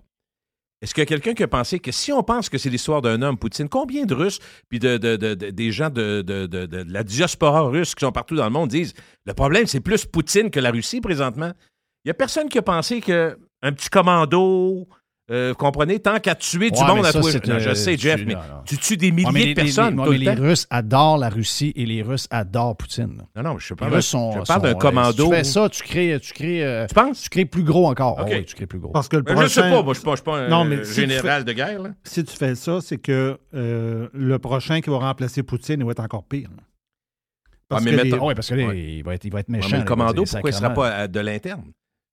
Est-ce 0.80 0.94
qu'il 0.94 1.02
y 1.02 1.02
a 1.02 1.06
quelqu'un 1.06 1.34
qui 1.34 1.42
a 1.42 1.48
pensé 1.48 1.80
que 1.80 1.90
si 1.90 2.12
on 2.12 2.22
pense 2.22 2.48
que 2.48 2.58
c'est 2.58 2.70
l'histoire 2.70 3.02
d'un 3.02 3.22
homme, 3.22 3.38
Poutine, 3.38 3.68
combien 3.68 4.04
de 4.04 4.14
Russes, 4.14 4.38
puis 4.68 4.78
de, 4.78 4.96
des 4.96 5.72
gens 5.72 5.90
de, 5.90 6.24
la 6.88 7.02
diaspora 7.02 7.62
russe 7.62 7.94
qui 7.94 8.04
sont 8.04 8.12
partout 8.12 8.36
dans 8.36 8.44
le 8.44 8.50
monde 8.50 8.68
disent 8.68 8.94
le 9.24 9.34
problème, 9.34 9.66
c'est 9.66 9.80
plus 9.80 10.06
Poutine 10.06 10.50
que 10.50 10.60
la 10.60 10.70
Russie 10.70 11.00
présentement? 11.00 11.52
Il 12.04 12.08
n'y 12.08 12.10
a 12.10 12.14
personne 12.14 12.48
qui 12.48 12.58
a 12.58 12.62
pensé 12.62 13.00
qu'un 13.00 13.34
petit 13.62 13.88
commando, 13.90 14.88
euh, 15.30 15.54
comprenez, 15.54 16.00
tant 16.00 16.18
qu'à 16.18 16.34
tuer 16.34 16.70
du 16.70 16.82
monde 16.82 17.06
à 17.06 17.12
toi. 17.12 17.30
je 17.30 17.74
sais, 17.74 17.96
Jeff, 17.96 18.22
mais 18.26 18.34
tu 18.66 18.76
tues 18.76 18.96
des 18.96 19.12
milliers 19.12 19.54
de 19.54 19.60
personnes. 19.60 19.94
Mais, 20.08 20.18
les 20.18 20.30
Russes 20.32 20.66
adorent 20.68 21.18
la 21.18 21.28
Russie 21.28 21.72
et 21.76 21.86
les 21.86 22.02
Russes 22.02 22.26
adorent 22.30 22.76
Poutine. 22.76 23.22
Non, 23.36 23.42
non, 23.42 23.58
je, 23.58 23.74
parle, 23.74 24.00
je 24.00 24.46
parle 24.46 24.62
d'un 24.62 24.74
commando. 24.74 25.24
Si 25.24 25.30
tu 25.30 25.36
fais 25.36 25.44
ça, 25.44 25.68
tu 25.68 25.82
crées. 25.82 26.18
Tu, 26.20 26.32
crées, 26.32 26.64
euh, 26.64 26.86
tu 26.86 26.94
penses? 26.94 27.22
Tu 27.22 27.28
crées 27.28 27.44
plus 27.44 27.62
gros 27.62 27.88
encore. 27.88 28.18
Oh, 28.20 28.24
oui, 28.28 28.44
tu 28.44 28.54
crées 28.56 28.66
plus 28.66 28.80
gros. 28.80 28.90
Parce 28.90 29.08
que 29.08 29.16
le 29.16 29.22
prochain... 29.22 29.42
Je 29.42 29.48
sais 29.48 29.60
pas, 29.60 29.82
moi, 29.82 29.94
je 29.94 30.00
ne 30.06 30.16
suis 30.16 30.24
pas 30.24 30.38
un 30.38 30.48
non, 30.48 30.64
mais 30.64 30.84
général 30.84 31.44
de 31.44 31.52
guerre. 31.52 31.82
Là. 31.82 31.90
Si 32.02 32.24
tu 32.24 32.36
fais 32.36 32.54
ça, 32.54 32.80
c'est 32.80 32.98
que 32.98 33.38
euh, 33.54 34.08
le 34.12 34.38
prochain 34.38 34.80
qui 34.80 34.90
va 34.90 34.98
remplacer 34.98 35.42
Poutine, 35.42 35.80
il 35.80 35.84
va 35.84 35.92
être 35.92 36.00
encore 36.00 36.24
pire. 36.24 36.50
Parce, 37.68 37.82
ah, 37.86 37.90
mais 37.90 38.10
que 38.10 38.16
oui, 38.16 38.34
parce 38.34 38.48
que 38.50 38.54
il, 38.54 39.02
va 39.02 39.14
être, 39.14 39.24
il 39.24 39.32
va 39.32 39.40
être 39.40 39.48
méchant. 39.48 39.68
mais 39.70 39.78
le 39.78 39.84
commando, 39.84 40.24
pourquoi 40.24 40.50
il 40.50 40.52
ne 40.52 40.58
sera 40.58 40.70
pas 40.70 41.08
de 41.08 41.20
l'interne? 41.20 41.64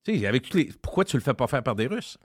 Tu 0.06 0.20
sais, 0.20 0.28
avec 0.28 0.54
les... 0.54 0.70
Pourquoi 0.82 1.04
tu 1.04 1.18
le 1.18 1.24
fais 1.24 1.34
pas 1.34 1.48
faire 1.48 1.64
par 1.64 1.76
des 1.76 1.88
Russes? 1.88 2.18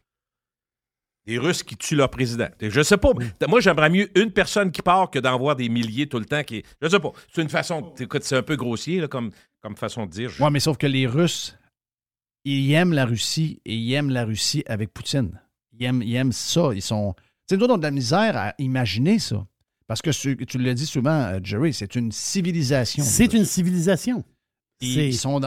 Des 1.26 1.38
Russes 1.38 1.62
qui 1.62 1.76
tuent 1.76 1.96
leur 1.96 2.10
président. 2.10 2.48
Je 2.60 2.82
sais 2.82 2.98
pas. 2.98 3.10
Moi, 3.48 3.60
j'aimerais 3.60 3.88
mieux 3.88 4.10
une 4.18 4.30
personne 4.30 4.70
qui 4.70 4.82
part 4.82 5.10
que 5.10 5.18
d'en 5.18 5.38
voir 5.38 5.56
des 5.56 5.68
milliers 5.68 6.06
tout 6.06 6.18
le 6.18 6.26
temps. 6.26 6.42
Qui... 6.42 6.62
Je 6.82 6.88
sais 6.88 7.00
pas. 7.00 7.12
C'est 7.32 7.42
une 7.42 7.48
façon. 7.48 7.94
c'est 7.96 8.36
un 8.36 8.42
peu 8.42 8.56
grossier 8.56 9.08
comme, 9.08 9.30
comme 9.62 9.76
façon 9.76 10.04
de 10.06 10.10
dire. 10.10 10.30
Oui, 10.38 10.48
mais 10.52 10.60
sauf 10.60 10.76
que 10.76 10.86
les 10.86 11.06
Russes, 11.06 11.56
ils 12.44 12.72
aiment 12.72 12.92
la 12.92 13.06
Russie 13.06 13.60
et 13.64 13.74
ils 13.74 13.92
aiment 13.94 14.10
la 14.10 14.24
Russie 14.24 14.64
avec 14.66 14.92
Poutine. 14.92 15.40
Ils 15.72 15.86
aiment, 15.86 16.02
ils 16.02 16.14
aiment 16.14 16.32
ça. 16.32 16.70
Ils 16.74 16.82
sont. 16.82 17.14
Tu 17.48 17.54
sais, 17.54 17.56
nous, 17.56 17.66
on 17.66 17.74
a 17.74 17.78
de 17.78 17.82
la 17.82 17.90
misère 17.90 18.36
à 18.36 18.54
imaginer 18.58 19.18
ça. 19.18 19.46
Parce 19.86 20.00
que 20.00 20.10
tu 20.10 20.58
le 20.58 20.74
dis 20.74 20.86
souvent, 20.86 21.10
euh, 21.10 21.40
Jerry, 21.42 21.74
c'est 21.74 21.94
une 21.94 22.10
civilisation. 22.10 23.04
C'est 23.04 23.32
une 23.34 23.44
civilisation. 23.44 24.24
Ils 24.84 25.16
sont 25.16 25.40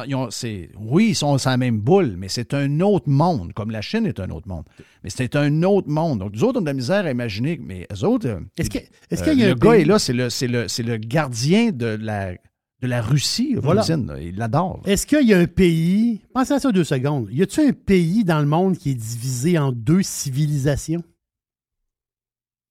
oui, 0.80 1.10
ils 1.10 1.16
sont 1.16 1.36
dans 1.36 1.50
la 1.50 1.58
même 1.58 1.80
boule, 1.80 2.16
mais 2.18 2.28
c'est 2.28 2.54
un 2.54 2.80
autre 2.82 3.10
monde, 3.10 3.54
comme 3.54 3.72
la 3.72 3.82
Chine 3.82 4.06
est 4.06 4.20
un 4.20 4.30
autre 4.30 4.48
monde. 4.48 4.66
Mais 5.04 5.10
c'est 5.10 5.36
un 5.36 5.64
autre 5.64 5.90
monde. 5.90 6.20
Donc, 6.20 6.34
nous 6.34 6.44
autres, 6.44 6.60
on 6.60 6.62
a 6.62 6.62
de 6.62 6.68
la 6.68 6.74
misère 6.74 7.06
à 7.06 7.12
imaginer, 7.12 7.60
mais 7.62 7.88
eux 7.92 8.04
autres. 8.06 8.28
Euh, 8.28 8.40
est-ce 8.58 8.70
que, 8.70 8.80
est-ce 9.10 9.22
euh, 9.22 9.26
qu'il 9.26 9.40
y 9.40 9.44
a 9.44 9.50
le 9.50 9.56
gars 9.56 9.74
est 9.74 9.86
là, 9.86 10.00
c'est 10.00 10.14
le, 10.14 10.30
c'est, 10.30 10.48
le, 10.48 10.68
c'est 10.68 10.84
le 10.84 10.98
gardien 10.98 11.72
de 11.72 11.86
la, 11.86 12.34
de 12.34 12.88
la 12.88 13.02
Russie. 13.02 13.56
Voilà. 13.56 13.84
il 14.20 14.36
l'adore. 14.38 14.82
Est-ce 14.86 15.08
qu'il 15.08 15.28
y 15.28 15.34
a 15.34 15.40
un 15.40 15.48
pays, 15.48 16.22
pensez 16.34 16.54
à 16.54 16.60
ça 16.60 16.72
deux 16.72 16.84
secondes, 16.84 17.28
y 17.32 17.42
a-t-il 17.42 17.70
un 17.70 17.74
pays 17.74 18.24
dans 18.24 18.40
le 18.40 18.48
monde 18.48 18.78
qui 18.78 18.92
est 18.92 18.96
divisé 18.96 19.58
en 19.58 19.72
deux 19.72 20.04
civilisations? 20.04 21.04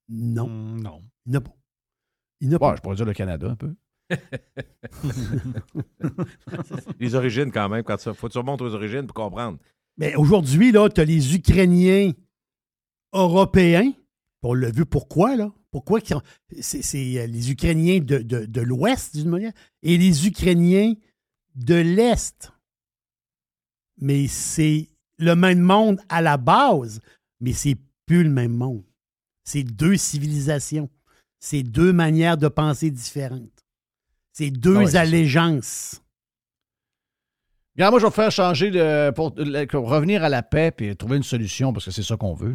Non. 0.09 0.49
Mm, 0.49 0.83
non. 0.83 1.01
Il 1.27 1.31
n'y 1.31 1.37
a 1.37 1.41
pas. 1.41 1.57
Il 2.41 2.49
n'y 2.49 2.55
a 2.55 2.59
pas. 2.59 2.77
je 2.77 2.81
pourrais 2.81 2.97
dire 2.97 3.07
le 3.07 3.13
Canada 3.13 3.51
un 3.51 3.57
peu. 3.57 3.75
les 7.01 7.15
origines, 7.15 7.51
quand 7.51 7.69
même, 7.69 7.83
quand 7.83 7.99
ça. 7.99 8.15
Faut 8.15 8.29
que 8.29 8.33
tu 8.33 8.39
aux 8.39 8.75
origines 8.75 9.07
pour 9.07 9.15
comprendre. 9.15 9.59
Mais 9.97 10.15
aujourd'hui, 10.15 10.73
là, 10.73 10.89
tu 10.89 11.01
as 11.01 11.05
les 11.05 11.35
Ukrainiens 11.35 12.13
européens. 13.13 13.93
On 14.43 14.55
l'a 14.55 14.71
vu 14.71 14.87
pourquoi, 14.87 15.37
là? 15.37 15.53
Pourquoi 15.73 15.99
c'est 16.61 17.19
euh, 17.19 17.27
les 17.27 17.51
Ukrainiens 17.51 17.99
de, 17.99 18.19
de, 18.19 18.61
l'Ouest, 18.61 19.17
d'une 19.17 19.29
manière, 19.29 19.53
et 19.83 19.99
les 19.99 20.27
Ukrainiens 20.27 20.95
de 21.55 21.75
l'Est. 21.75 22.53
Mais 24.01 24.29
c'est 24.29 24.89
le 25.19 25.35
même 25.35 25.61
monde 25.61 26.01
à 26.09 26.23
la 26.23 26.37
base, 26.37 27.01
mais 27.41 27.53
c'est 27.53 27.77
plus 28.07 28.23
le 28.23 28.31
même 28.31 28.55
monde. 28.55 28.85
C'est 29.45 29.65
deux 29.65 29.97
civilisations. 29.97 30.89
C'est 31.41 31.63
deux 31.63 31.93
manières 31.93 32.39
de 32.39 32.49
penser 32.49 32.91
différentes. 32.91 33.56
C'est 34.37 34.51
deux 34.51 34.97
allégeances. 34.97 36.05
Regarde, 37.75 37.93
moi, 37.93 38.01
je 38.01 38.05
vais 38.05 38.13
faire 38.13 38.31
changer 38.31 38.71
de, 38.71 39.11
pour, 39.13 39.35
revenir 39.89 40.25
à 40.25 40.29
la 40.29 40.43
paix 40.43 40.75
et 40.81 40.95
trouver 40.95 41.17
une 41.17 41.23
solution 41.23 41.73
parce 41.73 41.87
que 41.87 41.91
c'est 41.91 42.03
ça 42.03 42.19
qu'on 42.19 42.35
veut. 42.35 42.55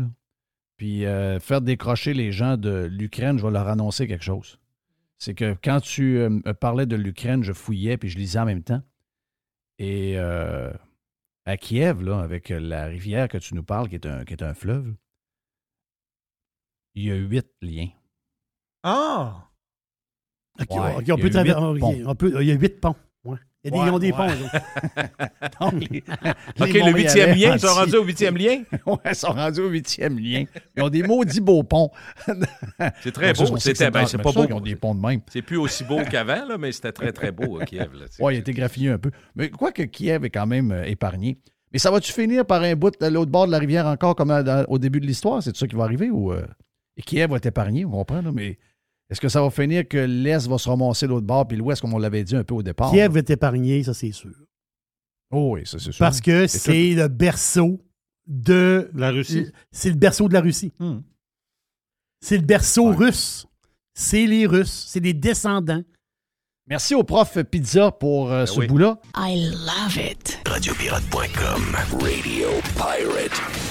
Puis 0.77 1.07
euh, 1.07 1.39
faire 1.39 1.59
décrocher 1.59 2.13
les 2.13 2.32
gens 2.32 2.55
de 2.55 2.84
l'Ukraine, 2.84 3.39
je 3.39 3.43
vais 3.47 3.51
leur 3.51 3.67
annoncer 3.67 4.07
quelque 4.07 4.23
chose. 4.23 4.59
C'est 5.17 5.34
que 5.34 5.57
quand 5.63 5.82
tu 5.82 6.19
euh, 6.19 6.29
me 6.29 6.51
parlais 6.51 6.86
de 6.86 6.95
l'Ukraine, 6.95 7.43
je 7.43 7.51
fouillais 7.51 7.97
puis 7.97 8.09
je 8.09 8.19
lisais 8.19 8.38
en 8.38 8.45
même 8.45 8.61
temps. 8.61 8.84
Et 9.79 10.19
euh, 10.19 10.71
à 11.45 11.57
Kiev, 11.57 12.03
là, 12.03 12.19
avec 12.19 12.49
la 12.49 12.86
rivière 12.86 13.27
que 13.27 13.39
tu 13.39 13.55
nous 13.55 13.63
parles, 13.63 13.89
qui 13.89 13.95
est 13.95 14.05
un, 14.05 14.23
qui 14.23 14.34
est 14.34 14.43
un 14.43 14.53
fleuve, 14.53 14.93
il 16.93 17.05
y 17.05 17.11
a 17.11 17.15
huit 17.15 17.47
liens. 17.63 17.89
Ah! 18.84 19.51
On, 20.70 22.16
peut 22.16 22.34
il 22.41 22.47
y 22.47 22.51
a 22.51 22.55
huit 22.55 22.80
ponts. 22.80 22.95
Il 23.64 23.72
y 23.72 23.80
a 23.80 23.84
des, 23.84 23.90
ils 23.90 23.94
ont 23.94 23.99
des 23.99 24.11
ponts. 24.11 24.26
OK, 25.61 26.73
le 26.73 26.91
huitième 26.94 27.38
lien, 27.38 27.53
ils 27.53 27.60
sont 27.60 27.68
rendus 27.68 27.95
au 27.95 28.03
huitième 28.03 28.35
lien? 28.35 28.64
oui, 28.88 28.98
ils 29.06 29.15
sont 29.15 29.31
rendus 29.31 29.60
au 29.60 29.69
huitième 29.69 30.18
lien. 30.18 30.45
Ils 30.76 30.81
ont 30.81 30.90
des 30.90 31.03
maudits 31.03 31.41
beaux 31.41 31.61
ponts. 31.61 31.91
c'est 33.03 33.11
très 33.11 33.34
beau. 33.34 33.57
C'était 33.57 33.91
ben, 33.91 34.07
c'est 34.07 34.18
pas 34.18 34.31
beau. 34.31 34.45
Ils 34.45 34.53
ont 34.53 34.61
des 34.61 34.76
ponts 34.76 34.95
de 34.95 34.99
même. 34.99 35.22
C'est 35.31 35.44
plus 35.44 35.57
aussi 35.57 35.84
beau 35.84 35.99
qu'avant, 36.10 36.57
mais 36.57 36.72
c'était 36.72 36.91
très, 36.91 37.11
très 37.11 37.31
beau, 37.31 37.60
Kiev. 37.60 37.90
Oui, 38.19 38.34
il 38.34 38.38
a 38.38 38.40
été 38.40 38.52
graffiné 38.52 38.90
un 38.90 38.98
peu. 38.98 39.11
Mais 39.35 39.52
quoi 39.52 39.72
que 39.72 39.84
Kiev 39.84 40.26
est 40.26 40.31
quand 40.31 40.48
même 40.48 40.72
euh, 40.72 40.84
épargné. 40.85 41.38
Mais 41.72 41.77
ça 41.77 41.91
va-tu 41.91 42.11
finir 42.11 42.45
par 42.48 42.64
un 42.64 42.76
bout 42.76 42.99
de 42.99 43.07
l'autre 43.07 43.31
bord 43.31 43.45
de 43.45 43.52
la 43.52 43.60
rivière 43.60 43.85
encore 43.85 44.15
comme 44.15 44.31
au 44.69 44.80
début 44.80 44.99
de 44.99 45.06
l'histoire? 45.06 45.44
C'est 45.44 45.56
ça 45.56 45.68
qui 45.68 45.76
va 45.76 45.84
arriver? 45.84 46.10
ou 46.10 46.34
euh? 46.34 46.45
Kiev 47.06 47.30
va 47.30 47.38
être 47.38 47.45
épargné, 47.45 47.85
on 47.85 47.91
comprend, 47.91 48.22
là, 48.22 48.31
mais 48.34 48.57
est-ce 49.11 49.19
que 49.19 49.27
ça 49.27 49.41
va 49.41 49.49
finir 49.49 49.85
que 49.88 49.97
l'Est 49.97 50.47
va 50.47 50.57
se 50.57 50.69
ramasser 50.69 51.05
l'autre 51.05 51.27
bord, 51.27 51.45
puis 51.45 51.57
l'Ouest, 51.57 51.81
comme 51.81 51.93
on 51.93 51.99
l'avait 51.99 52.23
dit 52.23 52.35
un 52.35 52.45
peu 52.45 52.55
au 52.55 52.63
départ? 52.63 52.91
Kiev 52.91 53.11
va 53.11 53.19
être 53.19 53.29
épargné, 53.29 53.83
ça 53.83 53.93
c'est 53.93 54.13
sûr. 54.13 54.31
Oh 55.31 55.51
oui, 55.53 55.65
ça 55.65 55.79
c'est 55.79 55.91
sûr. 55.91 55.99
Parce 55.99 56.21
que 56.21 56.47
c'est 56.47 56.93
le 56.93 57.09
berceau 57.09 57.81
de 58.25 58.89
la 58.93 59.11
Russie. 59.11 59.47
C'est 59.69 59.89
le 59.89 59.95
berceau 59.95 60.29
de 60.29 60.33
la 60.33 60.39
Russie. 60.39 60.71
Hmm. 60.79 60.99
C'est 62.21 62.38
le 62.38 62.43
berceau 62.43 62.91
russe. 62.91 63.47
C'est 63.93 64.25
les 64.25 64.45
Russes. 64.45 64.85
C'est 64.88 65.01
des 65.01 65.13
descendants. 65.13 65.83
Merci 66.67 66.95
au 66.95 67.03
prof 67.03 67.38
Pizza 67.43 67.91
pour 67.91 68.31
euh, 68.31 68.45
ben 68.45 68.45
ce 68.45 68.61
bout-là. 68.61 68.97
I 69.17 69.49
love 69.49 69.97
it. 69.97 70.39
Radiopirate.com. 70.47 71.75
Radio 71.99 72.47
Pirate. 72.77 73.70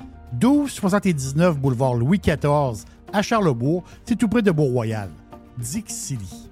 1279 0.33 1.57
boulevard 1.57 1.95
Louis 1.95 2.19
XIV 2.19 2.85
à 3.13 3.21
Charlebourg. 3.21 3.83
C'est 4.05 4.15
tout 4.15 4.27
près 4.27 4.41
de 4.41 4.51
Beau-Royal. 4.51 5.09
Dixili. 5.57 6.50